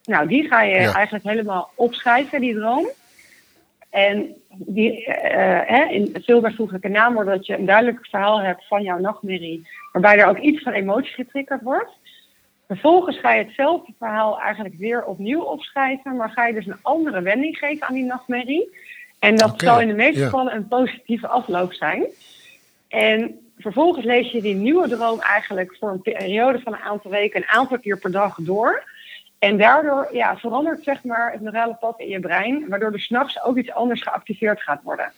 Nou, 0.03 0.27
die 0.27 0.47
ga 0.47 0.61
je 0.61 0.79
Ja. 0.79 0.93
eigenlijk 0.93 1.25
helemaal 1.25 1.69
opschrijven, 1.75 2.41
die 2.41 2.55
droom. 2.55 2.87
En 3.89 4.35
die, 4.49 5.05
eh, 5.05 5.77
hè, 5.77 5.83
in 5.85 6.09
het 6.13 6.25
veel 6.25 6.41
bijvoeglijke 6.41 6.87
naamwoord 6.87 7.27
dat 7.27 7.45
je 7.45 7.57
een 7.57 7.65
duidelijk 7.65 8.07
verhaal 8.07 8.41
hebt 8.41 8.67
van 8.67 8.83
jouw 8.83 8.99
nachtmerrie, 8.99 9.67
waarbij 9.91 10.17
er 10.17 10.27
ook 10.27 10.39
iets 10.39 10.63
van 10.63 10.73
emotie 10.73 11.13
getriggerd 11.13 11.61
wordt. 11.61 11.91
Vervolgens 12.67 13.19
ga 13.19 13.33
je 13.33 13.43
hetzelfde 13.43 13.93
verhaal 13.97 14.39
eigenlijk 14.39 14.75
weer 14.77 15.05
opnieuw 15.05 15.41
opschrijven, 15.41 16.15
maar 16.15 16.29
ga 16.29 16.47
je 16.47 16.53
dus 16.53 16.65
een 16.65 16.79
andere 16.81 17.21
wending 17.21 17.57
geven 17.57 17.87
aan 17.87 17.93
die 17.93 18.03
nachtmerrie. 18.03 18.69
En 19.19 19.35
dat 19.35 19.53
zal 19.61 19.81
in 19.81 19.87
de 19.87 19.93
meeste 19.93 20.19
ja. 20.19 20.25
gevallen 20.25 20.55
een 20.55 20.67
positieve 20.67 21.27
afloop 21.27 21.73
zijn. 21.73 22.05
En 22.87 23.39
vervolgens 23.63 24.05
lees 24.05 24.31
je 24.31 24.41
die 24.41 24.55
nieuwe 24.55 24.87
droom 24.89 25.19
eigenlijk 25.19 25.75
voor 25.79 25.89
een 25.89 26.01
periode 26.01 26.59
van 26.59 26.73
een 26.73 26.79
aantal 26.79 27.11
weken, 27.11 27.41
een 27.41 27.47
aantal 27.47 27.79
keer 27.79 27.97
per 27.97 28.11
dag 28.11 28.35
door. 28.39 28.83
En 29.39 29.57
daardoor 29.57 30.09
ja, 30.11 30.37
verandert 30.37 30.83
zeg 30.83 31.03
maar, 31.03 31.31
het 31.31 31.41
neurale 31.41 31.77
pad 31.79 31.99
in 31.99 32.09
je 32.09 32.19
brein, 32.19 32.65
waardoor 32.69 32.91
er 32.91 32.99
s'nachts 32.99 33.43
ook 33.43 33.57
iets 33.57 33.71
anders 33.71 34.01
geactiveerd 34.01 34.61
gaat 34.61 34.83
worden. 34.83 35.11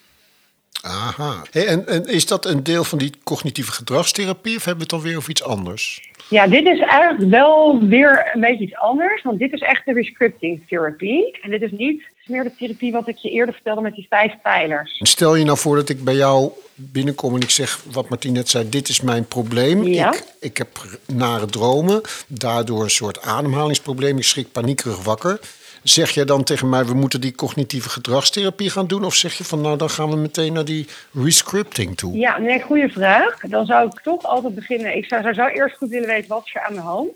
Aha. 0.81 1.41
Hey, 1.51 1.67
en, 1.67 1.87
en 1.87 2.05
is 2.05 2.25
dat 2.25 2.45
een 2.45 2.63
deel 2.63 2.83
van 2.83 2.97
die 2.97 3.13
cognitieve 3.23 3.71
gedragstherapie 3.71 4.55
of 4.55 4.65
hebben 4.65 4.87
we 4.87 4.95
het 4.95 5.03
alweer 5.03 5.17
over 5.17 5.29
iets 5.29 5.43
anders? 5.43 6.11
Ja, 6.29 6.47
dit 6.47 6.65
is 6.65 6.79
eigenlijk 6.79 7.31
wel 7.31 7.79
weer 7.87 8.29
een 8.33 8.41
beetje 8.41 8.63
iets 8.63 8.75
anders, 8.75 9.21
want 9.21 9.39
dit 9.39 9.53
is 9.53 9.61
echt 9.61 9.85
de 9.85 9.93
rescripting 9.93 10.67
therapie. 10.67 11.39
En 11.41 11.49
dit 11.49 11.61
is 11.61 11.71
niet 11.71 12.03
meer 12.27 12.43
de 12.43 12.55
therapie 12.57 12.91
wat 12.91 13.07
ik 13.07 13.17
je 13.17 13.29
eerder 13.29 13.53
vertelde 13.53 13.81
met 13.81 13.95
die 13.95 14.05
vijf 14.09 14.33
pijlers. 14.41 14.99
Stel 14.99 15.35
je 15.35 15.45
nou 15.45 15.57
voor 15.57 15.75
dat 15.75 15.89
ik 15.89 16.03
bij 16.03 16.15
jou 16.15 16.51
binnenkom 16.75 17.35
en 17.35 17.41
ik 17.41 17.49
zeg 17.49 17.83
wat 17.91 18.09
Martien 18.09 18.33
net 18.33 18.49
zei, 18.49 18.69
dit 18.69 18.89
is 18.89 19.01
mijn 19.01 19.27
probleem. 19.27 19.83
Ja. 19.83 20.13
Ik, 20.13 20.23
ik 20.39 20.57
heb 20.57 20.99
nare 21.05 21.45
dromen, 21.45 22.01
daardoor 22.27 22.83
een 22.83 22.89
soort 22.89 23.21
ademhalingsprobleem, 23.21 24.17
ik 24.17 24.23
schrik 24.23 24.51
paniekerig 24.51 25.03
wakker. 25.03 25.39
Zeg 25.83 26.11
jij 26.11 26.25
dan 26.25 26.43
tegen 26.43 26.69
mij, 26.69 26.85
we 26.85 26.93
moeten 26.93 27.21
die 27.21 27.35
cognitieve 27.35 27.89
gedragstherapie 27.89 28.69
gaan 28.69 28.87
doen? 28.87 29.03
Of 29.03 29.15
zeg 29.15 29.33
je 29.33 29.43
van, 29.43 29.61
nou 29.61 29.77
dan 29.77 29.89
gaan 29.89 30.09
we 30.09 30.15
meteen 30.15 30.53
naar 30.53 30.65
die 30.65 30.87
rescripting 31.13 31.97
toe? 31.97 32.17
Ja, 32.17 32.37
nee, 32.37 32.61
goede 32.61 32.89
vraag. 32.89 33.39
Dan 33.39 33.65
zou 33.65 33.87
ik 33.87 34.01
toch 34.03 34.23
altijd 34.23 34.55
beginnen. 34.55 34.97
Ik 34.97 35.05
zou, 35.05 35.33
zou 35.33 35.51
eerst 35.51 35.77
goed 35.77 35.89
willen 35.89 36.07
weten 36.07 36.29
wat 36.29 36.41
is 36.45 36.55
er 36.55 36.61
aan 36.61 36.73
de 36.73 36.79
hand. 36.79 37.09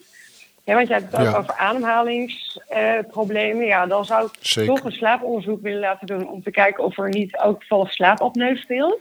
Ja, 0.69 0.75
want 0.75 0.87
je 0.87 0.93
hebt 0.93 1.11
het 1.11 1.21
ook 1.21 1.27
Ja. 1.31 1.37
over 1.37 1.53
ademhalingsproblemen. 1.57 3.65
ja, 3.65 3.85
dan 3.85 4.05
zou 4.05 4.25
ik 4.25 4.31
Zeker. 4.39 4.75
toch 4.75 4.83
een 4.85 4.91
slaaponderzoek 4.91 5.61
willen 5.61 5.79
laten 5.79 6.07
doen 6.07 6.29
om 6.29 6.43
te 6.43 6.51
kijken 6.51 6.83
of 6.83 6.97
er 6.97 7.09
niet 7.09 7.37
ook 7.37 7.59
toevallig 7.59 7.93
slaapapneu 7.93 8.55
speelt. 8.55 8.99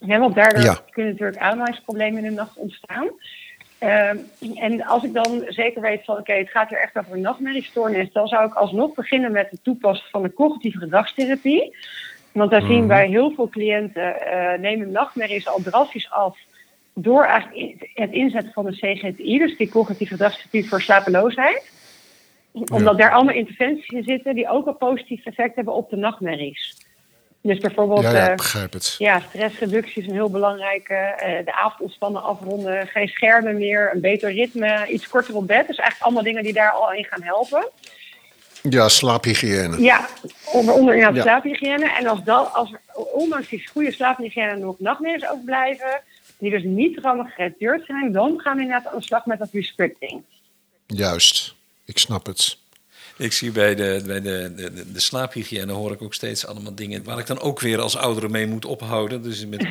Ja, 0.00 0.18
want 0.18 0.34
daardoor 0.34 0.62
Ja. 0.62 0.78
kunnen 0.90 1.12
natuurlijk 1.12 1.40
ademhalingsproblemen 1.40 2.24
in 2.24 2.30
de 2.30 2.36
nacht 2.36 2.56
ontstaan. 2.56 3.08
Ehm, 3.78 4.16
en 4.54 4.84
als 4.84 5.02
ik 5.04 5.12
dan 5.12 5.44
zeker 5.48 5.80
weet 5.80 6.04
van 6.04 6.18
oké, 6.18 6.32
het 6.32 6.50
gaat 6.50 6.68
hier 6.68 6.80
echt 6.80 6.98
over 6.98 7.12
een 7.12 7.20
nachtmerriestoornis, 7.20 8.12
dan 8.12 8.28
zou 8.28 8.46
ik 8.46 8.54
alsnog 8.54 8.94
beginnen 8.94 9.32
met 9.32 9.50
het 9.50 9.64
toepassen 9.64 10.10
van 10.10 10.22
de 10.22 10.32
cognitieve 10.32 10.78
gedragstherapie. 10.78 11.76
Want 12.32 12.50
daar 12.50 12.62
zien 12.62 12.86
wij 12.86 13.06
heel 13.08 13.30
veel 13.30 13.48
cliënten 13.48 14.20
eh, 14.20 14.58
nemen 14.58 14.90
nachtmerries 14.90 15.48
al 15.48 15.62
drastisch 15.62 16.10
af 16.10 16.38
door 16.94 17.24
eigenlijk 17.24 17.90
het 17.94 18.12
inzetten 18.12 18.52
van 18.52 18.64
de 18.64 18.72
CGTI, 18.76 19.38
dus 19.38 19.56
die 19.56 19.68
cognitieve 19.68 20.12
gedragstherapie 20.12 20.68
voor 20.68 20.82
slapeloosheid. 20.82 21.70
Omdat 22.72 22.98
daar 22.98 23.10
allemaal 23.12 23.34
interventies 23.34 23.88
in 23.88 24.02
zitten 24.02 24.34
die 24.34 24.48
ook 24.48 24.66
een 24.66 24.76
positief 24.76 25.24
effect 25.24 25.54
hebben 25.56 25.74
op 25.74 25.90
de 25.90 25.96
nachtmerries. 25.96 26.76
Dus 27.40 27.58
bijvoorbeeld 27.58 28.02
Ja, 28.02 28.10
ja, 28.12 28.30
eh, 28.30 28.36
begrijp 28.36 28.72
het. 28.72 28.94
ja, 28.98 29.20
stressreductie 29.20 30.02
is 30.02 30.08
een 30.08 30.14
heel 30.14 30.30
belangrijke. 30.30 30.94
eh, 30.94 31.44
de 31.44 31.52
avond 31.54 31.80
ontspannen 31.80 32.22
afronden, 32.22 32.86
geen 32.86 33.08
schermen 33.08 33.56
meer, 33.58 33.90
een 33.94 34.00
beter 34.00 34.32
ritme, 34.32 34.86
iets 34.88 35.08
korter 35.08 35.36
op 35.36 35.46
bed. 35.46 35.66
Dus 35.66 35.76
eigenlijk 35.76 36.02
allemaal 36.02 36.22
dingen 36.22 36.42
die 36.42 36.52
daar 36.52 36.70
al 36.70 36.92
in 36.92 37.04
gaan 37.04 37.22
helpen. 37.22 37.68
Ja, 38.62 38.88
slaaphygiëne. 38.88 39.80
Ja, 39.82 40.06
onder, 40.52 40.74
onder 40.74 40.96
Ja. 41.14 41.22
slaaphygiëne. 41.22 41.90
En 41.98 42.06
als, 42.06 42.22
dat, 42.24 42.52
als 42.54 42.72
er 42.72 42.80
ondanks 42.94 43.48
die 43.48 43.68
goede 43.72 43.92
slaaphygiëne 43.92 44.56
nog 44.56 44.78
nachtmerries 44.78 45.28
overblijven, 45.28 46.00
die 46.42 46.50
dus 46.50 46.62
niet 46.64 46.98
geredigeerd 47.00 47.86
zijn, 47.86 48.12
dan 48.12 48.40
gaan 48.40 48.56
we 48.56 48.62
inderdaad 48.62 48.92
aan 48.92 48.98
de 48.98 49.04
slag 49.04 49.26
met 49.26 49.38
dat 49.38 49.48
rescripting. 49.52 50.22
Juist, 50.86 51.54
ik 51.84 51.98
snap 51.98 52.26
het. 52.26 52.60
Ik 53.16 53.32
zie 53.32 53.50
bij, 53.50 53.74
de, 53.74 54.02
bij 54.06 54.20
de, 54.20 54.52
de, 54.56 54.92
de, 54.92 55.00
slaaphygiëne 55.00 55.72
hoor 55.72 55.92
ik 55.92 56.02
ook 56.02 56.14
steeds 56.14 56.46
allemaal 56.46 56.74
dingen 56.74 57.04
waar 57.04 57.18
ik 57.18 57.26
dan 57.26 57.40
ook 57.40 57.60
weer 57.60 57.80
als 57.80 57.96
oudere 57.96 58.28
mee 58.28 58.46
moet 58.46 58.64
ophouden. 58.64 59.22
Dus 59.22 59.46
met 59.46 59.62
eh, 59.64 59.70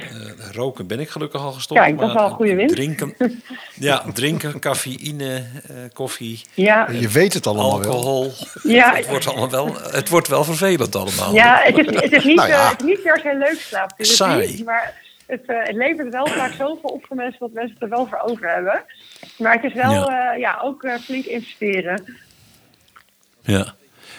roken 0.51 0.87
ben 0.87 0.99
ik 0.99 1.09
gelukkig 1.09 1.41
al 1.41 1.51
gestopt. 1.51 1.79
Kijk, 1.79 1.97
dat 1.97 2.07
is 2.07 2.13
maar 2.13 2.23
wel 2.23 2.31
een 2.31 2.35
goede 2.37 2.55
winst. 2.55 2.75
Drinken, 2.75 3.15
ja, 3.75 4.05
drinken, 4.13 4.59
cafeïne, 4.59 5.33
eh, 5.67 5.75
koffie, 5.93 6.41
Ja, 6.53 6.89
Je 6.91 7.07
weet 7.07 7.33
het 7.33 7.47
allemaal 7.47 7.81
wel. 7.81 7.91
alcohol. 7.91 8.31
Ja. 8.63 8.93
Het, 8.95 9.07
wordt 9.07 9.27
allemaal 9.27 9.49
wel, 9.49 9.81
het 9.91 10.09
wordt 10.09 10.27
wel 10.27 10.43
vervelend 10.43 10.95
allemaal. 10.95 11.33
ja 11.33 11.61
het, 11.63 11.77
is, 11.77 11.85
het, 11.85 12.11
is 12.11 12.23
niet, 12.23 12.35
Nou 12.35 12.49
ja. 12.49 12.63
eh, 12.63 12.69
het 12.69 12.79
is 12.79 12.85
niet 12.85 13.01
per 13.01 13.19
se 13.23 13.37
leuk 13.37 13.59
slaaptherapie, 13.59 14.05
Saai. 14.15 14.63
maar 14.63 15.09
het, 15.27 15.45
eh, 15.45 15.55
het 15.63 15.75
levert 15.75 16.09
wel 16.13 16.27
vaak 16.27 16.51
zoveel 16.51 16.89
op 16.89 17.05
voor 17.05 17.15
mensen 17.15 17.39
dat 17.39 17.51
mensen 17.51 17.73
het 17.73 17.81
er 17.83 17.89
wel 17.89 18.07
voor 18.07 18.19
over 18.25 18.49
hebben. 18.53 18.83
Maar 19.37 19.53
het 19.53 19.63
is 19.63 19.73
wel 19.73 19.91
Ja. 19.93 20.11
ja. 20.11 20.33
ja, 20.33 20.59
ook 20.63 20.83
eh, 20.83 20.97
flink 20.99 21.25
investeren. 21.25 22.17
Ja. 23.41 23.73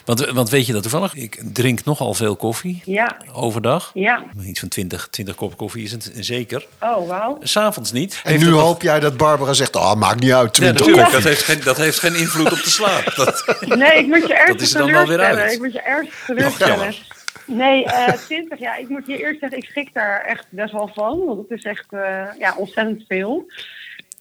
Want, 0.04 0.30
want 0.30 0.50
weet 0.50 0.66
je 0.66 0.72
dat 0.72 0.82
toevallig? 0.82 1.14
Ik 1.14 1.40
drink 1.52 1.84
nogal 1.84 2.14
veel 2.14 2.36
koffie 2.36 2.82
Ja, 2.84 3.16
overdag. 3.32 3.90
ja. 3.94 4.22
Iets 4.44 4.60
van 4.60 4.68
20, 4.68 5.08
20 5.10 5.34
kop 5.34 5.56
koffie 5.56 5.82
is 5.84 5.92
het 5.92 6.12
zeker. 6.14 6.66
Oh, 6.80 7.08
wauw. 7.08 7.38
S'avonds 7.42 7.92
niet. 7.92 8.20
En 8.24 8.30
Heeft 8.30 8.44
nu 8.44 8.50
nog- 8.50 8.60
hoop 8.60 8.82
jij 8.82 9.00
dat 9.00 9.16
Barbara 9.16 9.52
zegt, 9.52 9.76
ah, 9.76 9.94
maakt 9.94 10.20
niet 10.20 10.32
uit, 10.32 10.44
Ja, 10.56 10.62
20 10.62 10.72
natuurlijk. 10.86 11.02
koffie. 11.12 11.22
Dat 11.22 11.32
heeft, 11.32 11.44
geen, 11.44 11.60
dat 11.64 11.76
heeft 11.76 11.98
geen 11.98 12.14
invloed 12.14 12.52
op 12.52 12.62
de 12.62 12.70
slaap. 12.70 13.12
Dat, 13.16 13.56
Nee, 13.60 13.98
ik 13.98 14.06
moet 14.06 14.26
je 14.26 14.34
ergens 14.34 14.62
is 14.62 14.74
er 14.74 14.78
dan 14.80 14.90
wel 14.92 15.06
weer 15.06 15.18
teleurstellen. 15.18 15.42
uit. 15.42 15.52
Ik 15.52 15.58
moet 15.58 15.72
je 15.72 15.80
ergens 15.80 16.08
Oh, 16.20 16.26
teleurstellen. 16.26 16.94
Nee, 17.52 17.84
eh 17.84 18.12
20 18.28 18.58
ja. 18.58 18.76
Ik 18.76 18.88
moet 18.88 19.06
je 19.06 19.18
eerst 19.18 19.40
zeggen, 19.40 19.58
ik 19.58 19.64
schrik 19.64 19.94
daar 19.94 20.24
echt 20.24 20.46
best 20.48 20.72
wel 20.72 20.90
van. 20.94 21.24
Want 21.24 21.38
het 21.48 21.58
is 21.58 21.64
echt 21.64 21.92
eh, 21.92 22.26
ja, 22.38 22.54
ontzettend 22.56 23.04
veel. 23.08 23.46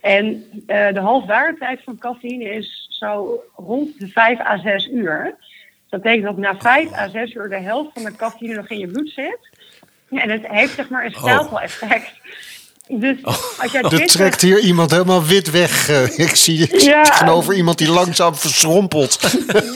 En 0.02 0.46
eh, 0.67 0.94
de 0.94 1.00
halfwaardetijd 1.00 1.84
van 1.84 1.98
cafeïne 1.98 2.44
is 2.44 2.88
zo 2.89 3.44
rond 3.56 4.00
de 4.00 4.08
5 4.08 4.39
à 4.39 4.58
6 4.58 4.88
uur. 4.88 5.36
Dat 5.89 6.02
betekent 6.02 6.26
dat 6.26 6.38
na 6.38 6.60
5 6.60 6.94
à 6.94 7.08
6 7.08 7.34
uur 7.34 7.50
de 7.50 7.60
helft 7.60 7.89
van 7.94 8.04
de 8.04 8.15
cafeïne 8.15 8.56
nog 8.56 8.70
in 8.70 8.78
je 8.78 8.88
bloed 8.88 9.10
zit. 9.10 9.50
Ja, 10.10 10.22
en 10.22 10.30
het 10.30 10.48
heeft 10.48 10.74
zeg 10.74 10.89
maar 10.89 11.06
een 11.06 11.12
stapel-effect. 11.12 12.12
Dus 12.99 13.17
als 13.58 13.71
jij 13.71 13.82
Er 13.86 13.89
20 13.89 14.08
trekt 14.15 14.41
hier 14.41 14.60
iemand 14.60 14.91
helemaal 14.91 15.23
wit 15.25 15.49
weg. 15.51 15.89
Eh, 15.89 16.17
Ik 16.27 16.36
zie 16.36 16.84
Ja. 16.84 17.01
tegenover 17.04 17.54
iemand 17.54 17.77
die 17.77 17.89
langzaam 17.89 18.36
verschrompelt. 18.36 19.19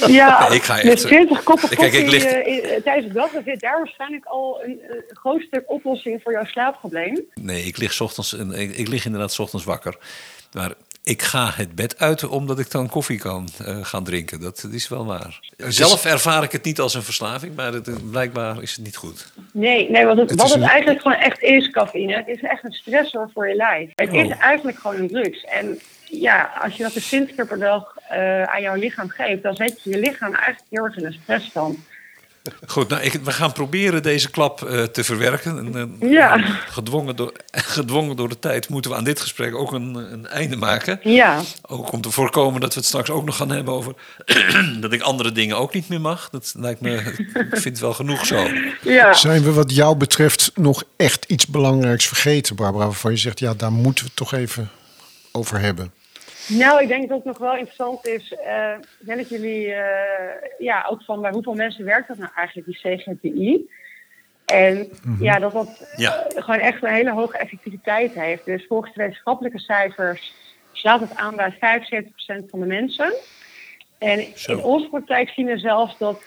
Ja, 0.08 0.40
Nee, 0.50 0.58
ik 0.58 0.64
ga 0.64 0.76
met 0.76 0.86
echt- 0.86 1.02
20 1.08 1.44
koppen 1.44 1.70
Kijk, 1.70 1.94
ik 1.94 2.04
koffie 2.06 2.10
lig- 2.20 2.24
eh, 2.24 2.48
in- 2.74 2.82
tijdens 2.84 3.08
de 3.08 3.14
dag, 3.14 3.32
dan 3.32 3.42
zit 3.46 3.60
daar 3.60 3.78
waarschijnlijk 3.78 4.26
al 4.26 4.62
een, 4.64 4.80
eh, 4.90 4.96
groot 5.16 5.42
stuk 5.42 5.64
oplossing 5.68 6.20
voor 6.24 6.32
jouw 6.32 6.46
slaapprobleem. 6.46 7.22
nee, 7.34 7.64
ik 7.64 7.78
lig, 7.78 7.94
's 7.94 8.00
ochtends, 8.00 8.34
ik, 8.34 8.76
ik 8.78 8.88
lig 8.88 9.06
inderdaad 9.06 9.34
's 9.34 9.40
ochtends 9.40 9.66
wakker. 9.66 9.98
Maar 10.52 10.72
ik 11.06 11.22
ga 11.22 11.52
het 11.56 11.76
bed 11.76 12.00
uit 12.00 12.24
omdat 12.28 12.60
ik 12.60 12.72
dan 12.72 12.90
koffie 12.90 13.18
kan 13.20 13.48
eh, 13.66 13.78
gaan 13.86 14.04
drinken. 14.04 14.40
Dat 14.42 14.68
is 14.72 14.88
wel 14.88 15.06
waar. 15.06 15.40
Zelf 15.58 16.06
ervaar 16.06 16.44
ik 16.44 16.52
het 16.52 16.64
niet 16.64 16.80
als 16.80 16.94
een 16.94 17.04
verslaving, 17.04 17.56
maar 17.56 17.74
het, 17.74 18.12
blijkbaar 18.12 18.62
is 18.62 18.76
het 18.76 18.86
niet 18.86 18.96
goed. 18.96 19.32
Nee, 19.52 19.90
nee 19.90 20.06
wat 20.06 20.18
het, 20.18 20.30
Het 20.30 20.40
wat 20.40 20.48
is 20.48 20.54
het 20.54 20.64
een- 20.64 20.70
eigenlijk 20.70 21.02
gewoon 21.02 21.18
echt 21.18 21.42
is, 21.42 21.70
cafeïne, 21.70 22.16
het 22.16 22.28
is 22.28 22.42
echt 22.42 22.64
een 22.64 22.72
stressor 22.74 23.30
voor 23.34 23.48
je 23.50 23.56
lijf. 23.56 23.90
Het 23.96 24.10
Oh. 24.10 24.16
is 24.16 24.30
eigenlijk 24.38 24.78
gewoon 24.80 24.96
een 24.96 25.08
drugs. 25.08 25.44
En 25.44 25.80
ja, 26.06 26.52
als 26.62 26.76
je 26.78 26.84
dat 26.84 26.94
dus 26.94 27.08
20 27.08 27.36
keer 27.36 27.48
per 27.48 27.60
dag 27.60 27.96
eh, 28.10 28.44
aan 28.44 28.62
jouw 28.62 28.76
lichaam 28.76 29.10
geeft, 29.10 29.44
dan 29.44 29.56
zet 29.56 29.84
je 29.84 29.90
je 29.90 30.00
lichaam 30.00 30.34
eigenlijk 30.34 30.66
heel 30.70 30.84
erg 30.84 30.98
in 30.98 31.06
een 31.06 31.20
stressstand. 31.24 31.78
Goed, 32.68 32.88
nou, 32.90 33.02
ik, 33.02 33.14
we 33.24 33.32
gaan 33.32 33.52
proberen 33.52 34.04
deze 34.04 34.30
klap 34.30 34.64
eh, 34.64 34.84
te 34.84 35.04
verwerken. 35.04 35.58
En, 35.76 36.00
eh, 36.00 36.12
Ja. 36.12 36.38
gedwongen, 36.70 37.16
door, 37.16 37.32
gedwongen 37.52 38.16
door 38.16 38.30
de 38.30 38.40
tijd 38.40 38.70
moeten 38.70 38.92
we 38.92 38.98
aan 38.98 39.04
dit 39.04 39.20
gesprek 39.20 39.56
ook 39.56 39.72
een, 39.72 39.96
een 39.96 40.28
einde 40.28 40.56
maken. 40.56 41.00
Ja, 41.04 41.42
Ook 41.68 41.92
om 41.92 42.02
te 42.02 42.12
voorkomen 42.12 42.62
dat 42.62 42.74
we 42.74 42.80
het 42.80 42.88
straks 42.88 43.10
ook 43.10 43.26
nog 43.26 43.36
gaan 43.36 43.50
hebben 43.50 43.74
over 43.74 43.94
dat 44.82 44.94
ik 44.94 45.02
andere 45.02 45.32
dingen 45.32 45.58
ook 45.58 45.74
niet 45.74 45.90
meer 45.90 46.02
mag. 46.02 46.30
Dat 46.30 46.54
lijkt 46.58 46.82
me, 46.82 46.96
ik 47.34 47.48
vind 47.52 47.64
het 47.64 47.80
wel 47.80 47.94
genoeg 47.94 48.26
zo. 48.26 48.48
ja. 48.82 49.14
Zijn 49.14 49.44
we 49.44 49.52
wat 49.54 49.76
jou 49.76 49.96
betreft 49.96 50.52
nog 50.56 50.84
echt 50.98 51.26
iets 51.28 51.48
belangrijks 51.48 52.08
vergeten, 52.08 52.56
Barbara? 52.56 52.86
Waarvan 52.86 53.12
je 53.12 53.18
zegt, 53.18 53.40
ja, 53.40 53.54
daar 53.54 53.72
moeten 53.72 54.04
we 54.04 54.10
het 54.16 54.16
toch 54.30 54.34
even 54.40 54.70
over 55.32 55.60
hebben. 55.60 55.92
Nou, 56.48 56.82
ik 56.82 56.88
denk 56.88 57.10
dat 57.10 57.18
het 57.18 57.26
nog 57.28 57.38
wel 57.38 57.56
interessant 57.56 58.08
is. 58.08 58.34
eh 58.34 58.74
ik 59.00 59.06
denk 59.06 59.18
dat 59.20 59.30
jullie, 59.30 59.74
eh, 59.74 60.50
ja, 60.58 60.86
ook 60.90 61.04
van 61.04 61.22
bij 61.22 61.32
hoeveel 61.32 61.54
mensen 61.54 61.86
werkt 61.86 62.08
dat 62.08 62.18
nou 62.18 62.32
eigenlijk, 62.36 62.68
die 62.68 62.98
CGTI? 62.98 63.70
En 64.46 64.90
ja, 65.20 65.40
dat 65.40 65.52
dat 65.52 65.94
Ja. 65.96 66.24
eh, 66.26 66.44
gewoon 66.44 66.60
echt 66.60 66.84
een 66.84 66.94
hele 66.94 67.12
hoge 67.12 67.38
effectiviteit 67.38 68.14
heeft. 68.14 68.46
Dus 68.46 68.66
volgens 68.68 68.94
de 68.94 69.02
wetenschappelijke 69.02 69.60
cijfers 69.60 70.34
slaat 70.72 71.00
het 71.00 71.16
aan 71.16 71.36
bij 71.36 71.52
75% 71.52 72.50
van 72.50 72.60
de 72.60 72.66
mensen. 72.66 73.14
En 73.98 74.26
Zo. 74.36 74.52
in 74.52 74.64
onze 74.64 74.90
praktijk 74.90 75.30
zien 75.30 75.46
we 75.46 75.58
zelfs 75.58 75.98
dat 75.98 76.22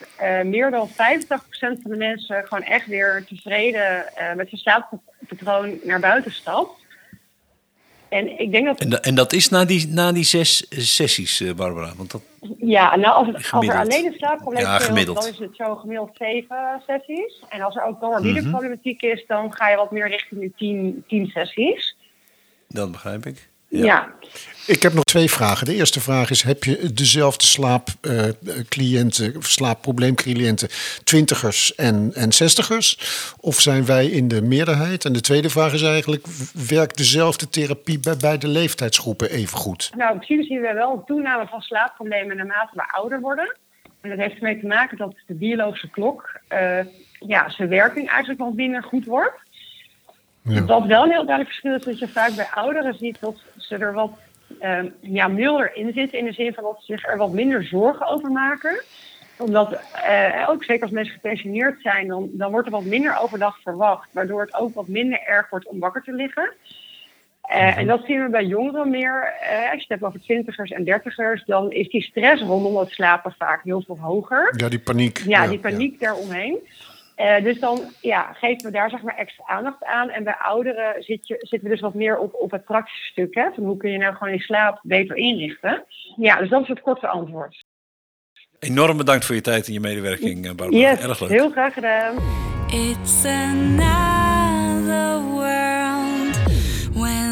meer 0.45 0.71
dan 0.71 0.89
85% 0.89 1.83
van 1.83 1.91
de 1.91 1.97
mensen 1.97 2.47
gewoon 2.47 2.65
echt 2.65 2.87
weer 2.87 3.25
tevreden 3.29 4.05
met 4.37 4.49
zijn 4.49 4.61
slaappatroon 4.61 5.79
naar 5.83 6.01
buiten 6.01 6.33
stapt. 6.33 6.78
En 8.09 8.41
ik 8.41 8.53
denk 8.53 8.67
dat... 8.67 8.81
En, 8.81 8.89
da- 8.91 9.01
en 9.01 9.15
dat 9.15 9.33
is 9.33 9.49
na 9.49 9.65
die, 9.65 9.89
na 9.89 10.13
die 10.13 10.25
zes 10.25 10.67
sessies, 10.71 11.41
eh, 11.41 11.53
Barbara? 11.55 11.93
Want 11.97 12.11
dat, 12.11 12.23
Ja, 12.59 12.97
nou 12.97 13.15
als, 13.15 13.27
het, 13.27 13.53
als 13.53 13.67
er 13.69 13.79
alleen 13.79 14.07
een 14.07 14.13
slaapprobleem 14.17 14.63
Ja, 14.65 14.79
gemiddeld. 14.79 15.21
dan 15.23 15.29
is 15.33 15.39
het 15.39 15.57
zo 15.57 15.75
gemiddeld 15.77 16.11
zeven 16.19 16.83
sessies. 16.87 17.43
En 17.49 17.61
als 17.61 17.77
er 17.77 17.83
ook 17.85 17.99
comorbide 18.01 18.51
problematiek 18.51 19.03
is, 19.03 19.25
dan 19.27 19.55
ga 19.55 19.69
je 19.71 19.77
wat 19.77 19.91
meer 19.91 20.09
richting 20.09 20.41
de 20.41 20.53
tien, 20.57 21.05
tien 21.09 21.27
sessies. 21.27 21.97
dat 22.69 22.93
begrijp 22.93 23.27
ik. 23.27 23.49
Ja. 23.69 24.13
Ik 24.69 24.83
heb 24.83 24.93
nog 24.93 25.05
twee 25.05 25.31
vragen. 25.31 25.67
De 25.67 25.75
eerste 25.75 26.01
vraag 26.01 26.31
is: 26.31 26.43
heb 26.43 26.65
je 26.65 26.93
dezelfde 26.93 27.45
slaapcliënten, 27.45 29.35
slaapprobleemcliënten, 29.39 30.69
twintigers 31.05 31.75
en, 31.75 32.11
en 32.15 32.33
zestigers? 32.33 32.99
Of 33.41 33.61
zijn 33.61 33.87
wij 33.87 34.07
in 34.07 34.29
de 34.29 34.43
meerderheid? 34.43 35.05
En 35.05 35.13
de 35.13 35.21
tweede 35.21 35.51
vraag 35.51 35.73
is 35.73 35.83
eigenlijk: 35.83 36.27
werkt 36.69 36.97
dezelfde 36.97 37.49
therapie 37.49 38.01
bij 38.01 38.17
beide 38.17 38.49
leeftijdsgroepen 38.49 39.31
even 39.31 39.59
goed? 39.59 39.91
Nou, 39.97 40.13
in 40.13 40.19
principe 40.19 40.47
zien 40.47 40.61
we 40.61 40.73
wel 40.73 40.93
een 40.93 41.05
toename 41.05 41.47
van 41.47 41.61
slaapproblemen 41.61 42.37
naarmate 42.37 42.73
we 42.75 42.93
ouder 42.93 43.21
worden. 43.21 43.57
En 44.01 44.11
dat 44.11 44.19
heeft 44.19 44.37
ermee 44.37 44.61
te 44.61 44.67
maken 44.67 44.97
dat 44.97 45.15
de 45.27 45.35
biologische 45.35 45.91
klok, 45.91 46.41
eh, 46.49 46.79
ja, 47.13 47.49
zijn 47.51 47.69
werking 47.69 48.09
eigenlijk 48.09 48.41
wat 48.41 48.55
minder 48.55 48.83
goed 48.83 49.05
wordt. 49.05 49.47
Ja. 50.43 50.65
Wat 50.65 50.87
wel 50.87 51.03
een 51.03 51.11
heel 51.11 51.27
duidelijk 51.27 51.49
verschil 51.49 51.75
is, 51.75 51.85
dat 51.85 51.99
je 51.99 52.09
vaak 52.09 52.35
bij 52.35 52.49
ouderen 52.51 52.95
ziet 52.95 53.21
dat 53.21 53.37
ze 53.57 53.77
er 53.77 53.93
wat 53.93 54.11
eh, 54.61 54.79
ja, 55.01 55.29
milder 55.29 55.77
in 55.77 55.93
zitten. 55.93 56.19
In 56.19 56.25
de 56.25 56.33
zin 56.33 56.55
van 56.55 56.65
dat 56.65 56.77
ze 56.79 56.93
zich 56.93 57.07
er 57.07 57.17
wat 57.17 57.33
minder 57.33 57.65
zorgen 57.65 58.07
over 58.07 58.31
maken. 58.31 58.83
Omdat, 59.39 59.79
eh, 59.93 60.47
ook 60.49 60.65
zeker 60.65 60.83
als 60.83 60.91
mensen 60.91 61.15
gepensioneerd 61.15 61.81
zijn, 61.83 62.07
dan, 62.07 62.29
dan 62.33 62.51
wordt 62.51 62.67
er 62.67 62.73
wat 62.73 62.85
minder 62.85 63.19
overdag 63.21 63.61
verwacht. 63.63 64.09
Waardoor 64.13 64.41
het 64.41 64.55
ook 64.55 64.75
wat 64.75 64.89
minder 64.89 65.21
erg 65.27 65.51
wordt 65.51 65.67
om 65.67 65.79
wakker 65.79 66.03
te 66.03 66.13
liggen. 66.13 66.53
Eh, 67.43 67.77
En 67.79 67.87
dat 67.87 68.05
zien 68.07 68.23
we 68.23 68.31
bij 68.31 68.45
jongeren 68.45 68.91
meer. 68.91 69.35
Eh, 69.41 69.59
als 69.59 69.73
je 69.73 69.79
het 69.79 69.89
hebt 69.89 70.03
over 70.03 70.21
twintigers 70.21 70.71
en 70.71 70.85
dertigers, 70.85 71.45
dan 71.45 71.73
is 71.73 71.89
die 71.89 72.03
stress 72.03 72.43
rondom 72.43 72.77
het 72.77 72.91
slapen 72.91 73.35
vaak 73.39 73.65
heel 73.65 73.83
veel 73.87 73.99
hoger. 74.01 74.55
Ja, 74.57 74.69
die 74.69 74.79
paniek. 74.79 75.19
Ja, 75.19 75.47
die 75.47 75.59
paniek 75.59 76.01
daaromheen. 76.01 76.59
Eh, 77.19 77.43
dus 77.43 77.61
dan 77.61 77.81
ja, 78.01 78.33
geven 78.33 78.65
we 78.67 78.71
daar 78.71 78.91
zeg 78.91 79.03
maar 79.03 79.17
extra 79.17 79.45
aandacht 79.47 79.85
aan. 79.85 80.11
En 80.11 80.25
bij 80.25 80.35
ouderen 80.35 81.03
zit 81.03 81.27
je, 81.27 81.37
zitten 81.39 81.69
we 81.69 81.75
dus 81.75 81.81
wat 81.81 81.95
meer 81.95 82.19
op, 82.19 82.35
op 82.35 82.51
het 82.51 82.65
praktische 82.65 83.05
stuk. 83.05 83.35
Hè? 83.35 83.51
Van 83.55 83.65
hoe 83.65 83.77
kun 83.77 83.91
je 83.91 83.99
nou 83.99 84.15
gewoon 84.15 84.33
je 84.33 84.41
slaap 84.41 84.81
beter 84.83 85.17
inrichten. 85.17 85.85
Ja, 86.17 86.37
dus 86.37 86.49
dat 86.49 86.63
is 86.63 86.69
het 86.69 86.81
korte 86.81 87.09
antwoord. 87.09 87.65
Enorm 88.59 88.97
bedankt 88.97 89.25
voor 89.25 89.35
je 89.35 89.41
tijd 89.41 89.67
en 89.67 89.73
je 89.73 89.81
medewerking, 89.81 90.47
eh, 90.47 90.53
Barbara. 90.55 90.91
Yes, 90.91 91.01
Erg 91.01 91.21
leuk. 91.21 91.31
heel 91.31 91.51
graag 91.51 91.75
gedaan. 91.75 92.15
It's 92.73 93.25
another 93.25 95.21
world 95.23 96.37
when 96.95 97.28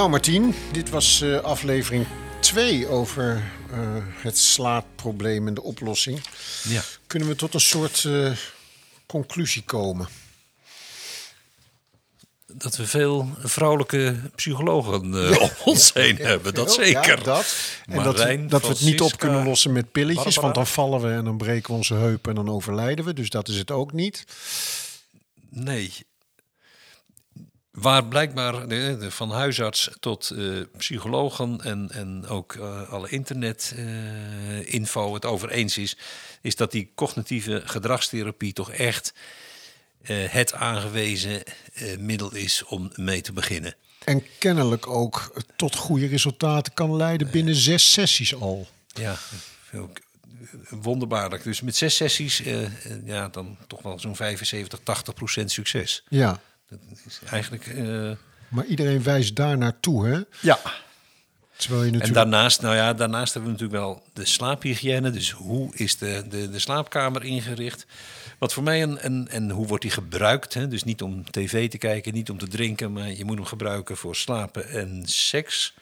Nou, 0.00 0.12
Martien, 0.12 0.54
dit 0.72 0.90
was 0.90 1.20
eh, 1.20 1.40
aflevering 1.40 2.06
2 2.38 2.86
over 2.86 3.42
eh, 3.70 3.78
het 4.22 4.38
slaapprobleem 4.38 5.46
en 5.46 5.54
de 5.54 5.62
oplossing. 5.62 6.20
Ja. 6.68 6.82
Kunnen 7.06 7.28
we 7.28 7.36
tot 7.36 7.54
een 7.54 7.60
soort 7.60 8.04
eh, 8.04 8.30
conclusie 9.06 9.62
komen? 9.62 10.08
Dat 12.46 12.76
we 12.76 12.86
veel 12.86 13.28
vrouwelijke 13.38 14.20
psychologen 14.34 14.92
om 15.00 15.14
ons 15.64 15.92
heen 15.92 16.16
hebben, 16.16 16.54
dat 16.54 16.74
Ja, 16.74 16.84
zeker. 16.84 17.22
dat. 17.22 17.54
En 17.86 18.02
dat, 18.02 18.16
Marijn, 18.16 18.48
dat 18.48 18.62
we 18.62 18.68
het 18.68 18.80
niet 18.80 19.00
op 19.00 19.18
kunnen 19.18 19.44
lossen 19.44 19.72
met 19.72 19.92
pilletjes, 19.92 20.24
Barbara. 20.24 20.42
want 20.42 20.54
dan 20.54 20.66
vallen 20.66 21.00
we 21.00 21.12
en 21.12 21.24
dan 21.24 21.36
breken 21.36 21.70
we 21.70 21.76
onze 21.76 21.94
heup 21.94 22.28
en 22.28 22.34
dan 22.34 22.48
overlijden 22.48 23.04
we. 23.04 23.12
Dus 23.12 23.30
dat 23.30 23.48
is 23.48 23.56
het 23.56 23.70
ook 23.70 23.92
niet. 23.92 24.24
Nee. 25.50 25.92
Waar 27.70 28.04
blijkbaar 28.06 28.68
de, 28.68 28.96
de- 29.00 29.10
van 29.10 29.30
huisarts 29.30 29.90
tot 30.00 30.30
eh, 30.30 30.60
psychologen 30.78 31.60
en, 31.62 31.90
en 31.92 32.26
ook 32.26 32.54
eh, 32.54 32.90
alle 32.92 33.08
internetinfo 33.08 35.14
het 35.14 35.24
over 35.24 35.50
eens 35.50 35.78
is, 35.78 35.96
is 36.42 36.56
dat 36.56 36.70
die 36.72 36.90
cognitieve 36.94 37.62
gedragstherapie 37.64 38.52
toch 38.52 38.70
echt 38.72 39.12
eh, 40.02 40.16
het 40.28 40.52
aangewezen 40.52 41.42
eh, 41.74 41.98
middel 41.98 42.34
is 42.34 42.64
om 42.64 42.90
mee 42.94 43.20
te 43.20 43.32
beginnen. 43.32 43.74
En 44.04 44.22
kennelijk 44.38 44.86
ook 44.86 45.42
tot 45.56 45.76
goede 45.76 46.06
resultaten 46.06 46.72
kan 46.74 46.96
leiden 46.96 47.30
binnen 47.30 47.54
zes 47.54 47.92
sessies 47.92 48.34
al. 48.34 48.68
Ja, 48.94 49.16
ook 49.74 49.98
wonderbaarlijk. 50.68 51.42
Dus 51.42 51.60
met 51.60 51.76
zes 51.76 51.96
sessies, 51.96 52.42
eh, 52.42 52.64
eh, 52.64 52.70
ja, 53.04 53.28
dan 53.28 53.56
toch 53.66 53.82
wel 53.82 53.98
zo'n 53.98 54.16
75, 54.16 54.80
80 54.82 55.14
procent 55.14 55.52
succes. 55.52 56.02
Ja, 56.08 56.40
Dat 56.70 56.80
is 57.06 57.20
eigenlijk. 57.30 57.66
eh, 57.66 58.10
maar 58.48 58.64
iedereen 58.64 59.02
wijst 59.02 59.36
daar 59.36 59.58
naartoe, 59.58 60.06
hè? 60.06 60.20
ja. 60.40 60.58
Terwijl 61.56 61.82
je 61.82 61.90
En 61.90 61.98
natuurlijk... 61.98 62.30
daarnaast, 62.30 62.60
nou 62.62 62.74
ja, 62.74 62.94
daarnaast 62.94 63.34
hebben 63.34 63.52
we 63.52 63.58
natuurlijk 63.58 63.84
wel 63.84 64.02
de 64.12 64.24
slaaphygiëne. 64.24 65.10
Dus 65.10 65.30
hoe 65.30 65.74
is 65.74 65.98
de, 65.98 66.24
de, 66.28 66.50
de 66.50 66.58
slaapkamer 66.58 67.24
ingericht? 67.24 67.86
Wat 68.38 68.52
voor 68.52 68.62
mij 68.62 68.82
een, 68.82 68.98
en, 68.98 69.28
en 69.30 69.50
hoe 69.50 69.66
wordt 69.66 69.82
die 69.82 69.92
gebruikt? 69.92 70.54
Hè? 70.54 70.68
Dus 70.68 70.84
niet 70.84 71.02
om 71.02 71.30
tv 71.30 71.70
te 71.70 71.78
kijken, 71.78 72.14
niet 72.14 72.30
om 72.30 72.38
te 72.38 72.48
drinken, 72.48 72.92
maar 72.92 73.10
je 73.10 73.24
moet 73.24 73.36
hem 73.36 73.44
gebruiken 73.44 73.96
voor 73.96 74.16
slapen 74.16 74.68
en 74.68 75.02
seks. 75.04 75.74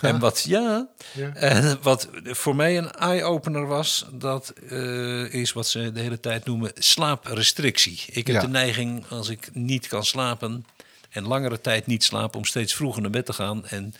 En 0.00 0.18
wat, 0.18 0.42
ja, 0.48 0.88
Ja. 1.12 1.34
En 1.34 1.78
wat 1.82 2.08
voor 2.22 2.56
mij 2.56 2.78
een 2.78 2.90
eye-opener 2.90 3.66
was, 3.66 4.04
dat 4.12 4.48
eh, 4.70 5.32
is 5.34 5.52
wat 5.52 5.66
ze 5.68 5.92
de 5.92 6.00
hele 6.00 6.20
tijd 6.20 6.44
noemen 6.44 6.70
slaaprestrictie. 6.74 8.02
Ik 8.06 8.26
heb 8.26 8.36
Ja. 8.36 8.40
de 8.40 8.48
neiging, 8.48 9.04
als 9.08 9.28
ik 9.28 9.48
niet 9.52 9.86
kan 9.86 10.04
slapen 10.04 10.66
en 11.10 11.26
langere 11.26 11.60
tijd 11.60 11.86
niet 11.86 12.04
slapen, 12.04 12.38
om 12.38 12.44
steeds 12.44 12.74
vroeger 12.74 13.02
naar 13.02 13.10
bed 13.10 13.26
te 13.26 13.32
gaan 13.32 13.66
en 13.66 13.94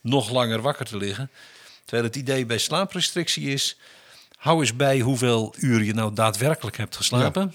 nog 0.00 0.30
langer 0.30 0.60
wakker 0.60 0.86
te 0.86 0.96
liggen. 0.96 1.30
Terwijl 1.84 2.06
het 2.08 2.16
idee 2.16 2.46
bij 2.46 2.58
slaaprestrictie 2.58 3.48
is, 3.52 3.76
hou 4.36 4.60
eens 4.60 4.76
bij 4.76 5.00
hoeveel 5.00 5.54
uur 5.58 5.82
je 5.82 5.94
nou 5.94 6.14
daadwerkelijk 6.14 6.76
hebt 6.76 6.96
geslapen. 6.96 7.54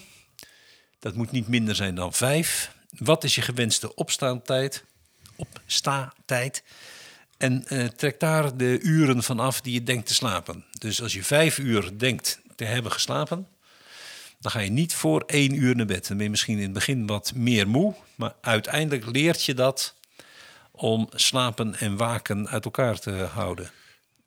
Dat 0.98 1.14
moet 1.14 1.30
niet 1.30 1.48
minder 1.48 1.74
zijn 1.74 1.94
dan 1.94 2.12
vijf. 2.12 2.72
Wat 2.98 3.24
is 3.24 3.34
je 3.34 3.42
gewenste 3.42 3.94
opstaantijd? 3.94 4.84
Opsta-tijd. 5.36 6.62
En 7.42 7.66
eh, 7.66 7.84
trek 7.84 8.20
daar 8.20 8.56
de 8.56 8.78
uren 8.82 9.22
van 9.22 9.40
af 9.40 9.60
die 9.60 9.72
je 9.72 9.82
denkt 9.82 10.06
te 10.06 10.14
slapen. 10.14 10.64
Dus 10.78 11.02
als 11.02 11.12
je 11.12 11.24
vijf 11.24 11.58
uur 11.58 11.98
denkt 11.98 12.40
te 12.56 12.64
hebben 12.64 12.92
geslapen, 12.92 13.46
dan 14.40 14.50
ga 14.50 14.58
je 14.60 14.70
niet 14.70 14.94
voor 14.94 15.22
één 15.26 15.54
uur 15.54 15.76
naar 15.76 15.86
bed. 15.86 16.08
Dan 16.08 16.16
ben 16.16 16.24
je 16.24 16.30
misschien 16.30 16.56
in 16.56 16.62
het 16.62 16.72
begin 16.72 17.06
wat 17.06 17.32
meer 17.34 17.68
moe, 17.68 17.94
maar 18.14 18.34
uiteindelijk 18.40 19.06
leert 19.06 19.44
je 19.44 19.54
dat 19.54 19.94
om 20.70 21.08
slapen 21.14 21.74
en 21.74 21.96
waken 21.96 22.48
uit 22.48 22.64
elkaar 22.64 22.98
te 22.98 23.10
houden. 23.10 23.70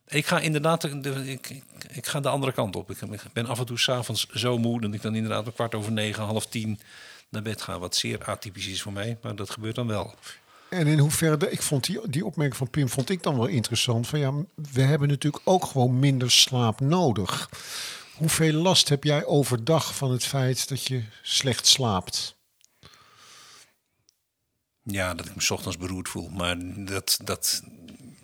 Ik 0.07 0.25
ga 0.25 0.39
inderdaad 0.39 0.81
de, 0.81 0.99
de- 0.99 1.31
ik, 1.31 1.49
ik, 1.49 1.63
ik 1.91 2.05
ga 2.05 2.19
de 2.19 2.29
andere 2.29 2.51
kant 2.51 2.75
op. 2.75 2.91
Ik 2.91 2.97
ben 3.33 3.45
af 3.45 3.59
en 3.59 3.65
toe 3.65 3.79
s'avonds 3.79 4.27
zo 4.29 4.57
moe 4.57 4.81
dat 4.81 4.93
ik 4.93 5.01
dan 5.01 5.15
inderdaad 5.15 5.45
om 5.45 5.53
kwart 5.53 5.75
over 5.75 5.91
negen, 5.91 6.23
half 6.23 6.45
tien 6.45 6.79
naar 7.29 7.41
bed 7.41 7.61
ga. 7.61 7.79
Wat 7.79 7.95
zeer 7.95 8.23
atypisch 8.23 8.67
is 8.67 8.81
voor 8.81 8.93
mij, 8.93 9.17
maar 9.21 9.35
dat 9.35 9.49
gebeurt 9.49 9.75
dan 9.75 9.87
wel. 9.87 10.15
En 10.75 10.87
in 10.87 10.99
hoeverre, 10.99 11.51
ik 11.51 11.61
vond 11.61 11.83
die, 11.83 12.09
die 12.09 12.25
opmerking 12.25 12.57
van 12.57 12.69
Pim 12.69 12.89
vond 12.89 13.09
ik 13.09 13.23
dan 13.23 13.37
wel 13.37 13.47
interessant. 13.47 14.07
Van 14.07 14.19
ja, 14.19 14.33
we 14.55 14.81
hebben 14.81 15.07
natuurlijk 15.07 15.43
ook 15.45 15.65
gewoon 15.65 15.99
minder 15.99 16.31
slaap 16.31 16.79
nodig. 16.79 17.49
Hoeveel 18.15 18.53
last 18.53 18.89
heb 18.89 19.03
jij 19.03 19.25
overdag 19.25 19.95
van 19.95 20.11
het 20.11 20.25
feit 20.25 20.69
dat 20.69 20.85
je 20.85 21.03
slecht 21.21 21.67
slaapt? 21.67 22.35
Ja, 24.83 25.13
dat 25.13 25.25
ik 25.25 25.35
me 25.35 25.53
ochtends 25.53 25.77
beroerd 25.77 26.09
voel. 26.09 26.29
Maar 26.29 26.57
dat, 26.85 27.19
dat, 27.23 27.63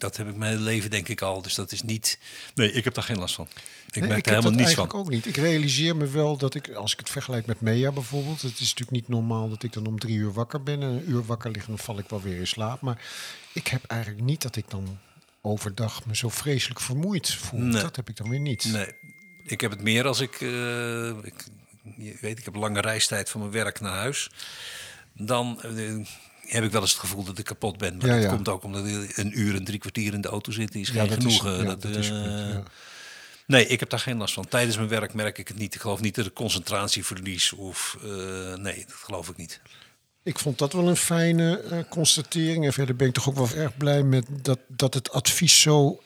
dat 0.02 0.18
heb 0.18 0.28
ik 0.28 0.36
mijn 0.36 0.52
hele 0.52 0.64
leven 0.64 0.90
denk 0.90 1.08
ik 1.08 1.22
al. 1.22 1.42
Dus 1.42 1.56
dat 1.56 1.72
is 1.72 1.82
niet... 1.82 2.20
Nee, 2.56 2.72
ik 2.72 2.84
heb 2.84 2.94
daar 2.94 3.04
geen 3.04 3.18
last 3.18 3.36
van. 3.36 3.48
Ik 3.88 3.96
Nee, 3.96 4.08
merk 4.08 4.20
ik 4.20 4.26
er 4.26 4.32
helemaal 4.32 4.52
niets 4.52 4.74
van. 4.74 4.78
eigenlijk 4.78 4.94
ook 4.94 5.10
niet. 5.10 5.26
Ik 5.26 5.36
realiseer 5.36 5.96
me 5.96 6.08
wel 6.08 6.38
dat 6.38 6.56
ik, 6.56 6.74
als 6.74 6.94
ik 6.94 7.00
het 7.00 7.10
vergelijk 7.10 7.46
met 7.46 7.62
Mea 7.62 7.92
bijvoorbeeld, 7.92 8.42
het 8.42 8.52
is 8.52 8.60
natuurlijk 8.60 8.92
niet 8.92 9.08
normaal 9.08 9.50
dat 9.50 9.64
ik 9.64 9.74
dan 9.74 9.86
om 9.86 10.00
drie 10.00 10.16
uur 10.16 10.34
wakker 10.34 10.64
ben 10.64 10.82
en 10.82 10.90
een 10.90 11.10
uur 11.10 11.26
wakker 11.26 11.52
lig 11.52 11.62
en 11.62 11.68
dan 11.68 11.78
val 11.78 11.98
ik 11.98 12.10
wel 12.10 12.22
weer 12.22 12.38
in 12.40 12.48
slaap. 12.48 12.82
Maar 12.82 13.02
ik 13.54 13.68
heb 13.68 13.84
eigenlijk 13.88 14.22
niet 14.24 14.42
dat 14.42 14.56
ik 14.56 14.70
dan 14.70 15.00
overdag 15.42 16.06
me 16.06 16.16
zo 16.16 16.30
vreselijk 16.30 16.80
vermoeid 16.80 17.34
voel. 17.34 17.60
Nee. 17.60 17.82
Dat 17.82 17.96
heb 17.96 18.10
ik 18.10 18.18
dan 18.18 18.30
weer 18.30 18.40
niet. 18.40 18.66
Nee, 18.72 18.88
ik 19.44 19.62
heb 19.62 19.72
het 19.72 19.82
meer 19.82 20.08
als 20.08 20.20
ik, 20.20 20.42
eh, 20.42 21.08
ik... 21.08 21.46
Je 21.98 22.18
weet, 22.22 22.40
ik 22.40 22.46
heb 22.46 22.56
lange 22.56 22.82
reistijd 22.82 23.30
van 23.30 23.40
mijn 23.40 23.52
werk 23.52 23.80
naar 23.80 23.96
huis. 23.96 24.30
dan 25.14 25.62
eh, 25.62 26.08
heb 26.52 26.64
ik 26.64 26.72
wel 26.72 26.82
eens 26.82 26.92
het 26.92 27.00
gevoel 27.00 27.24
dat 27.24 27.38
ik 27.38 27.46
kapot 27.46 27.78
ben. 27.78 27.98
Maar 27.98 28.08
Ja, 28.08 28.14
dat 28.14 28.24
ja. 28.24 28.30
komt 28.30 28.50
ook 28.50 28.64
omdat 28.64 28.86
ik 28.86 29.18
een 29.18 29.40
uur 29.40 29.56
en 29.56 29.64
drie 29.64 29.80
kwartier 29.80 30.14
in 30.14 30.22
de 30.22 30.28
auto 30.28 30.52
zit. 30.52 30.76
Is 30.76 30.90
geen 30.90 31.10
genoegen. 31.12 31.58
ja, 31.58 31.64
dat, 31.64 31.82
dat 31.82 31.96
is 31.96 32.10
goed. 32.10 32.64
Nee, 33.48 33.68
ik 33.68 33.80
heb 33.80 33.90
daar 33.90 34.00
geen 34.00 34.18
last 34.18 34.34
van. 34.34 34.48
Tijdens 34.48 34.78
mijn 34.78 34.90
werk 34.90 35.14
merk 35.14 35.38
ik 35.38 35.48
het 35.48 35.58
niet. 35.58 35.76
Ik 35.76 35.82
geloof 35.82 36.02
niet 36.02 36.16
dat 36.16 36.26
ik 36.26 36.34
concentratie 36.34 37.06
verlies. 37.06 37.54
Of, 37.54 37.98
eh, 38.04 38.10
nee, 38.56 38.86
dat 38.88 38.96
geloof 38.96 39.30
ik 39.30 39.38
niet. 39.38 39.62
Ik 40.24 40.40
vond 40.40 40.58
dat 40.58 40.74
wel 40.74 40.88
een 40.88 40.96
fijne 40.96 41.60
eh, 41.60 41.80
constatering. 41.90 42.66
En 42.66 42.74
verder 42.74 42.96
ben 42.96 43.08
ik 43.08 43.14
toch 43.14 43.30
ook 43.30 43.36
wel 43.36 43.50
erg 43.56 43.78
blij 43.78 44.04
met 44.04 44.26
dat, 44.30 44.60
dat 44.68 44.94
het 44.94 45.12
advies 45.12 45.62
zo 45.62 46.02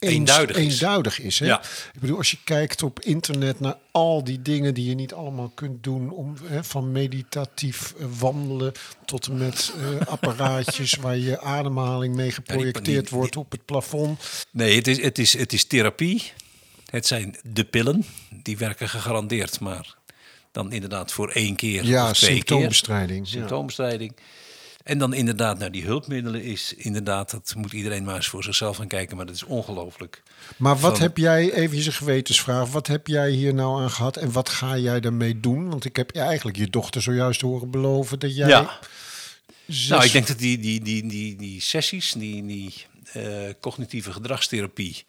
eens- 0.00 0.12
Eenduidig 0.14 0.56
is. 0.56 0.72
eenduidig 0.80 1.20
is. 1.20 1.38
hè? 1.38 1.46
Ja. 1.46 1.60
Ik 1.94 2.00
bedoel, 2.00 2.16
als 2.16 2.30
je 2.30 2.36
kijkt 2.44 2.82
op 2.82 3.00
internet 3.00 3.60
naar 3.60 3.76
al 3.90 4.24
die 4.24 4.42
dingen 4.42 4.74
die 4.74 4.88
je 4.88 4.94
niet 4.94 5.12
allemaal 5.12 5.48
kunt 5.54 5.82
doen, 5.84 6.10
om, 6.10 6.34
hè, 6.44 6.64
van 6.64 6.92
meditatief 6.92 7.94
eh, 7.98 8.06
wandelen 8.18 8.72
tot 9.04 9.26
en 9.26 9.36
met 9.38 9.72
eh, 10.00 10.06
apparaatjes 10.06 10.94
waar 11.02 11.16
je 11.16 11.40
ademhaling 11.40 12.14
mee 12.14 12.30
geprojecteerd 12.30 13.08
die- 13.08 13.18
wordt 13.18 13.36
op 13.36 13.50
het 13.50 13.64
plafond. 13.64 14.46
Nee, 14.50 14.76
het 14.76 14.86
is, 14.86 15.02
het, 15.02 15.18
is, 15.18 15.32
het 15.38 15.52
is 15.52 15.64
therapie. 15.64 16.32
Het 16.90 17.06
zijn 17.06 17.36
de 17.42 17.64
pillen. 17.64 18.04
Die 18.42 18.56
werken 18.58 18.88
gegarandeerd. 18.88 19.60
Maar 19.60 19.94
dan 20.52 20.72
inderdaad 20.72 21.12
voor 21.12 21.30
één 21.30 21.56
keer 21.56 21.84
Ja, 21.84 22.10
of 22.10 22.16
twee 22.18 22.30
symptoombestrijding, 22.30 23.30
keer. 23.30 23.40
ja. 23.40 23.46
En 24.84 24.98
dan 24.98 25.14
inderdaad 25.14 25.58
naar 25.58 25.70
die 25.72 25.84
hulpmiddelen 25.84 26.42
is 26.42 26.74
inderdaad... 26.76 27.30
dat 27.30 27.54
moet 27.56 27.72
iedereen 27.72 28.04
maar 28.04 28.14
eens 28.16 28.28
voor 28.28 28.42
zichzelf 28.42 28.76
gaan 28.76 28.86
kijken. 28.86 29.16
Maar 29.16 29.26
dat 29.26 29.34
is 29.34 29.42
ongelooflijk. 29.44 30.22
Maar 30.56 30.78
wat 30.78 30.92
Van- 30.92 31.00
heb 31.02 31.16
jij, 31.16 31.52
even 31.52 31.76
een 31.76 31.92
gewetensvraag, 31.92 32.70
wat 32.70 32.86
heb 32.86 33.06
jij 33.06 33.30
hier 33.30 33.54
nou 33.54 33.80
aan 33.82 33.90
gehad 33.90 34.16
en 34.16 34.32
wat 34.32 34.48
ga 34.48 34.76
jij 34.78 35.00
daarmee 35.00 35.40
doen? 35.40 35.70
Want 35.70 35.84
ik 35.84 35.96
heb 35.96 36.10
je 36.10 36.20
eigenlijk 36.20 36.56
je 36.56 36.68
dochter 36.70 37.02
zojuist 37.02 37.40
horen 37.40 37.70
beloven 37.70 38.18
dat 38.18 38.36
jij... 38.36 38.48
Ja. 38.48 38.78
zes- 39.66 39.88
Nou, 39.88 40.04
ik 40.04 40.12
denk 40.12 40.26
dat 40.26 40.38
die, 40.38 40.58
die, 40.58 40.80
die, 40.82 41.06
die, 41.06 41.36
die 41.36 41.60
sessies, 41.60 42.12
die, 42.12 42.46
die 42.46 42.74
eh, 43.12 43.22
cognitieve 43.60 44.12
gedragstherapie, 44.12 45.04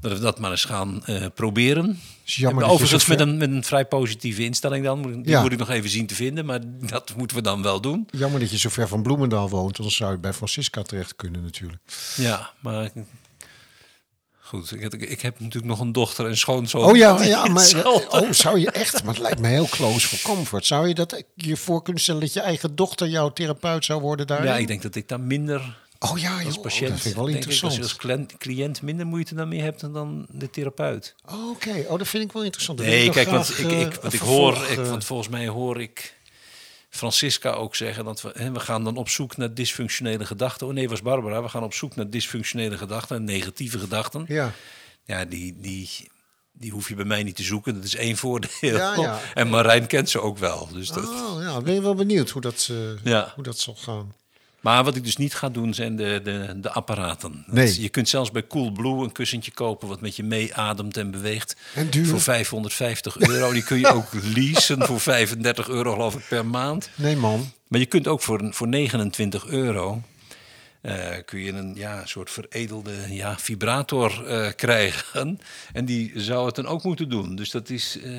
dat 0.00 0.12
we 0.12 0.18
dat 0.18 0.38
maar 0.38 0.50
eens 0.50 0.64
gaan 0.64 1.04
eh, 1.04 1.24
proberen. 1.34 2.00
jammer 2.24 2.64
Overigens 2.64 3.06
met 3.06 3.20
een, 3.20 3.36
met 3.36 3.50
een 3.50 3.64
vrij 3.64 3.84
positieve 3.86 4.44
instelling 4.44 4.84
dan. 4.84 5.02
Die 5.22 5.28
Ja. 5.30 5.42
moet 5.42 5.52
ik 5.52 5.58
nog 5.58 5.70
even 5.70 5.90
zien 5.90 6.06
te 6.06 6.14
vinden, 6.14 6.44
maar 6.44 6.60
dat 6.80 7.12
moeten 7.16 7.36
we 7.36 7.42
dan 7.42 7.62
wel 7.62 7.80
doen. 7.80 8.08
Jammer 8.10 8.40
dat 8.40 8.50
je 8.50 8.58
zo 8.58 8.68
ver 8.68 8.88
van 8.88 9.02
Bloemendaal 9.02 9.48
woont, 9.48 9.76
dan 9.76 9.90
zou 9.90 10.12
je 10.12 10.18
bij 10.18 10.32
Francisca 10.32 10.82
terecht 10.82 11.16
kunnen 11.16 11.42
natuurlijk. 11.42 11.82
Ja, 12.16 12.50
maar 12.60 12.90
goed, 14.40 14.72
ik, 14.72 14.80
heb- 14.80 14.94
ik 14.94 15.20
heb 15.20 15.40
natuurlijk 15.40 15.66
nog 15.66 15.80
een 15.80 15.92
dochter 15.92 16.26
en 16.26 16.36
schoonzoon. 16.36 16.84
Oh 16.84 16.96
ja, 16.96 17.22
ja 17.24 17.46
maar 17.52 17.86
oh, 17.86 18.30
zou 18.30 18.58
je 18.60 18.70
echt, 18.70 19.04
maar 19.04 19.14
het 19.14 19.22
lijkt 19.22 19.40
me 19.40 19.48
heel 19.48 19.66
close 19.68 20.08
voor 20.16 20.34
comfort. 20.34 20.66
Zou 20.66 20.88
je 20.88 20.94
dat 20.94 21.22
je 21.34 21.56
voor 21.56 21.82
kunnen 21.82 22.02
stellen 22.02 22.20
dat 22.20 22.32
je 22.32 22.40
eigen 22.40 22.74
dochter 22.76 23.08
jouw 23.08 23.32
therapeut 23.32 23.84
zou 23.84 24.00
worden 24.00 24.26
daar? 24.26 24.44
Ja, 24.44 24.56
ik 24.56 24.66
denk 24.66 24.82
dat 24.82 24.94
ik 24.94 25.08
daar 25.08 25.20
minder 25.20 25.84
Oh 25.98 26.18
ja, 26.18 26.34
als 26.44 26.54
joh, 26.54 26.62
patiënt, 26.62 26.90
dat 26.90 27.00
vind 27.00 27.14
ik 27.14 27.20
wel 27.20 27.28
ik, 27.28 27.34
interessant. 27.34 27.64
als 27.64 27.76
je 27.76 27.82
als 27.82 27.96
cliënt, 27.96 28.36
cliënt 28.36 28.82
minder 28.82 29.06
moeite 29.06 29.34
daarmee 29.34 29.60
hebt 29.60 29.80
dan 29.80 30.26
de 30.30 30.50
therapeut. 30.50 31.14
Oh, 31.30 31.50
Oké, 31.50 31.84
oh, 31.88 31.98
dat 31.98 32.08
vind 32.08 32.24
ik 32.24 32.32
wel 32.32 32.44
interessant. 32.44 32.78
Dat 32.78 32.86
Nee, 32.86 33.04
ik 33.04 33.12
kijk, 33.12 33.28
want 33.28 33.58
ik, 33.58 33.70
eh, 33.70 33.80
ik, 33.80 33.94
wat 33.94 34.04
een 34.04 34.12
ik 34.12 34.20
hoor, 34.20 34.56
ik, 34.70 34.78
eh, 34.78 34.88
want 34.88 35.04
volgens 35.04 35.28
mij 35.28 35.48
hoor 35.48 35.80
ik 35.80 36.14
Francisca 36.90 37.50
ook 37.50 37.74
zeggen 37.76 38.04
dat 38.04 38.22
we, 38.22 38.30
hè, 38.34 38.52
we 38.52 38.60
gaan 38.60 38.84
dan 38.84 38.96
op 38.96 39.08
zoek 39.08 39.36
naar 39.36 39.54
dysfunctionele 39.54 40.26
gedachten. 40.26 40.66
Oh 40.66 40.72
nee, 40.72 40.88
was 40.88 41.02
Barbara. 41.02 41.42
We 41.42 41.48
gaan 41.48 41.62
op 41.62 41.74
zoek 41.74 41.96
naar 41.96 42.10
dysfunctionele 42.10 42.78
gedachten 42.78 43.16
en 43.16 43.24
negatieve 43.24 43.78
gedachten. 43.78 44.24
Ja. 44.28 44.52
Ja, 45.04 45.24
die, 45.24 45.56
die, 45.60 45.88
die 46.52 46.70
hoef 46.70 46.88
je 46.88 46.94
bij 46.94 47.04
mij 47.04 47.22
niet 47.22 47.36
te 47.36 47.42
zoeken. 47.42 47.74
Dat 47.74 47.84
is 47.84 47.94
één 47.96 48.16
voordeel. 48.16 48.50
Ja, 48.60 48.94
ja. 48.96 49.20
En 49.34 49.48
Marijn 49.48 49.86
kent 49.86 50.10
ze 50.10 50.20
ook 50.20 50.38
wel. 50.38 50.68
Dus 50.72 50.88
dat, 50.88 51.04
Oh 51.04 51.42
ja, 51.42 51.60
ben 51.60 51.74
je 51.74 51.80
wel 51.82 51.94
benieuwd 51.94 52.30
hoe 52.30 52.42
dat, 52.42 52.68
eh, 52.70 53.04
Ja. 53.04 53.32
hoe 53.34 53.44
dat 53.44 53.58
zal 53.58 53.74
gaan. 53.74 54.14
Maar 54.66 54.84
wat 54.84 54.96
ik 54.96 55.04
dus 55.04 55.16
niet 55.16 55.34
ga 55.34 55.48
doen 55.48 55.74
zijn 55.74 55.96
de, 55.96 56.20
de, 56.24 56.60
de 56.60 56.70
apparaten. 56.70 57.44
Nee. 57.46 57.80
Je 57.80 57.88
kunt 57.88 58.08
zelfs 58.08 58.30
bij 58.30 58.46
Coolblue 58.46 59.04
een 59.04 59.12
kussentje 59.12 59.50
kopen 59.50 59.88
wat 59.88 60.00
met 60.00 60.16
je 60.16 60.22
meeademt 60.22 60.96
en 60.96 61.10
beweegt. 61.10 61.56
En 61.74 61.90
duur? 61.90 62.06
Voor 62.06 62.20
550 62.20 63.18
euro. 63.18 63.52
Die 63.52 63.64
kun 63.64 63.78
je 63.78 63.86
ook 63.98 64.08
leasen 64.34 64.86
voor 64.86 65.00
35 65.00 65.68
euro 65.68 65.92
geloof 65.92 66.14
ik 66.14 66.24
per 66.28 66.46
maand. 66.46 66.90
Nee 66.94 67.16
man, 67.16 67.52
Maar 67.68 67.80
je 67.80 67.86
kunt 67.86 68.06
ook 68.08 68.22
voor, 68.22 68.54
voor 68.54 68.68
29 68.68 69.46
euro... 69.46 70.02
eh, 70.80 70.96
kun 71.24 71.40
je 71.40 71.52
een 71.52 71.74
ja, 71.74 72.06
soort 72.06 72.30
veredelde 72.30 72.92
ja, 73.08 73.38
vibrator 73.38 74.26
eh, 74.26 74.52
krijgen. 74.56 75.40
En 75.72 75.84
die 75.84 76.12
zou 76.14 76.46
het 76.46 76.54
dan 76.54 76.66
ook 76.66 76.82
moeten 76.82 77.08
doen. 77.08 77.36
Dus 77.36 77.50
dat 77.50 77.70
is... 77.70 77.98
eh, 78.02 78.12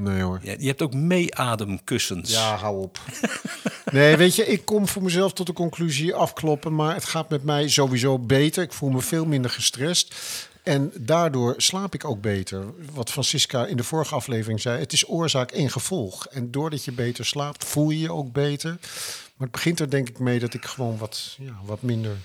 nee 0.00 0.22
hoor. 0.22 0.40
ja, 0.42 0.54
je 0.58 0.66
hebt 0.66 0.82
ook 0.82 0.94
meeademkussens. 0.94 2.30
Ja, 2.30 2.56
hou 2.56 2.82
op. 2.82 2.98
Nee, 3.92 4.16
weet 4.16 4.34
je, 4.36 4.46
ik 4.46 4.64
kom 4.64 4.88
voor 4.88 5.02
mezelf 5.02 5.32
tot 5.32 5.46
de 5.46 5.52
conclusie 5.52 6.14
afkloppen, 6.14 6.74
maar 6.74 6.94
het 6.94 7.04
gaat 7.04 7.28
met 7.28 7.44
mij 7.44 7.68
sowieso 7.68 8.18
beter. 8.18 8.62
Ik 8.62 8.72
voel 8.72 8.90
me 8.90 9.00
veel 9.00 9.24
minder 9.26 9.50
gestrest. 9.50 10.14
En 10.62 10.92
daardoor 10.96 11.54
slaap 11.56 11.94
ik 11.94 12.04
ook 12.04 12.20
beter. 12.20 12.64
Wat 12.92 13.10
Francisca 13.10 13.66
in 13.66 13.76
de 13.76 13.84
vorige 13.84 14.14
aflevering 14.14 14.60
zei, 14.60 14.78
het 14.78 14.92
is 14.92 15.08
oorzaak 15.08 15.50
en 15.50 15.70
gevolg. 15.70 16.26
En 16.26 16.50
doordat 16.50 16.84
je 16.84 16.92
beter 16.92 17.26
slaapt, 17.26 17.64
voel 17.64 17.90
je 17.90 17.98
je 17.98 18.12
ook 18.12 18.32
beter. 18.32 18.70
Maar 18.70 19.48
het 19.48 19.50
begint 19.50 19.80
er 19.80 19.90
denk 19.90 20.08
ik 20.08 20.18
mee 20.18 20.38
dat 20.38 20.54
ik 20.54 20.64
gewoon 20.64 20.98
wat, 20.98 21.36
ja, 21.38 21.52
wat 21.64 21.82
minder 21.82 22.16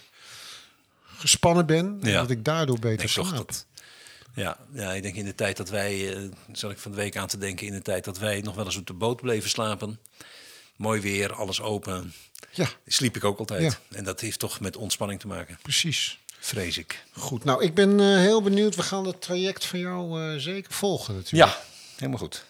gespannen 1.18 1.66
ben. 1.66 1.98
En 2.02 2.10
Ja. 2.10 2.22
dat 2.22 2.30
ik 2.30 2.46
daardoor 2.46 2.80
beter 2.80 3.04
Ik 3.06 3.10
slaap. 3.12 3.36
dat. 3.36 3.66
Ja, 4.36 4.58
ja, 4.74 4.92
ik 4.94 5.04
denk 5.04 5.16
in 5.16 5.26
de 5.26 5.36
tijd 5.36 5.58
dat 5.58 5.70
wij, 5.70 6.16
eh 6.16 6.24
zal 6.52 6.70
ik 6.70 6.78
van 6.78 6.92
de 6.92 6.98
week 6.98 7.18
aan 7.18 7.28
te 7.28 7.38
denken, 7.38 7.68
in 7.68 7.74
de 7.74 7.82
tijd 7.82 8.04
dat 8.04 8.18
wij 8.18 8.42
nog 8.42 8.56
wel 8.56 8.66
eens 8.66 8.78
op 8.78 8.88
de 8.88 8.94
boot 8.94 9.22
bleven 9.22 9.50
slapen. 9.50 10.00
Mooi 10.76 11.02
weer, 11.02 11.34
alles 11.34 11.62
open. 11.62 12.14
Ja, 12.52 12.68
Sliep 12.88 13.16
ik 13.16 13.24
ook 13.24 13.40
altijd. 13.40 13.62
Ja. 13.62 13.98
En 13.98 14.04
dat 14.04 14.20
heeft 14.22 14.40
toch 14.40 14.60
met 14.60 14.78
ontspanning 14.78 15.20
te 15.20 15.28
maken, 15.28 15.60
precies. 15.62 16.20
vrees 16.40 16.78
ik. 16.78 17.04
Goed, 17.12 17.44
nou, 17.44 17.64
ik 17.64 17.74
ben 17.74 18.00
eh, 18.00 18.06
heel 18.06 18.42
benieuwd. 18.42 18.76
We 18.76 18.84
gaan 18.84 19.06
het 19.06 19.22
traject 19.22 19.66
van 19.66 19.80
jou 19.80 20.22
eh, 20.22 20.40
zeker 20.40 20.74
volgen 20.74 21.16
natuurlijk. 21.16 21.52
Ja, 21.52 21.62
helemaal 21.96 22.20
goed. 22.20 22.46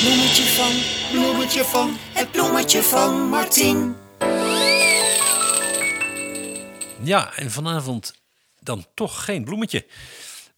Bloemetje 0.00 0.42
van, 0.44 0.72
bloemetje 1.10 1.64
van, 1.64 1.96
het 1.98 2.30
bloemetje 2.30 2.82
van 2.82 3.28
Martin. 3.28 3.94
Ja, 7.02 7.34
en 7.36 7.50
vanavond 7.50 8.14
dan 8.64 8.86
toch 8.94 9.24
geen 9.24 9.44
bloemetje. 9.44 9.86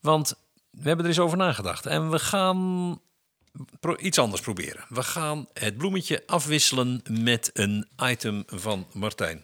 Want 0.00 0.34
we 0.70 0.88
hebben 0.88 1.04
er 1.04 1.10
eens 1.10 1.20
over 1.20 1.36
nagedacht. 1.36 1.86
En 1.86 2.10
we 2.10 2.18
gaan 2.18 3.00
iets 3.98 4.18
anders 4.18 4.42
proberen. 4.42 4.84
We 4.88 5.02
gaan 5.02 5.46
het 5.52 5.76
bloemetje 5.76 6.22
afwisselen 6.26 7.02
met 7.10 7.50
een 7.52 7.88
item 8.02 8.42
van 8.46 8.86
Martijn. 8.92 9.42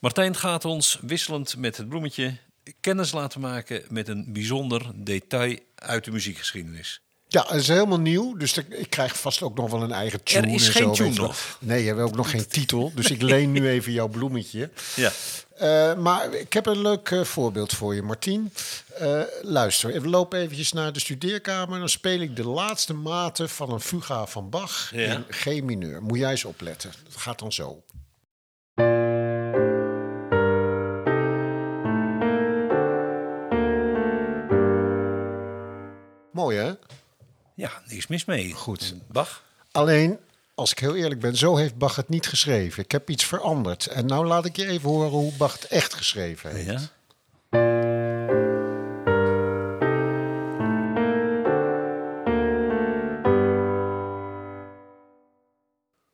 Martijn 0.00 0.36
gaat 0.36 0.64
ons 0.64 0.98
wisselend 1.02 1.56
met 1.56 1.76
het 1.76 1.88
bloemetje 1.88 2.36
kennis 2.80 3.12
laten 3.12 3.40
maken 3.40 3.84
met 3.88 4.08
een 4.08 4.32
bijzonder 4.32 4.90
detail 4.94 5.58
uit 5.74 6.04
de 6.04 6.10
muziekgeschiedenis. 6.10 7.02
Ja, 7.30 7.44
het 7.46 7.60
is 7.60 7.68
helemaal 7.68 8.00
nieuw, 8.00 8.36
dus 8.36 8.56
ik 8.56 8.90
krijg 8.90 9.18
vast 9.18 9.42
ook 9.42 9.56
nog 9.56 9.70
wel 9.70 9.82
een 9.82 9.92
eigen 9.92 10.22
tune. 10.22 10.52
is 10.52 10.66
en 10.66 10.72
geen 10.72 10.82
zo, 10.82 10.92
tune 10.92 11.14
nog. 11.14 11.56
Nee, 11.60 11.82
je 11.82 11.88
hebt 11.88 12.00
ook 12.00 12.16
nog 12.16 12.30
geen 12.30 12.46
titel, 12.46 12.92
dus 12.94 13.10
ik 13.10 13.22
leen 13.22 13.52
nu 13.52 13.68
even 13.68 13.92
jouw 13.92 14.08
bloemetje. 14.08 14.70
Ja. 14.96 15.12
Eh, 15.56 15.94
maar 15.94 16.34
ik 16.34 16.52
heb 16.52 16.66
een 16.66 16.80
leuk 16.82 17.10
eh, 17.10 17.24
voorbeeld 17.24 17.72
voor 17.72 17.94
je, 17.94 18.02
Martien. 18.02 18.52
Eh, 18.98 19.20
luister, 19.42 20.00
we 20.02 20.08
lopen 20.08 20.38
eventjes 20.38 20.72
naar 20.72 20.92
de 20.92 21.00
studeerkamer. 21.00 21.78
Dan 21.78 21.88
speel 21.88 22.20
ik 22.20 22.36
de 22.36 22.46
laatste 22.48 22.94
maten 22.94 23.48
van 23.48 23.72
een 23.72 23.80
fuga 23.80 24.26
van 24.26 24.50
Bach 24.50 24.90
Ja. 24.94 25.12
in 25.14 25.24
G 25.28 25.44
mineur. 25.62 26.02
Moet 26.02 26.18
jij 26.18 26.30
eens 26.30 26.44
opletten. 26.44 26.92
Dat 27.04 27.16
gaat 27.16 27.38
dan 27.38 27.52
zo. 27.52 27.82
Mooi, 36.32 36.56
hè? 36.58 36.72
Ja, 37.58 37.82
niks 37.86 38.06
mis 38.06 38.24
mee. 38.24 38.52
Goed. 38.52 38.94
Bach. 39.08 39.42
Alleen, 39.72 40.18
als 40.54 40.70
ik 40.70 40.78
heel 40.78 40.94
eerlijk 40.94 41.20
ben, 41.20 41.36
zo 41.36 41.56
heeft 41.56 41.78
Bach 41.78 41.96
het 41.96 42.08
niet 42.08 42.26
geschreven. 42.26 42.82
Ik 42.82 42.92
heb 42.92 43.10
iets 43.10 43.24
veranderd. 43.24 43.86
En 43.86 44.06
nou 44.06 44.26
laat 44.26 44.44
ik 44.44 44.56
je 44.56 44.66
even 44.66 44.88
horen 44.88 45.10
hoe 45.10 45.32
Bach 45.32 45.52
het 45.52 45.64
echt 45.64 45.94
geschreven 45.94 46.50
heeft. 46.50 46.66
Ja. 46.66 46.80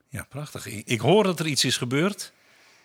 Ja, 0.09 0.27
prachtig. 0.29 0.67
Ik, 0.67 0.87
ik 0.87 1.01
hoor 1.01 1.25
dat 1.25 1.41
er 1.41 1.47
iets 1.47 1.65
is 1.65 1.77
gebeurd. 1.77 2.33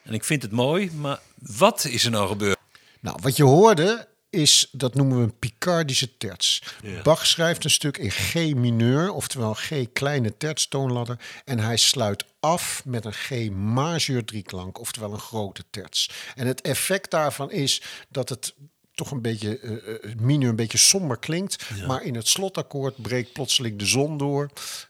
En 0.04 0.14
ik 0.14 0.24
vind 0.24 0.42
het 0.42 0.52
mooi. 0.52 0.92
Maar 0.92 1.20
wat 1.36 1.86
is 1.86 2.06
er 2.06 2.12
nou 2.12 2.28
gebeurd? 2.28 2.58
Nou, 3.00 3.18
wat 3.22 3.38
je 3.38 3.44
hoorde 3.44 4.08
is, 4.30 4.70
dat 4.72 4.96
noemen 4.96 5.18
we 5.18 5.24
een 5.24 5.40
Picardische 5.40 6.18
terts. 6.18 6.64
Bach 7.04 7.28
schrijft 7.28 7.64
een 7.64 7.70
stuk 7.70 7.98
in 7.98 8.12
G 8.12 8.34
mineur, 8.34 9.12
oftewel 9.12 9.54
G 9.54 9.72
kleine 9.94 10.38
terts 10.38 10.68
toonladder. 10.68 11.20
En 11.46 11.60
hij 11.60 11.78
sluit 11.78 12.26
af 12.40 12.82
met 12.86 13.06
een 13.06 13.14
G 13.14 13.50
majeur 13.50 14.26
drieklank, 14.26 14.80
oftewel 14.80 15.14
een 15.14 15.20
grote 15.20 15.64
terts. 15.70 16.10
En 16.36 16.48
het 16.48 16.62
effect 16.62 17.12
daarvan 17.12 17.52
is 17.52 17.82
dat 18.10 18.30
het 18.30 18.54
toch 19.00 19.12
een 19.12 19.22
beetje 19.22 19.60
eh, 19.60 20.16
mineur, 20.20 20.50
een 20.50 20.56
beetje 20.56 20.78
somber 20.78 21.18
klinkt. 21.18 21.70
Maar 21.88 22.04
in 22.04 22.16
het 22.16 22.28
slotakkoord 22.28 23.02
breekt 23.02 23.34
plotseling 23.34 23.80
de 23.80 23.86
zon 23.86 24.18
door. 24.18 24.50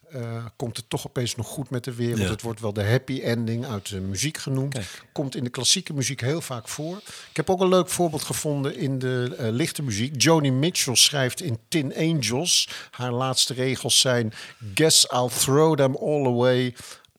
Eh, 0.10 0.46
komt 0.56 0.78
het 0.78 0.90
toch 0.90 1.08
opeens 1.08 1.36
nog 1.36 1.48
goed 1.48 1.70
met 1.70 1.84
de 1.84 1.94
wereld. 1.94 2.20
Ja. 2.20 2.30
Het 2.30 2.42
wordt 2.42 2.60
wel 2.60 2.74
de 2.74 2.84
happy 2.84 3.22
ending 3.22 3.66
uit 3.66 3.90
de 3.90 4.00
muziek 4.00 4.38
genoemd. 4.38 4.74
Kijk. 4.74 5.06
Komt 5.12 5.36
in 5.36 5.44
de 5.44 5.50
klassieke 5.50 5.94
muziek 5.94 6.22
heel 6.22 6.42
vaak 6.42 6.68
voor. 6.68 6.98
Ik 7.30 7.36
heb 7.36 7.50
ook 7.50 7.62
een 7.62 7.68
leuk 7.68 7.90
voorbeeld 7.90 8.24
gevonden 8.24 8.78
in 8.78 9.00
de 9.00 9.36
lichte 9.52 9.84
muziek. 9.84 10.22
Joni 10.22 10.52
Mitchell 10.52 10.96
schrijft 10.96 11.42
in 11.42 11.60
Tin 11.68 11.96
Angels. 11.96 12.70
Haar 12.92 13.12
laatste 13.12 13.54
regels 13.54 14.00
zijn... 14.00 14.34
Guess 14.74 15.08
I'll 15.14 15.30
throw 15.30 15.78
them 15.78 15.96
all 15.96 16.26
away... 16.26 16.76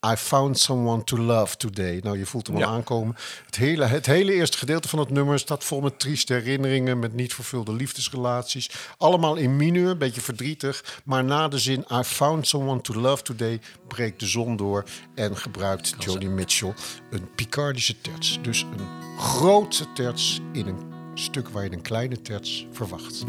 I 0.07 0.17
found 0.17 0.59
someone 0.59 1.05
to 1.05 1.19
love 1.19 1.57
today. 1.57 2.01
Nou, 2.03 2.19
je 2.19 2.27
voelt 2.27 2.47
hem 2.47 2.57
al 2.57 2.63
Ja. 2.63 2.69
aankomen. 2.69 3.17
Het 3.47 3.57
hele, 3.57 3.85
het 3.85 4.07
hele 4.07 4.33
eerste 4.33 4.59
gedeelte 4.59 4.89
van 4.89 4.99
het 4.99 5.11
nummer 5.11 5.39
staat 5.39 5.65
vol 5.65 5.81
met 5.81 5.99
trieste 5.99 6.33
herinneringen, 6.35 6.99
met 6.99 7.15
niet 7.15 7.35
vervulde 7.35 7.73
liefdesrelaties. 7.75 8.71
Allemaal 8.99 9.37
in 9.37 9.57
mineur, 9.57 9.91
een 9.91 9.99
beetje 9.99 10.21
verdrietig. 10.21 11.01
Maar 11.05 11.25
na 11.25 11.49
de 11.49 11.59
zin 11.59 11.85
I 11.93 12.03
found 12.03 12.47
someone 12.49 12.81
to 12.81 12.95
love 13.01 13.23
today 13.23 13.61
breekt 13.89 14.21
de 14.21 14.27
zon 14.27 14.57
door 14.57 14.85
en 15.15 15.37
gebruikt 15.37 15.95
Joni 15.99 16.29
Mitchell 16.29 16.75
een 17.11 17.29
Picardische 17.35 18.01
terts. 18.01 18.39
Dus 18.43 18.61
een 18.63 19.19
grote 19.19 19.93
terts 19.93 20.41
in 20.53 20.67
een 20.67 20.79
stuk 21.15 21.49
waar 21.49 21.65
je 21.65 21.73
een 21.73 21.83
kleine 21.83 22.23
terts 22.23 22.67
verwacht. 22.73 23.25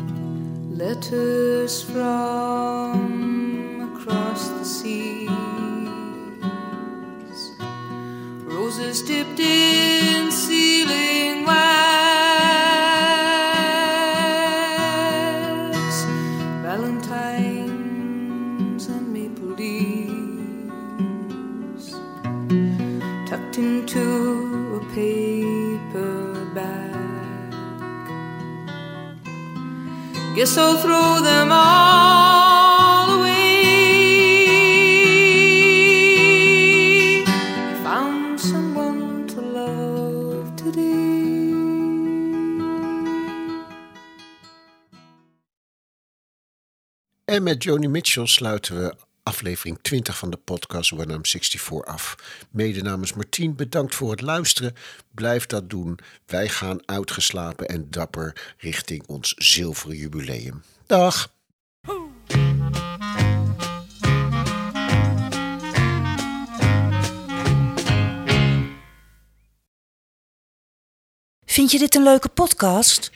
Letters 0.70 1.84
from 1.84 3.82
across 3.96 4.44
the 4.46 4.80
seas. 4.82 5.71
Roses 8.52 9.02
dipped 9.02 9.40
in 9.40 10.30
sealing 10.30 11.46
wax. 11.46 11.62
Valentines 16.62 17.78
and 18.88 19.14
maple 19.14 19.56
leaves. 19.56 20.66
Tucked 23.30 23.58
into 23.58 24.06
a 24.76 24.82
paper 24.94 26.46
bag. 26.54 27.54
Guess 30.36 30.58
I'll 30.58 30.78
throw 30.78 31.22
them 31.22 31.52
all 31.54 32.11
En 47.32 47.44
met 47.44 47.64
Joni 47.64 47.88
Mitchell 47.88 48.28
sluiten 48.28 48.82
we 48.82 48.96
aflevering 49.24 49.80
20 49.82 50.18
van 50.18 50.30
de 50.30 50.38
podcast 50.38 50.90
When 50.90 51.10
I'm 51.10 51.26
64 51.26 51.86
af. 51.86 52.16
Mede 52.50 52.82
namens 52.82 53.14
Martien, 53.14 53.56
bedankt 53.56 53.96
voor 53.96 54.12
het 54.12 54.22
luisteren. 54.22 54.76
Blijf 55.12 55.46
dat 55.46 55.70
doen. 55.70 56.00
Wij 56.26 56.50
gaan 56.50 56.88
uitgeslapen 56.88 57.68
en 57.68 57.88
dapper 57.90 58.54
richting 58.58 59.08
ons 59.08 59.34
zilveren 59.38 59.98
jubileum. 59.98 60.64
Dag! 60.86 61.34
Vind 71.46 71.72
je 71.72 71.80
dit 71.80 71.96
een 71.96 72.04
leuke 72.04 72.30
podcast? 72.30 73.12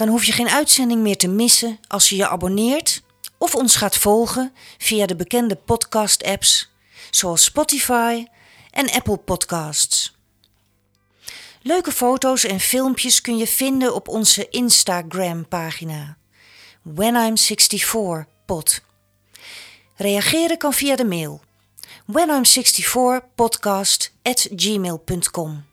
Dan 0.00 0.08
hoef 0.08 0.24
je 0.24 0.32
geen 0.32 0.48
uitzending 0.48 1.02
meer 1.02 1.16
te 1.16 1.28
missen 1.28 1.78
als 1.88 2.08
je 2.08 2.16
je 2.16 2.28
abonneert 2.28 3.02
of 3.38 3.54
ons 3.54 3.76
gaat 3.76 3.96
volgen 3.96 4.52
via 4.78 5.06
de 5.06 5.16
bekende 5.16 5.56
podcast-apps 5.56 6.70
zoals 7.10 7.44
Spotify 7.44 8.26
en 8.70 8.90
Apple 8.90 9.16
Podcasts. 9.16 10.16
Leuke 11.62 11.92
foto's 11.92 12.44
en 12.44 12.60
filmpjes 12.60 13.20
kun 13.20 13.36
je 13.36 13.46
vinden 13.46 13.94
op 13.94 14.08
onze 14.08 14.48
Instagram-pagina 14.48 16.16
When 16.82 17.14
I'm 17.14 17.36
64 17.36 18.26
pod. 18.46 18.82
Reageren 19.96 20.58
kan 20.58 20.72
via 20.72 20.96
de 20.96 21.04
mail 21.04 21.40
whenI'm64podcast 22.12 24.10
at 24.22 24.48
gmail.com. 24.56 25.69